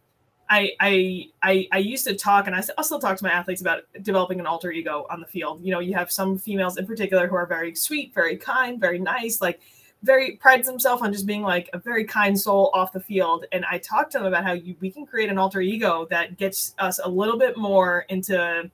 I, 0.49 0.71
I, 0.79 1.27
I, 1.43 1.67
I 1.73 1.77
used 1.79 2.07
to 2.07 2.15
talk, 2.15 2.47
and 2.47 2.55
I 2.55 2.61
still 2.61 2.99
talk 2.99 3.17
to 3.17 3.23
my 3.25 3.31
athletes 3.31 3.59
about 3.59 3.81
developing 4.01 4.39
an 4.39 4.47
alter 4.47 4.71
ego 4.71 5.05
on 5.09 5.19
the 5.19 5.25
field. 5.25 5.59
You 5.61 5.71
know, 5.71 5.81
you 5.81 5.93
have 5.93 6.09
some 6.09 6.37
females 6.37 6.77
in 6.77 6.87
particular 6.87 7.27
who 7.27 7.35
are 7.35 7.45
very 7.45 7.75
sweet, 7.75 8.13
very 8.13 8.37
kind, 8.37 8.79
very 8.79 8.97
nice, 8.97 9.41
like 9.41 9.59
very 10.03 10.37
prides 10.37 10.67
themselves 10.69 11.01
on 11.01 11.11
just 11.11 11.25
being 11.25 11.41
like 11.41 11.69
a 11.73 11.79
very 11.79 12.05
kind 12.05 12.39
soul 12.39 12.71
off 12.73 12.93
the 12.93 13.01
field. 13.01 13.45
And 13.51 13.65
I 13.69 13.79
talked 13.79 14.13
to 14.13 14.19
them 14.19 14.27
about 14.27 14.45
how 14.45 14.53
you, 14.53 14.77
we 14.79 14.89
can 14.89 15.05
create 15.05 15.29
an 15.29 15.37
alter 15.37 15.59
ego 15.59 16.07
that 16.11 16.37
gets 16.37 16.75
us 16.79 17.01
a 17.03 17.09
little 17.09 17.37
bit 17.37 17.57
more 17.57 18.05
into, 18.07 18.71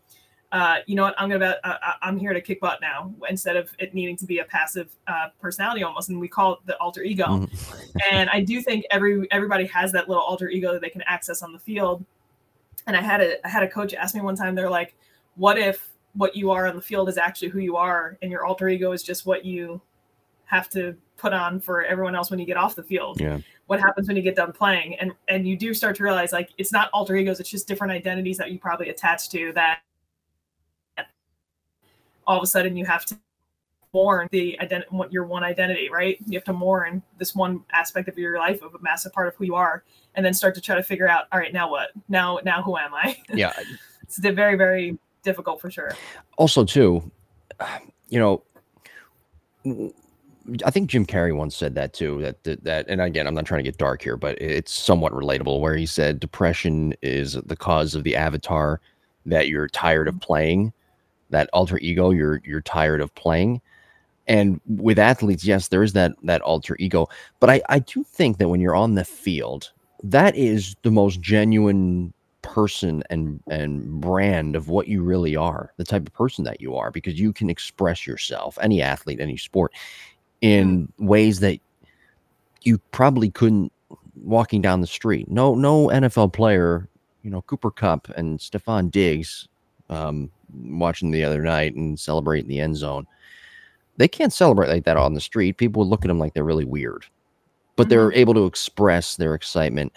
uh, 0.52 0.78
you 0.86 0.96
know 0.96 1.04
what, 1.04 1.16
I'm 1.18 1.30
gonna, 1.30 1.56
uh, 1.64 1.78
uh, 1.82 1.94
I'm 2.02 2.18
here 2.18 2.34
to 2.34 2.42
kick 2.42 2.60
butt 2.60 2.80
now 2.82 3.14
instead 3.30 3.56
of 3.56 3.72
it 3.80 3.94
needing 3.94 4.18
to 4.18 4.26
be 4.26 4.40
a 4.40 4.46
passive 4.46 4.94
uh, 5.08 5.28
personality 5.40 5.84
almost. 5.84 6.10
And 6.10 6.20
we 6.20 6.28
call 6.28 6.54
it 6.54 6.60
the 6.66 6.78
alter 6.78 7.04
ego. 7.04 7.26
Mhm. 7.26 8.02
and 8.12 8.30
I 8.30 8.42
do 8.42 8.62
think 8.62 8.86
every 8.92 9.32
everybody 9.32 9.66
has 9.68 9.92
that 9.94 10.10
little 10.10 10.24
alter 10.24 10.50
ego 10.50 10.74
that 10.74 10.82
they 10.82 10.90
can 10.90 11.04
access 11.04 11.42
on 11.42 11.54
the 11.54 11.60
field. 11.60 12.04
And 12.88 12.98
I 12.98 13.02
had 13.02 13.22
a 13.22 13.46
I 13.46 13.50
had 13.50 13.64
a 13.64 13.68
coach 13.68 13.94
ask 13.94 14.14
me 14.14 14.22
one 14.22 14.36
time, 14.36 14.54
they're 14.56 14.70
like, 14.70 14.96
"What 15.36 15.58
if 15.58 15.90
what 16.14 16.36
you 16.36 16.52
are 16.52 16.68
on 16.68 16.76
the 16.76 16.82
field 16.82 17.08
is 17.08 17.18
actually 17.18 17.48
who 17.48 17.60
you 17.60 17.78
are, 17.78 18.18
and 18.22 18.30
your 18.30 18.46
alter 18.46 18.68
ego 18.68 18.92
is 18.92 19.04
just 19.04 19.26
what 19.26 19.46
you 19.46 19.80
have 20.46 20.70
to 20.72 20.98
put 21.16 21.32
on 21.32 21.62
for 21.62 21.86
everyone 21.86 22.14
else 22.14 22.30
when 22.30 22.40
you 22.40 22.46
get 22.46 22.58
off 22.58 22.76
the 22.76 22.84
field? 22.84 23.22
yeah 23.22 23.40
What 23.68 23.80
happens 23.80 24.08
when 24.10 24.18
you 24.18 24.24
get 24.24 24.36
done 24.36 24.52
playing?" 24.52 24.96
And 24.96 25.14
and 25.30 25.48
you 25.48 25.56
do 25.56 25.74
start 25.74 25.96
to 25.98 26.04
realize 26.04 26.34
like 26.34 26.50
it's 26.58 26.74
not 26.74 26.90
alter 26.92 27.16
egos; 27.16 27.40
it's 27.40 27.50
just 27.50 27.70
different 27.70 27.94
identities 27.94 28.38
that 28.38 28.52
you 28.52 28.60
probably 28.60 28.90
attach 28.90 29.30
to 29.30 29.54
that. 29.54 29.80
All 32.28 32.38
of 32.38 32.44
a 32.44 32.48
sudden, 32.48 32.78
you 32.78 32.86
have 32.86 33.06
to 33.06 33.18
mourn 33.94 34.28
the 34.32 34.58
ident- 34.62 34.90
what 34.90 35.12
your 35.12 35.26
one 35.26 35.44
identity, 35.44 35.90
right? 35.90 36.18
You 36.26 36.38
have 36.38 36.46
to 36.46 36.54
mourn 36.54 37.04
this 37.18 37.36
one 37.36 37.64
aspect 37.74 38.08
of 38.08 38.18
your 38.18 38.38
life 38.38 38.62
of 38.62 38.74
a 38.74 38.80
massive 38.80 39.12
part 39.12 39.28
of 39.28 39.36
who 39.36 39.46
you 39.46 39.56
are, 39.56 39.84
and 40.16 40.26
then 40.26 40.34
start 40.34 40.56
to 40.56 40.62
try 40.62 40.76
to 40.76 40.84
figure 40.84 41.10
out, 41.10 41.26
all 41.32 41.40
right, 41.40 41.54
now 41.54 41.70
what? 41.70 41.90
Now, 42.08 42.40
now 42.46 42.62
who 42.62 42.78
am 42.78 42.94
I? 42.94 43.18
yeah 43.34 43.54
it's 44.18 44.34
very, 44.36 44.56
very 44.56 44.98
difficult 45.24 45.62
for 45.62 45.70
sure. 45.70 45.96
also 46.38 46.66
too 46.66 47.12
you 48.10 48.20
know 48.20 48.42
i 50.66 50.72
think 50.72 50.90
jim 50.90 51.06
carrey 51.06 51.36
once 51.36 51.56
said 51.56 51.76
that 51.76 51.94
too 51.94 52.20
that, 52.24 52.44
that 52.44 52.64
that 52.64 52.86
and 52.90 53.00
again 53.00 53.28
i'm 53.28 53.36
not 53.36 53.46
trying 53.46 53.60
to 53.60 53.64
get 53.64 53.78
dark 53.78 54.02
here 54.02 54.18
but 54.18 54.42
it's 54.42 54.74
somewhat 54.74 55.14
relatable 55.14 55.60
where 55.60 55.76
he 55.76 55.86
said 55.86 56.20
depression 56.20 56.92
is 57.04 57.34
the 57.34 57.56
cause 57.56 57.94
of 57.94 58.04
the 58.04 58.16
avatar 58.16 58.82
that 59.28 59.48
you're 59.48 59.68
tired 59.68 60.08
of 60.08 60.16
mm-hmm. 60.16 60.26
playing 60.26 60.74
that 61.32 61.50
alter 61.54 61.78
ego 61.80 62.12
you're 62.12 62.42
you're 62.46 62.62
tired 62.62 63.02
of 63.02 63.14
playing. 63.16 63.62
And 64.28 64.62
with 64.68 65.00
athletes 65.00 65.44
yes 65.44 65.68
there 65.70 65.84
is 65.84 65.94
that 65.94 66.14
that 66.24 66.42
alter 66.42 66.76
ego. 66.80 67.10
But 67.40 67.50
i 67.50 67.62
i 67.70 67.80
do 67.80 68.04
think 68.04 68.38
that 68.38 68.50
when 68.50 68.62
you're 68.62 68.76
on 68.76 68.96
the 68.96 69.06
field 69.06 69.72
that 70.04 70.36
is 70.36 70.76
the 70.84 70.92
most 70.92 71.22
genuine 71.22 72.14
person 72.42 73.04
and 73.10 73.40
and 73.48 74.02
brand 74.02 74.56
of 74.56 74.68
what 74.68 74.88
you 74.88 75.04
really 75.04 75.36
are 75.36 75.72
the 75.78 75.84
type 75.84 76.08
of 76.08 76.14
person 76.14 76.44
that 76.44 76.60
you 76.60 76.76
are 76.76 76.90
because 76.90 77.20
you 77.20 77.32
can 77.32 77.50
express 77.52 78.08
yourself 78.08 78.58
any 78.62 78.82
athlete 78.82 79.20
any 79.20 79.38
sport 79.38 79.72
in 80.42 80.92
ways 80.98 81.40
that 81.40 81.60
you 82.64 82.78
probably 82.92 83.30
couldn't 83.30 83.72
walking 84.16 84.62
down 84.62 84.82
the 84.82 84.88
street. 84.88 85.30
No 85.30 85.56
no 85.56 85.88
nfl 85.88 86.32
player 86.32 86.88
you 87.24 87.30
know 87.30 87.42
Cooper 87.44 87.72
Kupp 87.72 88.10
and 88.10 88.40
Stefon 88.40 88.92
Diggs 88.92 89.48
um 89.90 90.32
watching 90.54 91.12
the 91.12 91.24
other 91.24 91.42
night 91.42 91.76
and 91.76 92.00
celebrating 92.00 92.50
the 92.50 92.60
end 92.60 92.76
zone 92.76 93.06
they 93.98 94.08
can't 94.08 94.34
celebrate 94.34 94.70
like 94.70 94.86
that 94.86 94.98
on 94.98 95.14
the 95.14 95.22
street 95.22 95.58
people 95.58 95.82
would 95.82 95.90
look 95.90 96.04
at 96.04 96.08
them 96.08 96.20
like 96.20 96.34
they're 96.34 96.44
really 96.44 96.66
weird 96.66 97.06
but 97.76 97.90
they're 97.90 98.14
able 98.14 98.34
to 98.34 98.46
express 98.46 99.16
their 99.16 99.34
excitement 99.34 99.92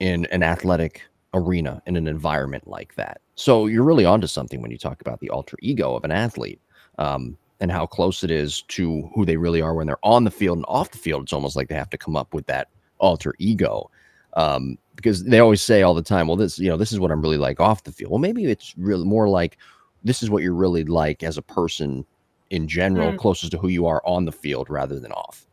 in 0.00 0.26
an 0.26 0.42
athletic 0.42 1.02
arena 1.34 1.82
in 1.86 1.96
an 1.96 2.08
environment 2.08 2.66
like 2.66 2.94
that. 2.94 3.20
So 3.34 3.66
you're 3.66 3.84
really 3.84 4.04
onto 4.04 4.26
something 4.26 4.62
when 4.62 4.70
you 4.70 4.78
talk 4.78 5.00
about 5.00 5.20
the 5.20 5.30
alter 5.30 5.56
ego 5.60 5.94
of 5.94 6.04
an 6.04 6.10
athlete 6.10 6.60
um, 6.98 7.36
and 7.60 7.70
how 7.70 7.86
close 7.86 8.24
it 8.24 8.30
is 8.30 8.62
to 8.62 9.02
who 9.14 9.24
they 9.24 9.36
really 9.36 9.60
are 9.60 9.74
when 9.74 9.86
they're 9.86 9.98
on 10.02 10.24
the 10.24 10.30
field 10.30 10.58
and 10.58 10.64
off 10.68 10.90
the 10.90 10.98
field. 10.98 11.24
It's 11.24 11.32
almost 11.32 11.56
like 11.56 11.68
they 11.68 11.74
have 11.74 11.90
to 11.90 11.98
come 11.98 12.16
up 12.16 12.32
with 12.32 12.46
that 12.46 12.68
alter 12.98 13.34
ego 13.38 13.90
um, 14.36 14.78
because 14.94 15.24
they 15.24 15.40
always 15.40 15.60
say 15.62 15.82
all 15.82 15.94
the 15.94 16.02
time, 16.02 16.28
"Well, 16.28 16.36
this 16.36 16.58
you 16.58 16.68
know 16.68 16.76
this 16.76 16.92
is 16.92 17.00
what 17.00 17.10
I'm 17.10 17.20
really 17.20 17.38
like 17.38 17.58
off 17.58 17.82
the 17.82 17.92
field." 17.92 18.12
Well, 18.12 18.18
maybe 18.20 18.44
it's 18.44 18.74
really 18.78 19.04
more 19.04 19.28
like 19.28 19.58
this 20.04 20.22
is 20.22 20.30
what 20.30 20.42
you're 20.44 20.54
really 20.54 20.84
like 20.84 21.22
as 21.24 21.36
a 21.36 21.42
person 21.42 22.04
in 22.50 22.68
general, 22.68 23.12
Mm. 23.12 23.18
closest 23.18 23.50
to 23.52 23.58
who 23.58 23.68
you 23.68 23.86
are 23.86 24.00
on 24.06 24.24
the 24.24 24.30
field 24.32 24.70
rather 24.70 25.00
than 25.00 25.10
off. 25.10 25.46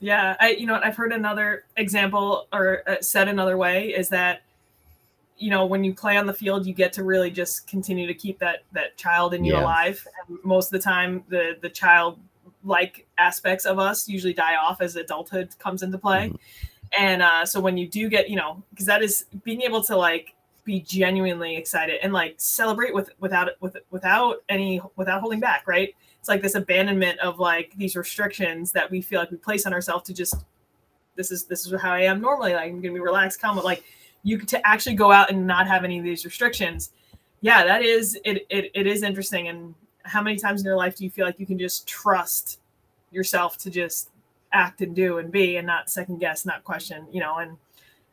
Yeah, 0.00 0.36
I 0.38 0.50
you 0.50 0.66
know 0.66 0.80
I've 0.82 0.96
heard 0.96 1.12
another 1.12 1.64
example 1.76 2.46
or 2.52 2.82
uh, 2.86 2.96
said 3.00 3.26
another 3.28 3.56
way 3.56 3.88
is 3.88 4.08
that 4.10 4.42
you 5.38 5.50
know 5.50 5.66
when 5.66 5.82
you 5.82 5.92
play 5.94 6.16
on 6.16 6.26
the 6.26 6.32
field 6.32 6.66
you 6.66 6.72
get 6.74 6.92
to 6.92 7.02
really 7.02 7.30
just 7.30 7.66
continue 7.66 8.06
to 8.06 8.14
keep 8.14 8.38
that 8.38 8.60
that 8.72 8.96
child 8.96 9.34
in 9.34 9.44
you 9.44 9.54
Yeah. 9.54 9.62
alive 9.62 10.06
and 10.28 10.38
most 10.44 10.66
of 10.66 10.72
the 10.72 10.78
time 10.78 11.24
the 11.28 11.56
the 11.60 11.68
child 11.70 12.20
like 12.62 13.06
aspects 13.18 13.64
of 13.64 13.78
us 13.78 14.08
usually 14.08 14.32
die 14.32 14.54
off 14.56 14.80
as 14.80 14.94
adulthood 14.96 15.58
comes 15.58 15.82
into 15.82 15.98
play 15.98 16.28
Mhm. 16.30 16.38
And 16.98 17.22
uh 17.22 17.44
so 17.44 17.60
when 17.60 17.76
you 17.76 17.88
do 17.88 18.08
get 18.08 18.28
you 18.28 18.36
know 18.36 18.62
because 18.70 18.86
that 18.86 19.02
is 19.02 19.26
being 19.44 19.62
able 19.62 19.82
to 19.82 19.96
like 19.96 20.34
be 20.64 20.80
genuinely 20.80 21.56
excited 21.56 21.98
and 22.02 22.12
like 22.12 22.34
celebrate 22.38 22.94
with 22.94 23.10
without 23.20 23.50
with 23.60 23.76
without 23.90 24.42
any 24.48 24.80
without 24.96 25.20
holding 25.20 25.40
back 25.40 25.66
right 25.66 25.94
it's 26.24 26.28
like 26.30 26.40
this 26.40 26.54
abandonment 26.54 27.18
of 27.20 27.38
like 27.38 27.70
these 27.76 27.96
restrictions 27.96 28.72
that 28.72 28.90
we 28.90 29.02
feel 29.02 29.20
like 29.20 29.30
we 29.30 29.36
place 29.36 29.66
on 29.66 29.74
ourselves 29.74 30.06
to 30.06 30.14
just 30.14 30.36
this 31.16 31.30
is 31.30 31.44
this 31.44 31.66
is 31.66 31.80
how 31.80 31.92
I 31.92 32.00
am 32.00 32.20
normally. 32.20 32.54
Like 32.54 32.70
I'm 32.70 32.80
gonna 32.80 32.94
be 32.94 33.00
relaxed, 33.00 33.42
calm, 33.42 33.56
but 33.56 33.64
like 33.64 33.84
you 34.22 34.38
to 34.38 34.66
actually 34.66 34.94
go 34.94 35.12
out 35.12 35.30
and 35.30 35.46
not 35.46 35.66
have 35.66 35.84
any 35.84 35.98
of 35.98 36.04
these 36.04 36.24
restrictions. 36.24 36.92
Yeah, 37.40 37.64
that 37.64 37.82
is 37.82 38.18
it, 38.24 38.46
it 38.48 38.70
it 38.74 38.86
is 38.86 39.02
interesting. 39.02 39.48
And 39.48 39.74
how 40.04 40.22
many 40.22 40.36
times 40.36 40.62
in 40.62 40.64
your 40.64 40.76
life 40.76 40.96
do 40.96 41.04
you 41.04 41.10
feel 41.10 41.26
like 41.26 41.38
you 41.38 41.44
can 41.46 41.58
just 41.58 41.86
trust 41.86 42.60
yourself 43.10 43.58
to 43.58 43.70
just 43.70 44.10
act 44.54 44.80
and 44.80 44.94
do 44.94 45.18
and 45.18 45.30
be 45.30 45.56
and 45.56 45.66
not 45.66 45.90
second 45.90 46.18
guess, 46.18 46.46
not 46.46 46.64
question, 46.64 47.06
you 47.10 47.20
know, 47.20 47.38
and 47.38 47.56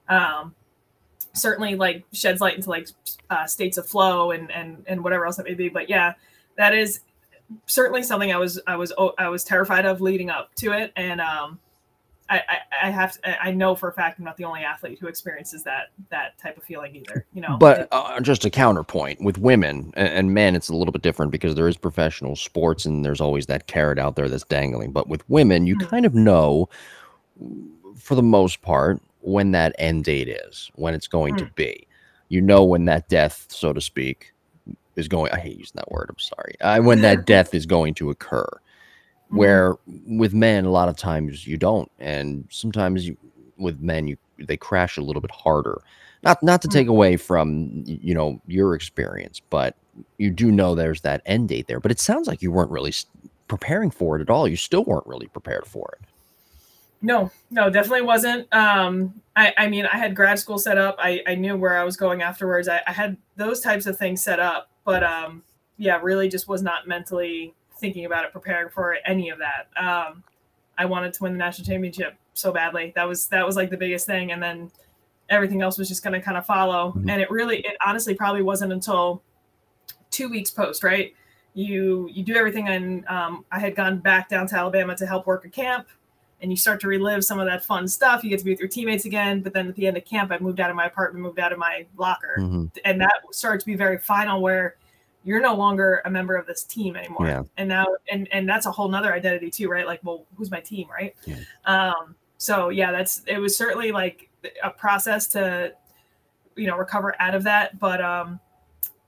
um 0.10 0.56
certainly 1.34 1.76
like 1.76 2.04
sheds 2.12 2.42
light 2.42 2.56
into 2.56 2.70
like 2.70 2.88
uh, 3.30 3.46
states 3.46 3.78
of 3.78 3.88
flow 3.88 4.32
and 4.32 4.52
and 4.52 4.84
and 4.88 5.04
whatever 5.04 5.26
else 5.26 5.40
it 5.40 5.46
may 5.46 5.54
be. 5.54 5.70
But 5.70 5.90
yeah, 5.90 6.14
that 6.58 6.74
is 6.74 7.02
certainly 7.66 8.04
something 8.04 8.32
I 8.32 8.38
was 8.38 8.60
I 8.68 8.76
was 8.76 8.94
I 9.18 9.30
was 9.30 9.44
terrified 9.44 9.86
of 9.86 10.02
leading 10.02 10.30
up 10.30 10.54
to 10.56 10.74
it, 10.74 10.92
and 10.96 11.22
um, 11.22 11.60
I, 12.32 12.42
I 12.50 12.88
I 12.88 12.90
have 12.90 13.12
to, 13.22 13.44
I 13.44 13.52
know 13.52 13.76
for 13.76 13.90
a 13.90 13.94
fact 13.94 14.18
I'm 14.18 14.26
not 14.26 14.38
the 14.38 14.46
only 14.46 14.62
athlete 14.62 14.98
who 15.00 15.08
experiences 15.08 15.64
that 15.64 15.90
that 16.10 16.38
type 16.40 16.58
of 16.58 16.64
feeling 16.64 16.96
either. 16.96 17.26
You 17.34 17.42
know, 17.42 17.58
But 17.60 17.88
uh, 17.92 18.20
just 18.22 18.46
a 18.46 18.50
counterpoint 18.50 19.22
with 19.22 19.38
women 19.38 19.92
and, 19.96 20.08
and 20.08 20.34
men, 20.34 20.56
it's 20.56 20.70
a 20.70 20.76
little 20.76 20.92
bit 20.92 21.02
different 21.02 21.32
because 21.32 21.54
there 21.56 21.68
is 21.68 21.78
professional 21.78 22.36
sports 22.36 22.86
and 22.86 23.06
there's 23.06 23.22
always 23.22 23.46
that 23.48 23.68
carrot 23.68 24.00
out 24.00 24.16
there 24.16 24.30
that's 24.30 24.46
dangling. 24.46 24.92
But 24.94 25.08
with 25.10 25.30
women, 25.30 25.68
you 25.68 25.76
Mhm. 25.76 25.90
kind 25.90 26.06
of 26.06 26.16
know, 26.16 26.70
for 27.98 28.16
the 28.16 28.24
most 28.24 28.62
part, 28.62 29.02
when 29.20 29.52
that 29.52 29.76
end 29.78 30.06
date 30.06 30.28
is, 30.30 30.72
when 30.76 30.94
it's 30.96 31.08
going 31.08 31.36
to 31.36 31.46
be. 31.56 31.86
You 32.30 32.42
know 32.42 32.64
when 32.64 32.86
that 32.86 33.10
death, 33.10 33.46
so 33.50 33.74
to 33.74 33.82
speak, 33.82 34.34
is 34.96 35.08
going. 35.08 35.32
I 35.34 35.40
hate 35.40 35.58
using 35.58 35.74
that 35.76 35.92
word. 35.92 36.08
I'm 36.10 36.18
sorry. 36.18 36.56
Uh, 36.62 36.82
when 36.82 37.02
that 37.02 37.26
death 37.34 37.54
is 37.54 37.66
going 37.66 37.94
to 37.96 38.10
occur. 38.10 38.48
Mhm. 39.32 39.38
Where 39.38 39.76
with 40.08 40.34
men, 40.34 40.66
a 40.66 40.72
lot 40.72 40.90
of 40.90 40.98
times 40.98 41.48
you 41.48 41.58
don't, 41.58 41.90
and 42.00 42.48
sometimes 42.50 43.08
you, 43.08 43.18
with 43.58 43.80
men, 43.80 44.08
you 44.08 44.18
they 44.38 44.58
crash 44.58 44.98
a 44.98 45.02
little 45.02 45.22
bit 45.22 45.32
harder 45.32 45.82
not 46.24 46.42
not 46.44 46.62
to 46.62 46.68
take 46.68 46.88
away 46.88 47.18
from 47.18 47.84
you 47.86 48.14
know 48.14 48.42
your 48.48 48.74
experience 48.74 49.42
but 49.50 49.76
you 50.18 50.30
do 50.32 50.52
know 50.52 50.74
there's 50.76 51.02
that 51.02 51.22
end 51.26 51.50
date 51.50 51.68
there 51.68 51.80
but 51.80 51.92
it 51.92 52.00
sounds 52.00 52.28
like 52.28 52.42
you 52.42 52.52
weren't 52.52 52.72
really 52.72 52.94
preparing 53.48 53.92
for 53.92 54.18
it 54.18 54.22
at 54.22 54.30
all 54.30 54.48
you 54.48 54.56
still 54.56 54.84
weren't 54.84 55.06
really 55.06 55.28
prepared 55.28 55.66
for 55.66 55.98
it 56.00 56.08
No, 57.02 57.32
no, 57.50 57.70
definitely 57.72 58.04
wasn't. 58.04 58.48
Um, 58.54 59.22
I, 59.36 59.54
I 59.58 59.68
mean, 59.70 59.88
I 59.88 59.98
had 59.98 60.16
grad 60.16 60.38
school 60.38 60.60
set 60.60 60.78
up. 60.78 60.98
I, 61.00 61.24
I 61.26 61.34
knew 61.34 61.58
where 61.58 61.76
I 61.76 61.84
was 61.84 61.98
going 61.98 62.22
afterwards. 62.22 62.68
I, 62.68 62.82
I 62.86 62.92
had 62.92 63.18
those 63.38 63.60
types 63.60 63.88
of 63.88 63.98
things 63.98 64.24
set 64.24 64.40
up, 64.40 64.70
but 64.86 65.04
um, 65.04 65.42
yeah, 65.78 66.00
really 66.02 66.30
just 66.30 66.48
was 66.48 66.62
not 66.62 66.88
mentally 66.88 67.56
thinking 67.82 68.06
about 68.06 68.24
it, 68.24 68.32
preparing 68.32 68.70
for 68.70 68.96
any 69.06 69.30
of 69.30 69.40
that. 69.40 69.68
Um, 69.76 70.24
I 70.78 70.86
wanted 70.86 71.14
to 71.16 71.24
win 71.24 71.34
the 71.34 71.38
national 71.40 71.66
championship 71.66 72.16
so 72.34 72.54
badly. 72.54 72.94
That 72.96 73.08
was 73.08 73.28
that 73.28 73.46
was 73.46 73.58
like 73.58 73.70
the 73.70 73.78
biggest 73.78 74.06
thing, 74.08 74.32
and 74.32 74.42
then 74.42 74.72
everything 75.30 75.62
else 75.62 75.78
was 75.78 75.90
just 75.90 76.04
going 76.04 76.14
to 76.14 76.22
kind 76.22 76.38
of 76.38 76.46
follow. 76.46 76.94
Mhm. 76.94 77.10
And 77.12 77.22
it 77.22 77.30
really, 77.30 77.58
it 77.60 77.76
honestly 77.86 78.14
probably 78.14 78.42
wasn't 78.44 78.72
until 78.72 79.22
two 80.10 80.30
weeks 80.30 80.52
post, 80.52 80.84
right? 80.84 81.14
You 81.54 82.10
you 82.12 82.24
do 82.24 82.36
everything, 82.36 82.70
and 82.70 83.06
um, 83.08 83.44
I 83.52 83.60
had 83.60 83.76
gone 83.76 84.00
back 84.00 84.30
down 84.30 84.48
to 84.48 84.56
Alabama 84.56 84.96
to 84.96 85.06
help 85.06 85.28
work 85.28 85.44
a 85.46 85.50
camp 85.50 85.88
and 86.42 86.50
you 86.50 86.58
start 86.58 86.80
to 86.82 86.88
relive 86.88 87.24
some 87.24 87.40
of 87.40 87.46
that 87.46 87.64
fun 87.64 87.88
stuff. 87.88 88.24
You 88.24 88.32
get 88.32 88.40
to 88.40 88.46
be 88.46 88.50
with 88.50 88.60
your 88.60 88.68
teammates 88.68 89.06
again. 89.06 89.42
But 89.42 89.54
then 89.54 89.68
at 89.68 89.76
the 89.76 89.86
end 89.86 89.96
of 89.96 90.06
camp, 90.06 90.32
I 90.32 90.40
moved 90.40 90.60
out 90.60 90.72
of 90.72 90.76
my 90.76 90.88
apartment, 90.88 91.22
moved 91.22 91.38
out 91.40 91.52
of 91.54 91.60
my 91.60 91.86
locker, 91.98 92.36
Mhm. 92.40 92.72
and 92.84 93.00
that 93.00 93.14
started 93.32 93.60
to 93.60 93.66
be 93.68 93.76
very 93.76 94.00
final 94.00 94.42
where 94.42 94.76
you're 95.24 95.42
no 95.42 95.56
longer 95.56 96.02
a 96.06 96.10
member 96.10 96.36
of 96.36 96.48
this 96.48 96.64
team 96.64 96.96
anymore. 96.96 97.28
Yeah. 97.28 97.44
And 97.58 97.70
now, 97.70 97.86
and 98.12 98.28
and 98.32 98.48
that's 98.48 98.66
a 98.66 98.72
whole 98.72 98.88
nother 98.88 99.14
identity 99.14 99.52
too, 99.52 99.70
right? 99.70 99.86
Like, 99.86 100.00
well, 100.04 100.26
who's 100.36 100.52
my 100.52 100.60
team, 100.60 100.88
right? 100.90 101.16
Yeah. 101.26 101.38
Um. 101.66 102.16
So 102.38 102.70
yeah, 102.70 102.92
that's 102.92 103.22
it 103.28 103.38
was 103.38 103.56
certainly 103.56 103.92
like 103.92 104.30
a 104.64 104.72
process 104.72 105.28
to, 105.28 105.74
you 106.56 106.68
know, 106.68 106.78
recover 106.78 107.16
out 107.20 107.36
of 107.36 107.44
that. 107.44 107.78
But 107.80 108.02
um, 108.02 108.40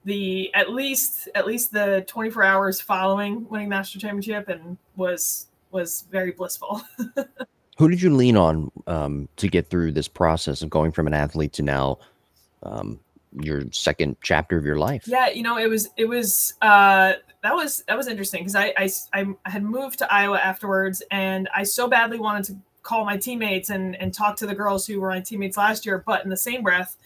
the 0.05 0.53
at 0.53 0.71
least 0.71 1.29
at 1.33 1.47
least 1.47 1.71
the 1.71 2.03
24 2.07 2.43
hours 2.43 2.81
following 2.81 3.47
winning 3.49 3.69
the 3.69 3.75
national 3.75 4.01
championship 4.01 4.49
and 4.49 4.77
was 4.95 5.47
was 5.71 6.05
very 6.11 6.31
blissful. 6.31 6.81
who 7.77 7.89
did 7.89 8.01
you 8.01 8.13
lean 8.13 8.37
on 8.37 8.71
um, 8.87 9.27
to 9.37 9.47
get 9.47 9.69
through 9.69 9.91
this 9.91 10.07
process 10.07 10.61
of 10.61 10.69
going 10.69 10.91
from 10.91 11.07
an 11.07 11.13
athlete 11.13 11.53
to 11.53 11.63
now 11.63 11.97
um, 12.61 12.99
your 13.41 13.63
second 13.71 14.17
chapter 14.21 14.57
of 14.57 14.65
your 14.65 14.77
life 14.77 15.07
Yeah, 15.07 15.29
you 15.29 15.43
know, 15.43 15.57
it 15.57 15.67
was 15.67 15.89
it 15.97 16.05
was 16.05 16.53
uh 16.61 17.13
that 17.41 17.55
was 17.55 17.83
that 17.87 17.97
was 17.97 18.07
interesting 18.07 18.41
because 18.41 18.55
I, 18.55 18.73
I 18.77 18.89
I 19.13 19.49
had 19.49 19.63
moved 19.63 19.99
to 19.99 20.13
Iowa 20.13 20.37
afterwards 20.37 21.01
and 21.11 21.49
I 21.55 21.63
so 21.63 21.87
badly 21.87 22.19
wanted 22.19 22.45
to 22.45 22.55
call 22.83 23.05
my 23.05 23.17
teammates 23.17 23.69
and 23.69 23.95
and 23.95 24.13
talk 24.13 24.35
to 24.37 24.45
the 24.45 24.55
girls 24.55 24.85
who 24.85 24.99
were 24.99 25.09
my 25.09 25.21
teammates 25.21 25.57
last 25.57 25.85
year, 25.85 26.03
but 26.05 26.23
in 26.23 26.29
the 26.29 26.37
same 26.37 26.63
breath, 26.63 26.97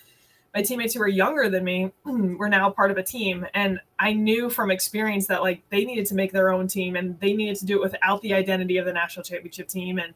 my 0.54 0.62
teammates 0.62 0.94
who 0.94 1.00
were 1.00 1.08
younger 1.08 1.50
than 1.50 1.64
me 1.64 1.92
were 2.04 2.50
now 2.50 2.70
part 2.70 2.92
of 2.92 2.98
a 2.98 3.04
team 3.04 3.46
and 3.54 3.80
I 4.00 4.14
knew 4.14 4.50
from 4.50 4.72
experience 4.72 5.28
that 5.28 5.42
like 5.42 5.62
they 5.70 5.86
needed 5.86 6.06
to 6.08 6.16
make 6.16 6.32
their 6.32 6.52
own 6.52 6.68
team 6.68 6.96
and 6.96 7.20
they 7.20 7.34
needed 7.34 7.58
to 7.58 7.66
do 7.66 7.76
it 7.78 7.82
without 7.82 8.22
the 8.22 8.34
identity 8.34 8.78
of 8.78 8.86
the 8.86 8.94
national 8.94 9.24
championship 9.24 9.68
team 9.68 10.00
and 10.00 10.14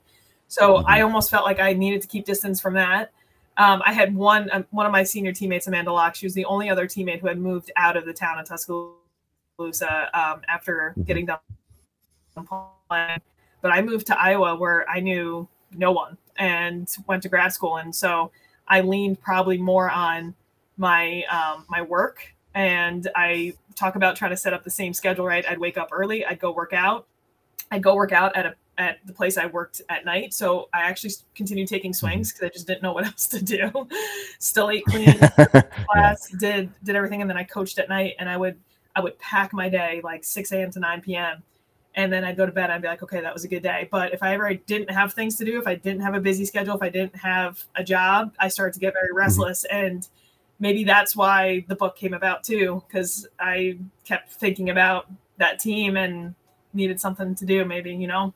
so 0.48 0.78
Mhm. 0.80 0.84
I 0.88 1.02
almost 1.02 1.32
felt 1.32 1.46
like 1.46 1.60
I 1.62 1.74
needed 1.74 2.02
to 2.02 2.08
keep 2.08 2.26
distance 2.26 2.60
from 2.60 2.74
that. 2.74 3.12
Um, 3.58 3.82
I 3.86 3.94
had 3.94 4.16
one 4.16 4.50
um, 4.52 4.66
one 4.72 4.86
of 4.86 4.92
my 4.92 5.04
senior 5.04 5.34
teammates, 5.34 5.68
Amanda 5.68 5.92
Locke. 5.92 6.16
She 6.16 6.26
was 6.26 6.34
the 6.34 6.46
only 6.46 6.70
other 6.70 6.88
teammate 6.88 7.20
who 7.20 7.28
had 7.28 7.38
moved 7.38 7.72
out 7.76 7.98
of 7.98 8.06
the 8.06 8.14
town 8.14 8.40
of 8.40 8.48
Tuscaloosa 8.48 10.10
um, 10.14 10.42
after 10.48 10.94
Mhm. 10.98 11.06
getting 11.06 11.26
done 11.26 11.40
playing. 12.90 13.22
But 13.62 13.72
I 13.74 13.82
moved 13.82 14.08
to 14.08 14.20
Iowa 14.20 14.56
where 14.56 14.90
I 14.90 15.00
knew 15.00 15.48
no 15.78 15.92
one 15.92 16.18
and 16.38 16.90
went 17.08 17.24
to 17.24 17.30
grad 17.30 17.54
school, 17.54 17.78
and 17.78 17.94
so 17.96 18.32
I 18.68 18.82
leaned 18.82 19.22
probably 19.22 19.58
more 19.58 19.90
on 19.90 20.34
my 20.78 21.24
um, 21.26 21.66
my 21.70 21.82
work. 21.82 22.34
And 22.56 23.10
I 23.16 23.54
talk 23.76 23.96
about 23.96 24.16
trying 24.16 24.32
to 24.32 24.38
set 24.38 24.54
up 24.54 24.64
the 24.64 24.70
same 24.72 24.94
schedule. 24.94 25.26
Right, 25.26 25.46
I'd 25.48 25.60
wake 25.60 25.78
up 25.78 25.90
early. 25.92 26.26
I'd 26.26 26.40
go 26.40 26.52
work 26.52 26.74
out. 26.74 27.06
I'd 27.70 27.84
go 27.84 27.96
work 27.96 28.12
out 28.12 28.36
at 28.36 28.46
a 28.46 28.56
at 28.78 28.98
the 29.06 29.14
place 29.14 29.38
I 29.38 29.46
worked 29.46 29.82
at 29.90 30.06
night. 30.06 30.34
So 30.34 30.70
I 30.74 30.82
actually 30.82 31.12
continued 31.36 31.68
taking 31.68 31.92
mm-hmm. 31.92 32.08
swings 32.08 32.32
because 32.32 32.48
I 32.48 32.50
just 32.50 32.68
didn't 32.68 32.84
know 32.84 32.94
what 32.94 33.06
else 33.12 33.28
to 33.28 33.42
do. 33.42 33.88
Still 34.40 34.70
ate 34.70 34.86
clean, 34.90 35.18
class, 35.90 36.30
did 36.40 36.70
did 36.84 36.96
everything, 36.96 37.22
and 37.22 37.30
then 37.30 37.38
I 37.38 37.44
coached 37.44 37.80
at 37.80 37.90
night. 37.90 38.16
And 38.20 38.30
I 38.30 38.38
would 38.38 38.58
I 38.96 39.02
would 39.02 39.18
pack 39.20 39.54
my 39.54 39.70
day 39.70 40.02
like 40.04 40.24
6 40.24 40.52
a.m. 40.52 40.72
to 40.72 40.80
9 40.80 41.02
p.m. 41.02 41.44
And 41.94 42.12
then 42.12 42.24
I'd 42.24 42.38
go 42.38 42.46
to 42.46 42.52
bed. 42.54 42.70
I'd 42.70 42.82
be 42.82 42.88
like, 42.88 43.04
okay, 43.04 43.20
that 43.20 43.34
was 43.34 43.44
a 43.44 43.50
good 43.50 43.64
day. 43.64 43.90
But 43.92 44.14
if 44.14 44.24
I 44.24 44.34
ever 44.34 44.54
didn't 44.54 44.92
have 44.92 45.14
things 45.14 45.36
to 45.38 45.46
do, 45.46 45.60
if 45.60 45.68
I 45.68 45.76
didn't 45.76 46.02
have 46.02 46.14
a 46.14 46.22
busy 46.22 46.46
schedule, 46.46 46.74
if 46.76 46.82
I 46.82 46.88
didn't 46.88 47.18
have 47.18 47.66
a 47.76 47.84
job, 47.84 48.34
I 48.40 48.48
started 48.48 48.74
to 48.76 48.80
get 48.80 48.94
very 48.94 49.10
mm-hmm. 49.10 49.18
restless. 49.18 49.66
And 49.66 50.08
maybe 50.60 50.86
that's 50.86 51.18
why 51.18 51.66
the 51.68 51.76
book 51.76 51.98
came 51.98 52.14
about 52.14 52.46
too, 52.46 52.82
because 52.88 53.28
I 53.40 53.78
kept 54.06 54.32
thinking 54.32 54.70
about 54.70 55.08
that 55.38 55.60
team 55.60 55.98
and 55.98 56.34
needed 56.74 57.02
something 57.02 57.36
to 57.36 57.46
do. 57.46 57.66
Maybe 57.66 57.94
you 57.94 58.08
know. 58.08 58.34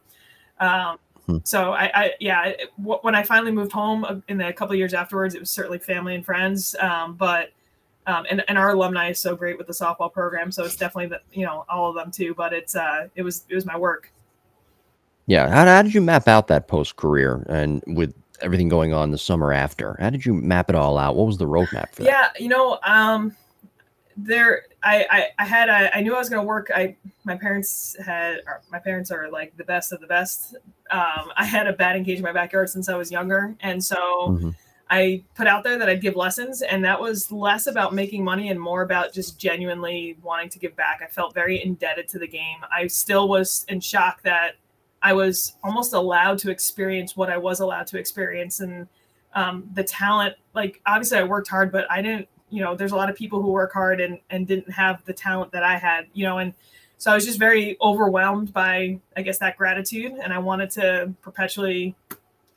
Um, 0.59 0.97
Hmm. 1.27 1.37
So 1.43 1.73
I, 1.73 1.89
I 1.95 2.11
yeah, 2.19 2.43
it- 2.45 2.69
w- 2.77 2.99
when 3.01 3.15
I 3.15 3.23
finally 3.23 3.51
moved 3.51 3.71
home 3.71 4.03
uh, 4.05 4.17
in 4.27 4.37
the 4.37 4.53
couple 4.53 4.73
of 4.73 4.77
years 4.77 4.93
afterwards, 4.93 5.33
it 5.33 5.39
was 5.39 5.49
certainly 5.49 5.79
family 5.79 6.13
and 6.13 6.23
friends. 6.23 6.75
Um, 6.79 7.15
but 7.15 7.49
um, 8.05 8.27
and 8.29 8.43
and 8.47 8.59
our 8.59 8.69
alumni 8.73 9.09
is 9.09 9.19
so 9.19 9.35
great 9.35 9.57
with 9.57 9.65
the 9.65 9.73
softball 9.73 10.13
program, 10.13 10.51
so 10.51 10.63
it's 10.63 10.75
definitely 10.75 11.07
the, 11.07 11.21
you 11.33 11.43
know 11.43 11.65
all 11.67 11.89
of 11.89 11.95
them 11.95 12.11
too. 12.11 12.35
But 12.35 12.53
it's 12.53 12.75
uh, 12.75 13.07
it 13.15 13.23
was 13.23 13.43
it 13.49 13.55
was 13.55 13.65
my 13.65 13.75
work. 13.75 14.11
yeah 15.25 15.49
how, 15.49 15.65
how 15.65 15.81
did 15.81 15.95
you 15.95 16.01
map 16.01 16.27
out 16.27 16.45
that 16.49 16.67
post 16.67 16.95
career 16.95 17.43
and 17.49 17.81
with 17.87 18.13
everything 18.41 18.69
going 18.69 18.93
on 18.93 19.09
the 19.09 19.17
summer 19.17 19.51
after 19.51 19.97
how 19.99 20.11
did 20.11 20.23
you 20.27 20.33
map 20.35 20.69
it 20.69 20.75
all 20.75 20.95
out 20.99 21.15
what 21.15 21.25
was 21.25 21.39
the 21.39 21.47
roadmap 21.47 21.89
for 21.95 22.03
that 22.03 22.05
Yeah, 22.37 22.43
you 22.43 22.49
know, 22.49 22.77
um, 22.83 23.35
there 24.15 24.65
I, 24.85 25.05
I 25.09 25.25
I 25.39 25.45
had 25.45 25.67
a, 25.67 25.95
I 25.95 26.01
knew 26.01 26.15
I 26.15 26.19
was 26.19 26.29
going 26.29 26.41
to 26.41 26.47
work. 26.47 26.71
I 26.73 26.95
my 27.23 27.35
parents 27.35 27.97
had 28.05 28.41
my 28.71 28.79
parents 28.79 29.11
are 29.11 29.29
like 29.29 29.57
the 29.57 29.63
best 29.65 29.91
of 29.91 29.99
the 29.99 30.07
best. 30.07 30.55
Um, 30.91 31.31
I 31.35 31.43
had 31.43 31.67
a 31.67 31.73
batting 31.73 32.05
cage 32.05 32.19
in 32.19 32.23
my 32.23 32.31
backyard 32.31 32.69
since 32.69 32.87
I 32.87 32.95
was 32.95 33.11
younger, 33.11 33.55
and 33.61 33.83
so. 33.83 33.97
Mhm. 34.29 34.55
I 34.87 35.23
put 35.33 35.47
out 35.47 35.63
there 35.63 35.79
that 35.79 35.89
I'd 35.89 35.99
give 35.99 36.15
lessons, 36.15 36.61
and 36.61 36.85
that 36.85 37.01
was 37.01 37.31
less 37.31 37.65
about 37.65 37.95
making 37.95 38.23
money 38.23 38.49
and 38.49 38.61
more 38.61 38.83
about 38.83 39.11
just 39.13 39.39
genuinely 39.39 40.15
wanting 40.21 40.49
to 40.49 40.59
give 40.59 40.75
back. 40.75 41.01
I 41.03 41.07
felt 41.07 41.33
very 41.33 41.63
indebted 41.63 42.07
to 42.09 42.19
the 42.19 42.27
game. 42.27 42.59
I 42.71 42.85
still 42.85 43.27
was 43.27 43.65
in 43.67 43.79
shock 43.79 44.21
that 44.21 44.57
I 45.01 45.13
was 45.13 45.53
almost 45.63 45.93
allowed 45.93 46.37
to 46.39 46.51
experience 46.51 47.17
what 47.17 47.31
I 47.31 47.37
was 47.37 47.61
allowed 47.61 47.87
to 47.87 47.97
experience, 47.97 48.59
and 48.59 48.87
um, 49.33 49.67
the 49.73 49.83
talent. 49.83 50.35
Like 50.53 50.81
obviously, 50.85 51.17
I 51.17 51.23
worked 51.23 51.47
hard, 51.47 51.71
but 51.71 51.89
I 51.89 52.03
didn't. 52.03 52.27
You 52.55 52.61
know, 52.61 52.73
there's 52.73 52.93
a 52.93 52.95
lot 52.95 53.09
of 53.09 53.17
people 53.17 53.41
who 53.41 53.51
work 53.51 53.73
hard 53.73 53.99
and 53.99 54.17
and 54.29 54.47
didn't 54.47 54.71
have 54.71 55.03
the 55.03 55.11
talent 55.11 55.51
that 55.51 55.61
I 55.61 55.77
had, 55.77 56.07
you 56.13 56.25
know, 56.25 56.37
and 56.37 56.53
so 56.97 57.11
I 57.11 57.15
was 57.15 57.25
just 57.25 57.37
very 57.37 57.77
overwhelmed 57.81 58.53
by 58.53 59.01
I 59.17 59.23
guess 59.23 59.39
that 59.39 59.57
gratitude, 59.57 60.13
and 60.13 60.31
I 60.31 60.39
wanted 60.39 60.69
to 60.71 61.13
perpetually 61.21 61.95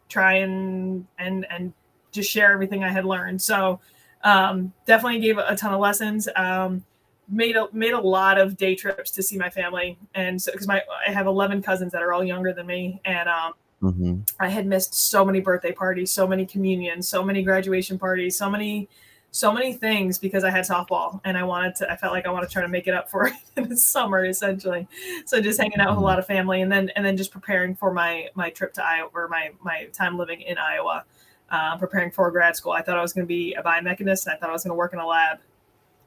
try 0.09 0.35
and 0.35 1.05
and 1.19 1.45
and 1.51 1.73
just 2.13 2.31
share 2.31 2.53
everything 2.53 2.85
I 2.85 2.91
had 2.91 3.05
learned. 3.05 3.43
So 3.43 3.81
um, 4.23 4.73
definitely 4.87 5.19
gave 5.19 5.37
a 5.37 5.57
ton 5.57 5.75
of 5.75 5.81
lessons. 5.81 6.29
Um, 6.37 6.85
made 7.29 7.57
a 7.57 7.67
made 7.73 7.93
a 7.93 8.01
lot 8.01 8.39
of 8.39 8.57
day 8.57 8.77
trips 8.77 9.11
to 9.11 9.23
see 9.25 9.37
my 9.37 9.51
family, 9.51 9.99
and 10.15 10.41
so 10.41 10.53
because 10.53 10.69
my 10.69 10.81
I 11.09 11.11
have 11.11 11.27
eleven 11.27 11.61
cousins 11.61 11.91
that 11.91 12.03
are 12.05 12.13
all 12.13 12.23
younger 12.23 12.53
than 12.53 12.67
me, 12.67 13.01
and 13.05 13.29
um, 13.29 13.53
mm-hmm. 13.83 14.21
I 14.39 14.49
had 14.49 14.65
missed 14.65 14.95
so 14.95 15.25
many 15.25 15.41
birthday 15.41 15.73
parties, 15.73 16.13
so 16.13 16.25
many 16.25 16.47
communions, 16.47 17.09
so 17.09 17.25
many 17.25 17.43
graduation 17.43 17.99
parties, 17.99 18.39
so 18.39 18.49
many 18.49 18.89
so 19.31 19.53
many 19.53 19.73
things 19.75 20.19
because 20.19 20.43
I 20.43 20.51
had 20.51 20.65
softball 20.65 21.21
and 21.25 21.37
I 21.37 21.43
wanted 21.43 21.77
to 21.77 21.93
I 21.93 21.97
felt 21.97 22.13
like 22.13 22.27
I 22.27 22.31
want 22.31 22.49
to 22.49 22.53
try 22.53 22.63
to 22.63 22.69
make 22.69 22.87
it 22.89 22.95
up 22.95 23.11
for 23.11 23.27
it 23.27 23.35
in 23.57 23.69
the 23.69 23.77
summer 23.77 24.25
essentially. 24.25 24.89
So 25.27 25.41
just 25.41 25.61
hanging 25.61 25.81
out 25.81 25.89
with 25.89 25.93
a 25.93 25.97
mm-hmm. 25.97 26.05
lot 26.05 26.19
of 26.19 26.27
family 26.27 26.63
and 26.63 26.73
then 26.73 26.91
and 26.97 27.05
then 27.05 27.17
just 27.17 27.31
preparing 27.31 27.75
for 27.75 27.93
my 27.93 28.29
my 28.35 28.51
trip 28.51 28.73
to 28.75 28.85
Iowa 28.85 29.11
or 29.15 29.29
my 29.29 29.51
my 29.63 29.85
time 29.93 30.17
living 30.17 30.41
in 30.41 30.59
Iowa 30.59 31.05
uh, 31.51 31.77
preparing 31.77 32.11
for 32.11 32.31
grad 32.31 32.57
school. 32.57 32.73
I 32.73 32.83
thought 32.83 32.99
I 32.99 33.03
was 33.03 33.13
going 33.13 33.25
to 33.25 33.29
be 33.29 33.55
a 33.55 33.63
biomechanist 33.63 34.27
and 34.27 34.35
I 34.35 34.37
thought 34.37 34.51
I 34.51 34.53
was 34.53 34.65
going 34.65 34.73
to 34.73 34.77
work 34.77 34.93
in 34.93 34.99
a 34.99 35.07
lab. 35.07 35.39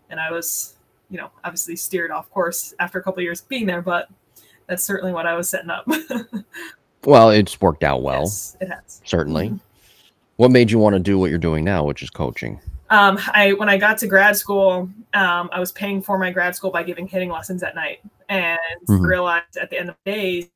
And 0.09 0.19
I 0.19 0.31
was, 0.31 0.75
you 1.09 1.17
know, 1.17 1.31
obviously 1.43 1.75
steered 1.75 2.11
off 2.11 2.29
course 2.31 2.73
after 2.79 2.99
a 2.99 3.03
couple 3.03 3.23
years 3.23 3.41
being 3.41 3.65
there, 3.65 3.81
but 3.81 4.09
that's 4.67 4.83
certainly 4.83 5.13
what 5.13 5.25
I 5.25 5.35
was 5.35 5.49
setting 5.49 5.69
up. 5.69 5.87
well, 7.05 7.29
it's 7.29 7.59
worked 7.61 7.83
out 7.83 8.03
well. 8.03 8.21
Yes, 8.21 8.57
it 8.61 8.69
has. 8.69 9.01
Certainly. 9.05 9.47
Mm-hmm. 9.47 9.57
What 10.37 10.51
made 10.51 10.71
you 10.71 10.79
want 10.79 10.95
to 10.95 10.99
do 10.99 11.17
what 11.19 11.29
you're 11.29 11.39
doing 11.39 11.63
now, 11.63 11.83
which 11.83 12.01
is 12.03 12.09
coaching? 12.09 12.59
Um, 12.91 13.17
I 13.33 13.53
when 13.53 13.69
I 13.69 13.77
got 13.77 13.97
to 13.99 14.07
grad 14.07 14.37
school, 14.37 14.89
um, 15.13 15.49
I 15.51 15.59
was 15.59 15.71
paying 15.71 16.01
for 16.01 16.19
my 16.19 16.29
grad 16.29 16.55
school 16.55 16.69
by 16.69 16.83
giving 16.83 17.07
hitting 17.07 17.29
lessons 17.29 17.63
at 17.63 17.73
night, 17.73 18.01
and 18.29 18.59
mm-hmm. 18.87 19.03
realized 19.03 19.57
at 19.59 19.69
the 19.69 19.79
end 19.79 19.89
of 19.89 19.95
the 20.05 20.11
day 20.11 20.49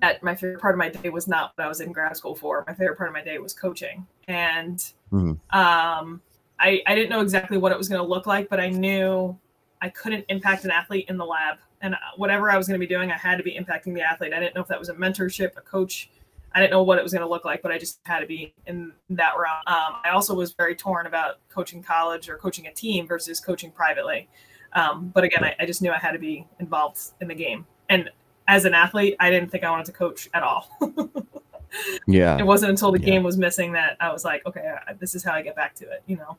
that 0.00 0.22
my 0.22 0.34
favorite 0.34 0.60
part 0.60 0.74
of 0.74 0.78
my 0.78 0.88
day 0.88 1.10
was 1.10 1.28
not 1.28 1.52
what 1.56 1.64
I 1.64 1.68
was 1.68 1.80
in 1.80 1.92
grad 1.92 2.16
school 2.16 2.34
for. 2.34 2.64
My 2.66 2.74
favorite 2.74 2.96
part 2.96 3.08
of 3.08 3.14
my 3.14 3.22
day 3.22 3.38
was 3.38 3.52
coaching. 3.52 4.06
And 4.28 4.78
mm-hmm. 5.12 5.32
um, 5.56 6.20
I, 6.58 6.82
I 6.86 6.94
didn't 6.94 7.10
know 7.10 7.20
exactly 7.20 7.58
what 7.58 7.72
it 7.72 7.78
was 7.78 7.88
going 7.88 8.00
to 8.00 8.06
look 8.06 8.26
like, 8.26 8.48
but 8.48 8.60
I 8.60 8.70
knew 8.70 9.36
I 9.80 9.88
couldn't 9.90 10.24
impact 10.28 10.64
an 10.64 10.70
athlete 10.70 11.06
in 11.08 11.16
the 11.16 11.24
lab. 11.24 11.58
And 11.82 11.94
whatever 12.16 12.50
I 12.50 12.56
was 12.56 12.66
going 12.66 12.80
to 12.80 12.86
be 12.86 12.92
doing, 12.92 13.10
I 13.10 13.16
had 13.16 13.36
to 13.36 13.42
be 13.42 13.52
impacting 13.52 13.94
the 13.94 14.00
athlete. 14.00 14.32
I 14.32 14.40
didn't 14.40 14.54
know 14.54 14.62
if 14.62 14.68
that 14.68 14.78
was 14.78 14.88
a 14.88 14.94
mentorship, 14.94 15.56
a 15.56 15.60
coach. 15.60 16.10
I 16.54 16.60
didn't 16.60 16.70
know 16.70 16.82
what 16.82 16.98
it 16.98 17.02
was 17.02 17.12
going 17.12 17.22
to 17.22 17.28
look 17.28 17.44
like, 17.44 17.62
but 17.62 17.72
I 17.72 17.78
just 17.78 17.98
had 18.04 18.20
to 18.20 18.26
be 18.26 18.54
in 18.66 18.92
that 19.10 19.32
realm. 19.36 19.58
Um, 19.66 20.00
I 20.04 20.10
also 20.10 20.34
was 20.34 20.52
very 20.52 20.76
torn 20.76 21.06
about 21.06 21.36
coaching 21.48 21.82
college 21.82 22.28
or 22.28 22.36
coaching 22.36 22.68
a 22.68 22.72
team 22.72 23.08
versus 23.08 23.40
coaching 23.40 23.72
privately. 23.72 24.28
Um, 24.72 25.10
but 25.12 25.24
again, 25.24 25.42
I, 25.44 25.54
I 25.58 25.66
just 25.66 25.82
knew 25.82 25.90
I 25.90 25.98
had 25.98 26.12
to 26.12 26.18
be 26.18 26.46
involved 26.60 27.00
in 27.20 27.28
the 27.28 27.34
game. 27.34 27.66
And 27.88 28.08
as 28.46 28.64
an 28.64 28.74
athlete, 28.74 29.16
I 29.18 29.30
didn't 29.30 29.50
think 29.50 29.64
I 29.64 29.70
wanted 29.70 29.86
to 29.86 29.92
coach 29.92 30.28
at 30.32 30.42
all. 30.42 30.68
yeah. 32.06 32.38
It 32.38 32.46
wasn't 32.46 32.70
until 32.70 32.92
the 32.92 33.00
yeah. 33.00 33.06
game 33.06 33.22
was 33.22 33.36
missing 33.36 33.72
that 33.72 33.96
I 34.00 34.12
was 34.12 34.24
like, 34.24 34.46
okay, 34.46 34.74
this 34.98 35.14
is 35.14 35.24
how 35.24 35.32
I 35.32 35.42
get 35.42 35.56
back 35.56 35.74
to 35.76 35.90
it, 35.90 36.02
you 36.06 36.16
know. 36.16 36.38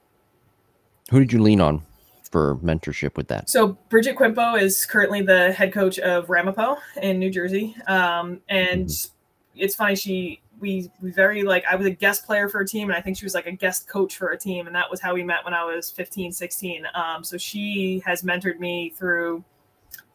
Who 1.11 1.19
did 1.19 1.33
you 1.33 1.41
lean 1.41 1.61
on 1.61 1.83
for 2.31 2.55
mentorship 2.57 3.17
with 3.17 3.27
that? 3.27 3.49
So 3.49 3.77
Bridget 3.89 4.15
Quimby 4.15 4.61
is 4.61 4.85
currently 4.85 5.21
the 5.21 5.51
head 5.51 5.73
coach 5.73 5.99
of 5.99 6.29
Ramapo 6.29 6.77
in 7.01 7.19
New 7.19 7.29
Jersey. 7.29 7.75
Um, 7.87 8.41
and 8.49 8.87
mm-hmm. 8.87 9.14
It's 9.55 9.75
funny, 9.75 9.95
she 9.95 10.41
we 10.59 10.89
we 11.01 11.11
very 11.11 11.43
like 11.43 11.65
I 11.69 11.75
was 11.75 11.85
a 11.85 11.91
guest 11.91 12.25
player 12.25 12.47
for 12.47 12.61
a 12.61 12.67
team 12.67 12.89
and 12.89 12.97
I 12.97 13.01
think 13.01 13.17
she 13.17 13.25
was 13.25 13.33
like 13.33 13.45
a 13.45 13.51
guest 13.51 13.87
coach 13.89 14.15
for 14.15 14.29
a 14.29 14.37
team 14.37 14.67
and 14.67 14.75
that 14.75 14.89
was 14.89 15.01
how 15.01 15.13
we 15.13 15.21
met 15.21 15.43
when 15.43 15.53
I 15.53 15.65
was 15.65 15.91
15 15.91 16.31
16 16.31 16.87
um, 16.95 17.25
so 17.25 17.37
she 17.37 18.01
has 18.05 18.21
mentored 18.21 18.57
me 18.57 18.93
through 18.95 19.43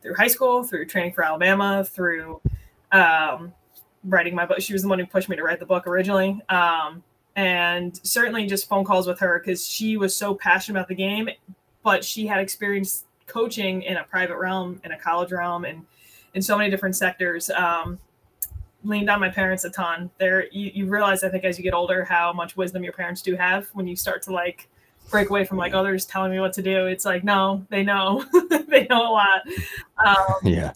through 0.02 0.14
high 0.14 0.28
school, 0.28 0.62
through 0.62 0.86
training 0.86 1.12
for 1.12 1.24
Alabama, 1.24 1.84
through 1.84 2.40
um, 2.92 3.52
writing 4.04 4.34
my 4.34 4.46
book. 4.46 4.60
She 4.60 4.72
was 4.72 4.82
the 4.82 4.88
one 4.88 4.98
who 4.98 5.06
pushed 5.06 5.28
me 5.28 5.36
to 5.36 5.42
write 5.42 5.60
the 5.60 5.66
book 5.66 5.86
originally. 5.86 6.40
Um, 6.48 7.02
and 7.36 7.98
certainly 8.02 8.46
just 8.46 8.68
phone 8.68 8.84
calls 8.84 9.06
with 9.06 9.18
her 9.20 9.38
because 9.38 9.66
she 9.66 9.96
was 9.96 10.16
so 10.16 10.34
passionate 10.34 10.78
about 10.78 10.88
the 10.88 10.94
game, 10.94 11.28
but 11.82 12.04
she 12.04 12.26
had 12.26 12.40
experience 12.40 13.04
coaching 13.26 13.82
in 13.82 13.96
a 13.96 14.04
private 14.04 14.36
realm, 14.36 14.80
in 14.84 14.92
a 14.92 14.98
college 14.98 15.32
realm, 15.32 15.64
and 15.64 15.84
in 16.34 16.42
so 16.42 16.56
many 16.56 16.70
different 16.70 16.96
sectors. 16.96 17.50
Leaned 18.82 19.10
on 19.10 19.20
my 19.20 19.28
parents 19.28 19.64
a 19.64 19.70
ton. 19.70 20.10
There, 20.18 20.46
you, 20.50 20.70
you 20.74 20.86
realize, 20.86 21.22
I 21.22 21.28
think, 21.28 21.44
as 21.44 21.58
you 21.58 21.64
get 21.64 21.74
older, 21.74 22.04
how 22.04 22.32
much 22.32 22.56
wisdom 22.56 22.82
your 22.82 22.92
parents 22.92 23.22
do 23.22 23.36
have 23.36 23.68
when 23.72 23.86
you 23.86 23.96
start 23.96 24.22
to 24.22 24.32
like 24.32 24.68
break 25.10 25.28
away 25.28 25.44
from 25.44 25.58
like 25.58 25.74
others 25.74 26.06
telling 26.06 26.30
me 26.30 26.40
what 26.40 26.52
to 26.54 26.62
do. 26.62 26.86
It's 26.86 27.04
like, 27.04 27.24
no, 27.24 27.66
they 27.68 27.82
know, 27.82 28.24
they 28.68 28.86
know 28.88 29.02
a 29.02 29.12
lot. 29.12 29.42
Um, 29.98 30.34
yeah. 30.44 30.72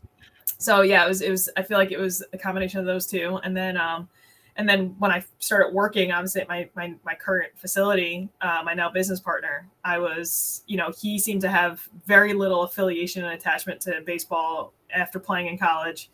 So 0.58 0.82
yeah, 0.82 1.04
it 1.04 1.08
was, 1.08 1.22
it 1.22 1.30
was, 1.30 1.48
I 1.56 1.62
feel 1.62 1.78
like 1.78 1.92
it 1.92 1.98
was 1.98 2.22
a 2.32 2.38
combination 2.38 2.80
of 2.80 2.86
those 2.86 3.06
two. 3.06 3.38
And 3.42 3.56
then, 3.56 3.76
um, 3.76 4.08
and 4.56 4.68
then 4.68 4.94
when 4.98 5.10
I 5.10 5.24
started 5.40 5.74
working, 5.74 6.12
obviously 6.12 6.40
at 6.42 6.48
my, 6.48 6.68
my, 6.76 6.94
my 7.04 7.14
current 7.14 7.52
facility, 7.56 8.28
uh, 8.40 8.62
my 8.64 8.72
now 8.74 8.88
business 8.88 9.20
partner, 9.20 9.68
I 9.84 9.98
was, 9.98 10.62
you 10.66 10.76
know, 10.76 10.92
he 11.00 11.18
seemed 11.18 11.40
to 11.42 11.48
have 11.48 11.88
very 12.06 12.34
little 12.34 12.62
affiliation 12.62 13.24
and 13.24 13.34
attachment 13.34 13.80
to 13.82 14.00
baseball 14.06 14.72
after 14.94 15.18
playing 15.18 15.48
in 15.48 15.58
college. 15.58 16.10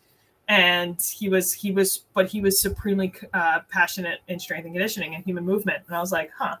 And 0.47 1.01
he 1.01 1.29
was, 1.29 1.53
he 1.53 1.71
was, 1.71 2.03
but 2.13 2.27
he 2.27 2.41
was 2.41 2.59
supremely 2.59 3.13
uh, 3.33 3.61
passionate 3.69 4.19
in 4.27 4.39
strength 4.39 4.65
and 4.65 4.73
conditioning 4.73 5.15
and 5.15 5.23
human 5.23 5.45
movement. 5.45 5.83
And 5.87 5.95
I 5.95 5.99
was 6.01 6.11
like, 6.11 6.31
huh, 6.37 6.57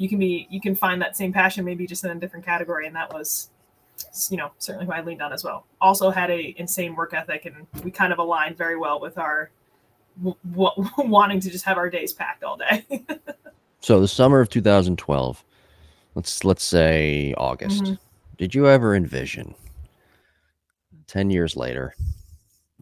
you 0.00 0.08
can 0.08 0.18
be 0.18 0.48
you 0.50 0.62
can 0.62 0.74
find 0.74 1.00
that 1.02 1.14
same 1.14 1.30
passion 1.30 1.62
maybe 1.62 1.86
just 1.86 2.04
in 2.04 2.10
a 2.10 2.14
different 2.14 2.44
category 2.44 2.86
and 2.86 2.96
that 2.96 3.12
was 3.12 3.50
you 4.30 4.36
know 4.38 4.50
certainly 4.58 4.86
who 4.86 4.92
i 4.92 5.02
leaned 5.02 5.20
on 5.20 5.30
as 5.30 5.44
well 5.44 5.66
also 5.80 6.10
had 6.10 6.30
a 6.30 6.54
insane 6.56 6.96
work 6.96 7.12
ethic 7.12 7.44
and 7.44 7.66
we 7.84 7.90
kind 7.90 8.10
of 8.10 8.18
aligned 8.18 8.56
very 8.56 8.78
well 8.78 8.98
with 8.98 9.18
our 9.18 9.50
w- 10.16 10.36
w- 10.52 10.88
wanting 11.10 11.38
to 11.38 11.50
just 11.50 11.66
have 11.66 11.76
our 11.76 11.90
days 11.90 12.14
packed 12.14 12.42
all 12.42 12.56
day 12.56 12.82
so 13.80 14.00
the 14.00 14.08
summer 14.08 14.40
of 14.40 14.48
2012 14.48 15.44
let's 16.14 16.44
let's 16.46 16.64
say 16.64 17.34
august 17.36 17.84
mm-hmm. 17.84 17.94
did 18.38 18.54
you 18.54 18.66
ever 18.66 18.94
envision 18.94 19.54
10 21.08 21.30
years 21.30 21.56
later 21.56 21.94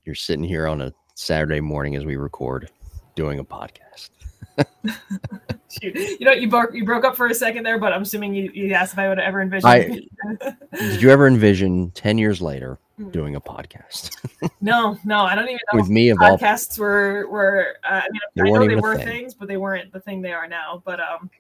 you're 0.09 0.15
sitting 0.15 0.43
here 0.43 0.67
on 0.67 0.81
a 0.81 0.93
saturday 1.15 1.61
morning 1.61 1.95
as 1.95 2.07
we 2.07 2.17
record 2.17 2.71
doing 3.15 3.39
a 3.39 3.45
podcast 3.45 4.09
Shoot. 5.71 5.95
You 6.19 6.25
know, 6.27 6.33
you 6.33 6.49
broke 6.49 6.75
you 6.75 6.85
broke 6.85 7.05
up 7.05 7.15
for 7.15 7.27
a 7.27 7.35
second 7.35 7.63
there, 7.65 7.79
but 7.79 7.93
I'm 7.93 8.03
assuming 8.03 8.35
you, 8.35 8.51
you 8.55 8.73
asked 8.73 8.95
if 8.95 8.99
I 8.99 9.09
would 9.09 9.19
ever 9.19 9.43
envision. 9.43 9.69
I, 9.69 10.01
did 10.73 11.03
you 11.03 11.11
ever 11.11 11.27
envision 11.27 11.91
ten 11.91 12.17
years 12.17 12.41
later 12.41 12.79
hmm. 12.97 13.11
doing 13.11 13.37
a 13.37 13.41
podcast? 13.41 14.17
no, 14.63 14.99
no, 15.05 15.21
I 15.21 15.35
don't 15.35 15.45
even 15.45 15.61
know. 15.73 15.79
With 15.79 15.91
me, 15.91 16.09
podcasts 16.13 16.79
were 16.79 17.29
were. 17.29 17.77
Uh, 17.85 18.01
I 18.03 18.09
mean, 18.11 18.47
I 18.47 18.51
know 18.51 18.67
they 18.67 18.77
were 18.77 18.97
things, 18.97 19.35
but 19.35 19.47
they 19.47 19.59
weren't 19.59 19.93
the 19.93 20.01
thing 20.01 20.23
they 20.23 20.33
are 20.33 20.49
now. 20.49 20.83
But 20.85 21.01
um, 21.01 21.31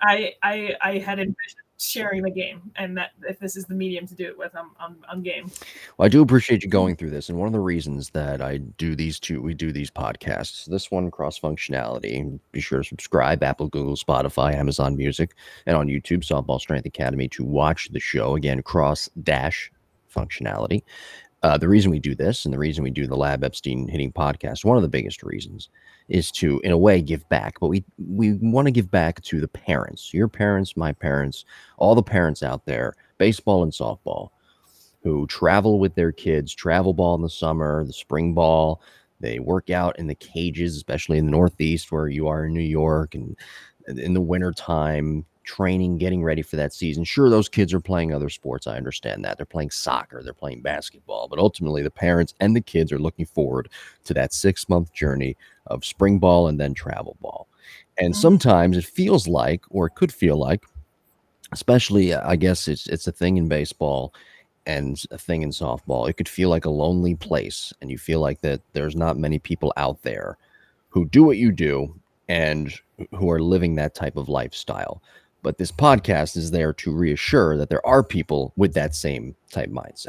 I 0.00 0.32
I 0.42 0.74
I 0.80 0.98
had 0.98 1.18
envisioned 1.18 1.65
sharing 1.78 2.22
the 2.22 2.30
game 2.30 2.70
and 2.76 2.96
that 2.96 3.10
if 3.28 3.38
this 3.38 3.54
is 3.54 3.66
the 3.66 3.74
medium 3.74 4.06
to 4.06 4.14
do 4.14 4.24
it 4.24 4.38
with 4.38 4.54
i'm 4.56 4.70
i'm, 4.80 4.96
I'm 5.08 5.22
game. 5.22 5.50
Well 5.98 6.06
i 6.06 6.08
do 6.08 6.22
appreciate 6.22 6.62
you 6.62 6.70
going 6.70 6.96
through 6.96 7.10
this 7.10 7.28
and 7.28 7.38
one 7.38 7.46
of 7.46 7.52
the 7.52 7.60
reasons 7.60 8.10
that 8.10 8.40
i 8.40 8.56
do 8.56 8.94
these 8.94 9.20
two 9.20 9.42
we 9.42 9.52
do 9.52 9.72
these 9.72 9.90
podcasts 9.90 10.64
this 10.64 10.90
one 10.90 11.10
cross 11.10 11.38
functionality 11.38 12.38
be 12.52 12.60
sure 12.60 12.82
to 12.82 12.88
subscribe 12.88 13.42
apple 13.42 13.68
google 13.68 13.94
spotify 13.94 14.54
amazon 14.54 14.96
music 14.96 15.34
and 15.66 15.76
on 15.76 15.86
youtube 15.86 16.24
softball 16.24 16.60
strength 16.60 16.86
academy 16.86 17.28
to 17.28 17.44
watch 17.44 17.88
the 17.92 18.00
show. 18.00 18.36
Again 18.36 18.62
cross 18.62 19.10
dash 19.22 19.70
functionality 20.14 20.82
uh, 21.42 21.58
the 21.58 21.68
reason 21.68 21.90
we 21.90 21.98
do 21.98 22.14
this 22.14 22.46
and 22.46 22.54
the 22.54 22.58
reason 22.58 22.82
we 22.82 22.90
do 22.90 23.06
the 23.06 23.16
lab 23.16 23.44
epstein 23.44 23.86
hitting 23.86 24.10
podcast 24.10 24.64
one 24.64 24.76
of 24.78 24.82
the 24.82 24.88
biggest 24.88 25.22
reasons 25.22 25.68
is 26.08 26.30
to 26.30 26.60
in 26.60 26.70
a 26.70 26.78
way 26.78 27.02
give 27.02 27.28
back 27.28 27.58
but 27.60 27.68
we 27.68 27.84
we 27.98 28.34
want 28.34 28.66
to 28.66 28.72
give 28.72 28.90
back 28.90 29.20
to 29.22 29.40
the 29.40 29.48
parents 29.48 30.14
your 30.14 30.28
parents 30.28 30.76
my 30.76 30.92
parents 30.92 31.44
all 31.78 31.94
the 31.94 32.02
parents 32.02 32.42
out 32.42 32.64
there 32.64 32.94
baseball 33.18 33.62
and 33.62 33.72
softball 33.72 34.30
who 35.02 35.26
travel 35.26 35.78
with 35.78 35.94
their 35.94 36.12
kids 36.12 36.54
travel 36.54 36.94
ball 36.94 37.14
in 37.14 37.22
the 37.22 37.30
summer 37.30 37.84
the 37.84 37.92
spring 37.92 38.34
ball. 38.34 38.80
They 39.18 39.38
work 39.38 39.70
out 39.70 39.98
in 39.98 40.08
the 40.08 40.14
cages 40.14 40.76
especially 40.76 41.18
in 41.18 41.24
the 41.24 41.30
northeast 41.30 41.90
where 41.90 42.08
you 42.08 42.28
are 42.28 42.44
in 42.44 42.52
new 42.52 42.60
york 42.60 43.14
and 43.14 43.36
in 43.88 44.14
the 44.14 44.20
winter 44.20 44.52
time 44.52 45.24
training, 45.46 45.96
getting 45.96 46.22
ready 46.22 46.42
for 46.42 46.56
that 46.56 46.74
season. 46.74 47.04
Sure, 47.04 47.30
those 47.30 47.48
kids 47.48 47.72
are 47.72 47.80
playing 47.80 48.12
other 48.12 48.28
sports. 48.28 48.66
I 48.66 48.76
understand 48.76 49.24
that. 49.24 49.38
They're 49.38 49.46
playing 49.46 49.70
soccer, 49.70 50.22
they're 50.22 50.34
playing 50.34 50.60
basketball, 50.60 51.28
but 51.28 51.38
ultimately 51.38 51.82
the 51.82 51.90
parents 51.90 52.34
and 52.40 52.54
the 52.54 52.60
kids 52.60 52.92
are 52.92 52.98
looking 52.98 53.26
forward 53.26 53.70
to 54.04 54.14
that 54.14 54.34
six 54.34 54.68
month 54.68 54.92
journey 54.92 55.36
of 55.68 55.84
spring 55.84 56.18
ball 56.18 56.48
and 56.48 56.60
then 56.60 56.74
travel 56.74 57.16
ball. 57.20 57.48
And 57.98 58.12
mm-hmm. 58.12 58.20
sometimes 58.20 58.76
it 58.76 58.84
feels 58.84 59.26
like, 59.26 59.64
or 59.70 59.86
it 59.86 59.94
could 59.94 60.12
feel 60.12 60.36
like, 60.36 60.64
especially 61.52 62.14
I 62.14 62.36
guess 62.36 62.68
it's 62.68 62.86
it's 62.88 63.06
a 63.06 63.12
thing 63.12 63.36
in 63.36 63.48
baseball 63.48 64.12
and 64.66 65.00
a 65.10 65.18
thing 65.18 65.42
in 65.42 65.50
softball. 65.50 66.08
It 66.08 66.14
could 66.14 66.28
feel 66.28 66.50
like 66.50 66.64
a 66.64 66.70
lonely 66.70 67.14
place, 67.14 67.72
and 67.80 67.90
you 67.90 67.98
feel 67.98 68.20
like 68.20 68.40
that 68.40 68.60
there's 68.72 68.96
not 68.96 69.16
many 69.16 69.38
people 69.38 69.72
out 69.76 70.02
there 70.02 70.36
who 70.88 71.04
do 71.06 71.22
what 71.22 71.36
you 71.36 71.52
do 71.52 71.94
and 72.28 72.74
who 73.14 73.30
are 73.30 73.40
living 73.40 73.76
that 73.76 73.94
type 73.94 74.16
of 74.16 74.28
lifestyle. 74.28 75.02
But 75.46 75.58
this 75.58 75.70
podcast 75.70 76.36
is 76.36 76.50
there 76.50 76.72
to 76.72 76.92
reassure 76.92 77.56
that 77.56 77.68
there 77.68 77.86
are 77.86 78.02
people 78.02 78.52
with 78.56 78.74
that 78.74 78.96
same 78.96 79.36
type 79.48 79.70
mindset. 79.70 80.08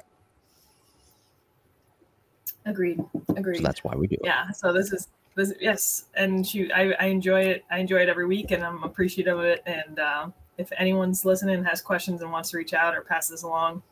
Agreed. 2.65 3.05
Agreed. 3.35 3.57
So 3.57 3.61
that's 3.61 3.83
why 3.83 3.95
we 3.95 4.07
do 4.07 4.15
it. 4.15 4.21
Yeah. 4.23 4.49
So 4.49 4.73
this 4.73 4.91
is 4.91 5.09
this 5.35 5.53
yes, 5.61 6.05
and 6.15 6.45
shoot, 6.45 6.71
I, 6.73 6.93
I 6.93 7.05
enjoy 7.05 7.41
it. 7.41 7.65
I 7.69 7.77
enjoy 7.77 7.97
it 7.97 8.09
every 8.09 8.25
week, 8.25 8.49
and 8.49 8.63
I'm 8.63 8.81
appreciative 8.81 9.37
of 9.37 9.45
it. 9.45 9.61
And 9.67 9.99
uh, 9.99 10.29
if 10.57 10.71
anyone's 10.75 11.23
listening, 11.23 11.63
has 11.65 11.81
questions, 11.81 12.23
and 12.23 12.31
wants 12.31 12.49
to 12.49 12.57
reach 12.57 12.73
out 12.73 12.95
or 12.95 13.01
pass 13.01 13.27
this 13.27 13.43
along, 13.43 13.83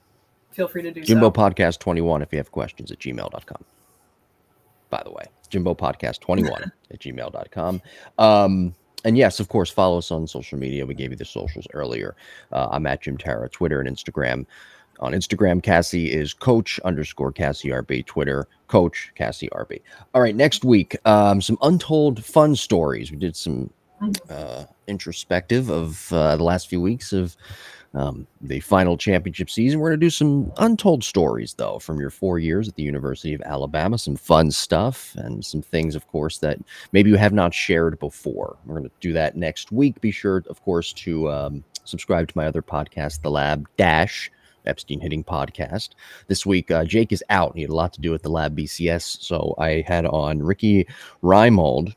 feel 0.50 0.68
free 0.68 0.82
to 0.82 0.90
do 0.90 1.04
Jimbo 1.04 1.28
so. 1.28 1.32
Podcast 1.32 1.78
21 1.78 2.24
if 2.24 2.32
you 2.32 2.40
have 2.40 2.52
questions 2.52 2.92
at 2.92 2.98
gmail.com. 2.98 3.64
By 4.90 5.04
the 5.04 5.12
way, 5.12 5.26
Jimbo 5.50 5.76
Podcast 5.76 6.22
21 6.22 6.72
at 6.92 7.00
gmail.com. 7.00 7.84
Um, 8.18 8.74
and 9.06 9.18
yes, 9.18 9.40
of 9.40 9.48
course, 9.48 9.70
follow 9.70 10.00
us 10.00 10.12
on 10.12 10.28
social 10.28 10.58
media. 10.58 10.86
We 10.86 10.96
gave 10.96 11.12
you 11.12 11.16
the 11.16 11.26
socials 11.26 11.68
earlier. 11.74 12.16
Uh, 12.52 12.68
I'm 12.72 12.86
at 12.88 13.04
Jim 13.04 13.18
Tara, 13.18 13.48
Twitter 13.48 13.80
and 13.80 13.88
Instagram. 13.88 14.46
On 15.00 15.12
Instagram, 15.12 15.62
Cassie 15.62 16.12
is 16.12 16.34
coach 16.34 16.80
underscore 16.84 17.32
Cassie 17.32 17.70
RB. 17.70 18.06
Twitter, 18.06 18.48
coach 18.68 19.12
Cassie 19.16 19.50
RB. 19.50 19.82
All 20.14 20.22
right, 20.22 20.36
next 20.36 20.66
week, 20.66 20.98
um, 21.06 21.42
some 21.42 21.58
untold 21.62 22.24
fun 22.24 22.56
stories. 22.56 23.12
We 23.12 23.18
did 23.18 23.36
some 23.36 23.70
uh, 24.30 24.66
introspective 24.88 25.70
of 25.70 26.12
uh, 26.12 26.38
the 26.38 26.44
last 26.44 26.68
few 26.68 26.82
weeks 26.82 27.14
of 27.14 27.36
um, 27.96 28.28
the 28.42 28.60
final 28.60 28.98
championship 28.98 29.50
season. 29.50 29.80
We're 29.80 29.90
going 29.90 30.00
to 30.00 30.06
do 30.06 30.10
some 30.10 30.52
untold 30.58 31.04
stories, 31.04 31.54
though, 31.54 31.80
from 31.80 32.00
your 32.00 32.10
four 32.10 32.40
years 32.40 32.68
at 32.68 32.76
the 32.76 32.84
University 32.84 33.34
of 33.34 33.42
Alabama. 33.42 33.98
Some 33.98 34.18
fun 34.18 34.52
stuff 34.52 35.16
and 35.16 35.44
some 35.44 35.62
things, 35.62 35.96
of 35.96 36.06
course, 36.08 36.40
that 36.40 36.60
maybe 36.92 37.10
you 37.10 37.16
have 37.16 37.34
not 37.34 37.54
shared 37.54 37.98
before. 38.00 38.58
We're 38.66 38.78
going 38.78 38.90
to 38.90 38.96
do 39.00 39.14
that 39.14 39.38
next 39.38 39.72
week. 39.72 40.02
Be 40.02 40.12
sure, 40.12 40.44
of 40.50 40.62
course, 40.64 40.92
to 40.94 41.32
um, 41.32 41.64
subscribe 41.86 42.28
to 42.28 42.38
my 42.38 42.46
other 42.46 42.62
podcast, 42.62 43.22
The 43.22 43.32
Lab 43.32 43.68
Dash. 43.78 44.30
Epstein 44.68 45.00
Hitting 45.00 45.24
Podcast. 45.24 45.90
This 46.28 46.44
week, 46.44 46.72
uh, 46.72 46.86
Jake 46.86 47.12
is 47.12 47.24
out. 47.30 47.56
He 47.56 47.62
had 47.62 47.70
a 47.70 47.76
lot 47.76 47.94
to 47.94 48.02
do 48.02 48.10
with 48.10 48.24
the 48.24 48.30
Lab 48.30 48.58
BCS. 48.58 49.22
So 49.22 49.54
I 49.60 49.84
had 49.86 50.08
on 50.08 50.42
Ricky 50.42 50.88
Reimold, 51.22 51.94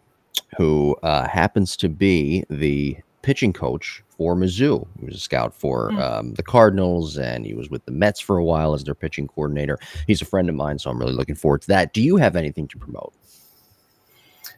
who 0.58 0.94
uh, 1.02 1.26
happens 1.26 1.78
to 1.78 1.88
be 1.88 2.44
the 2.50 2.98
pitching 3.22 3.52
coach 3.52 4.02
for 4.08 4.34
Mizzou. 4.34 4.86
He 4.98 5.06
was 5.06 5.16
a 5.16 5.20
scout 5.20 5.54
for 5.54 5.92
um, 6.00 6.34
the 6.34 6.42
Cardinals 6.42 7.18
and 7.18 7.46
he 7.46 7.54
was 7.54 7.70
with 7.70 7.84
the 7.84 7.92
Mets 7.92 8.20
for 8.20 8.36
a 8.36 8.44
while 8.44 8.74
as 8.74 8.84
their 8.84 8.94
pitching 8.94 9.28
coordinator. 9.28 9.78
He's 10.06 10.22
a 10.22 10.24
friend 10.24 10.48
of 10.48 10.54
mine, 10.54 10.78
so 10.78 10.90
I'm 10.90 10.98
really 10.98 11.12
looking 11.12 11.34
forward 11.34 11.62
to 11.62 11.68
that. 11.68 11.92
Do 11.92 12.02
you 12.02 12.16
have 12.16 12.36
anything 12.36 12.68
to 12.68 12.78
promote? 12.78 13.12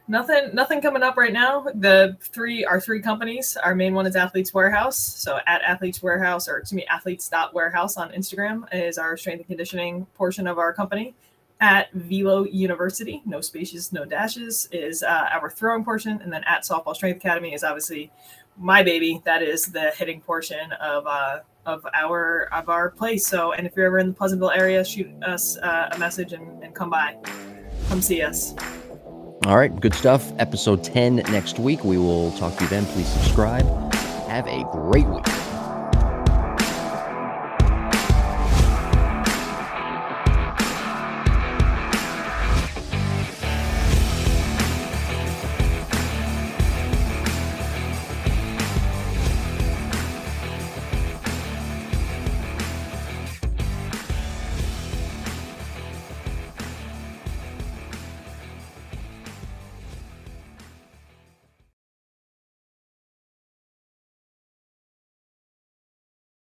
Nothing, 0.07 0.49
nothing 0.53 0.81
coming 0.81 1.03
up 1.03 1.15
right 1.15 1.31
now. 1.31 1.65
The 1.75 2.17
three, 2.19 2.65
our 2.65 2.81
three 2.81 3.01
companies. 3.01 3.55
Our 3.55 3.75
main 3.75 3.93
one 3.93 4.05
is 4.07 4.15
Athletes 4.15 4.53
Warehouse. 4.53 4.97
So 4.97 5.39
at 5.47 5.61
Athletes 5.61 6.01
Warehouse, 6.01 6.49
or 6.49 6.57
excuse 6.57 6.77
me, 6.77 6.85
Athletes.warehouse 6.87 7.97
on 7.97 8.11
Instagram 8.11 8.65
is 8.73 8.97
our 8.97 9.15
strength 9.15 9.39
and 9.39 9.47
conditioning 9.47 10.07
portion 10.15 10.47
of 10.47 10.57
our 10.57 10.73
company. 10.73 11.13
At 11.61 11.93
Velo 11.93 12.43
University, 12.45 13.21
no 13.23 13.39
spaces, 13.39 13.93
no 13.93 14.03
dashes, 14.03 14.67
is 14.71 15.03
uh, 15.03 15.27
our 15.31 15.51
throwing 15.51 15.85
portion, 15.85 16.19
and 16.23 16.33
then 16.33 16.43
at 16.45 16.63
Softball 16.63 16.95
Strength 16.95 17.17
Academy 17.17 17.53
is 17.53 17.63
obviously 17.63 18.11
my 18.57 18.83
baby. 18.83 19.21
That 19.25 19.41
is 19.41 19.65
the 19.65 19.91
hitting 19.91 20.21
portion 20.21 20.71
of 20.73 21.05
uh, 21.07 21.39
of 21.65 21.85
our 21.93 22.49
of 22.51 22.69
our 22.69 22.89
place. 22.89 23.25
So, 23.25 23.53
and 23.53 23.67
if 23.67 23.75
you're 23.75 23.85
ever 23.85 23.99
in 23.99 24.07
the 24.07 24.13
Pleasantville 24.13 24.51
area, 24.51 24.83
shoot 24.83 25.11
us 25.23 25.57
uh, 25.57 25.89
a 25.91 25.97
message 25.97 26.33
and, 26.33 26.63
and 26.63 26.73
come 26.73 26.89
by, 26.89 27.17
come 27.89 28.01
see 28.01 28.21
us. 28.21 28.55
All 29.45 29.57
right, 29.57 29.75
good 29.79 29.95
stuff. 29.95 30.31
Episode 30.37 30.83
10 30.83 31.15
next 31.15 31.57
week. 31.57 31.83
We 31.83 31.97
will 31.97 32.31
talk 32.33 32.55
to 32.57 32.63
you 32.63 32.69
then. 32.69 32.85
Please 32.85 33.07
subscribe. 33.07 33.65
Have 34.27 34.45
a 34.45 34.63
great 34.71 35.07
week. 35.07 35.25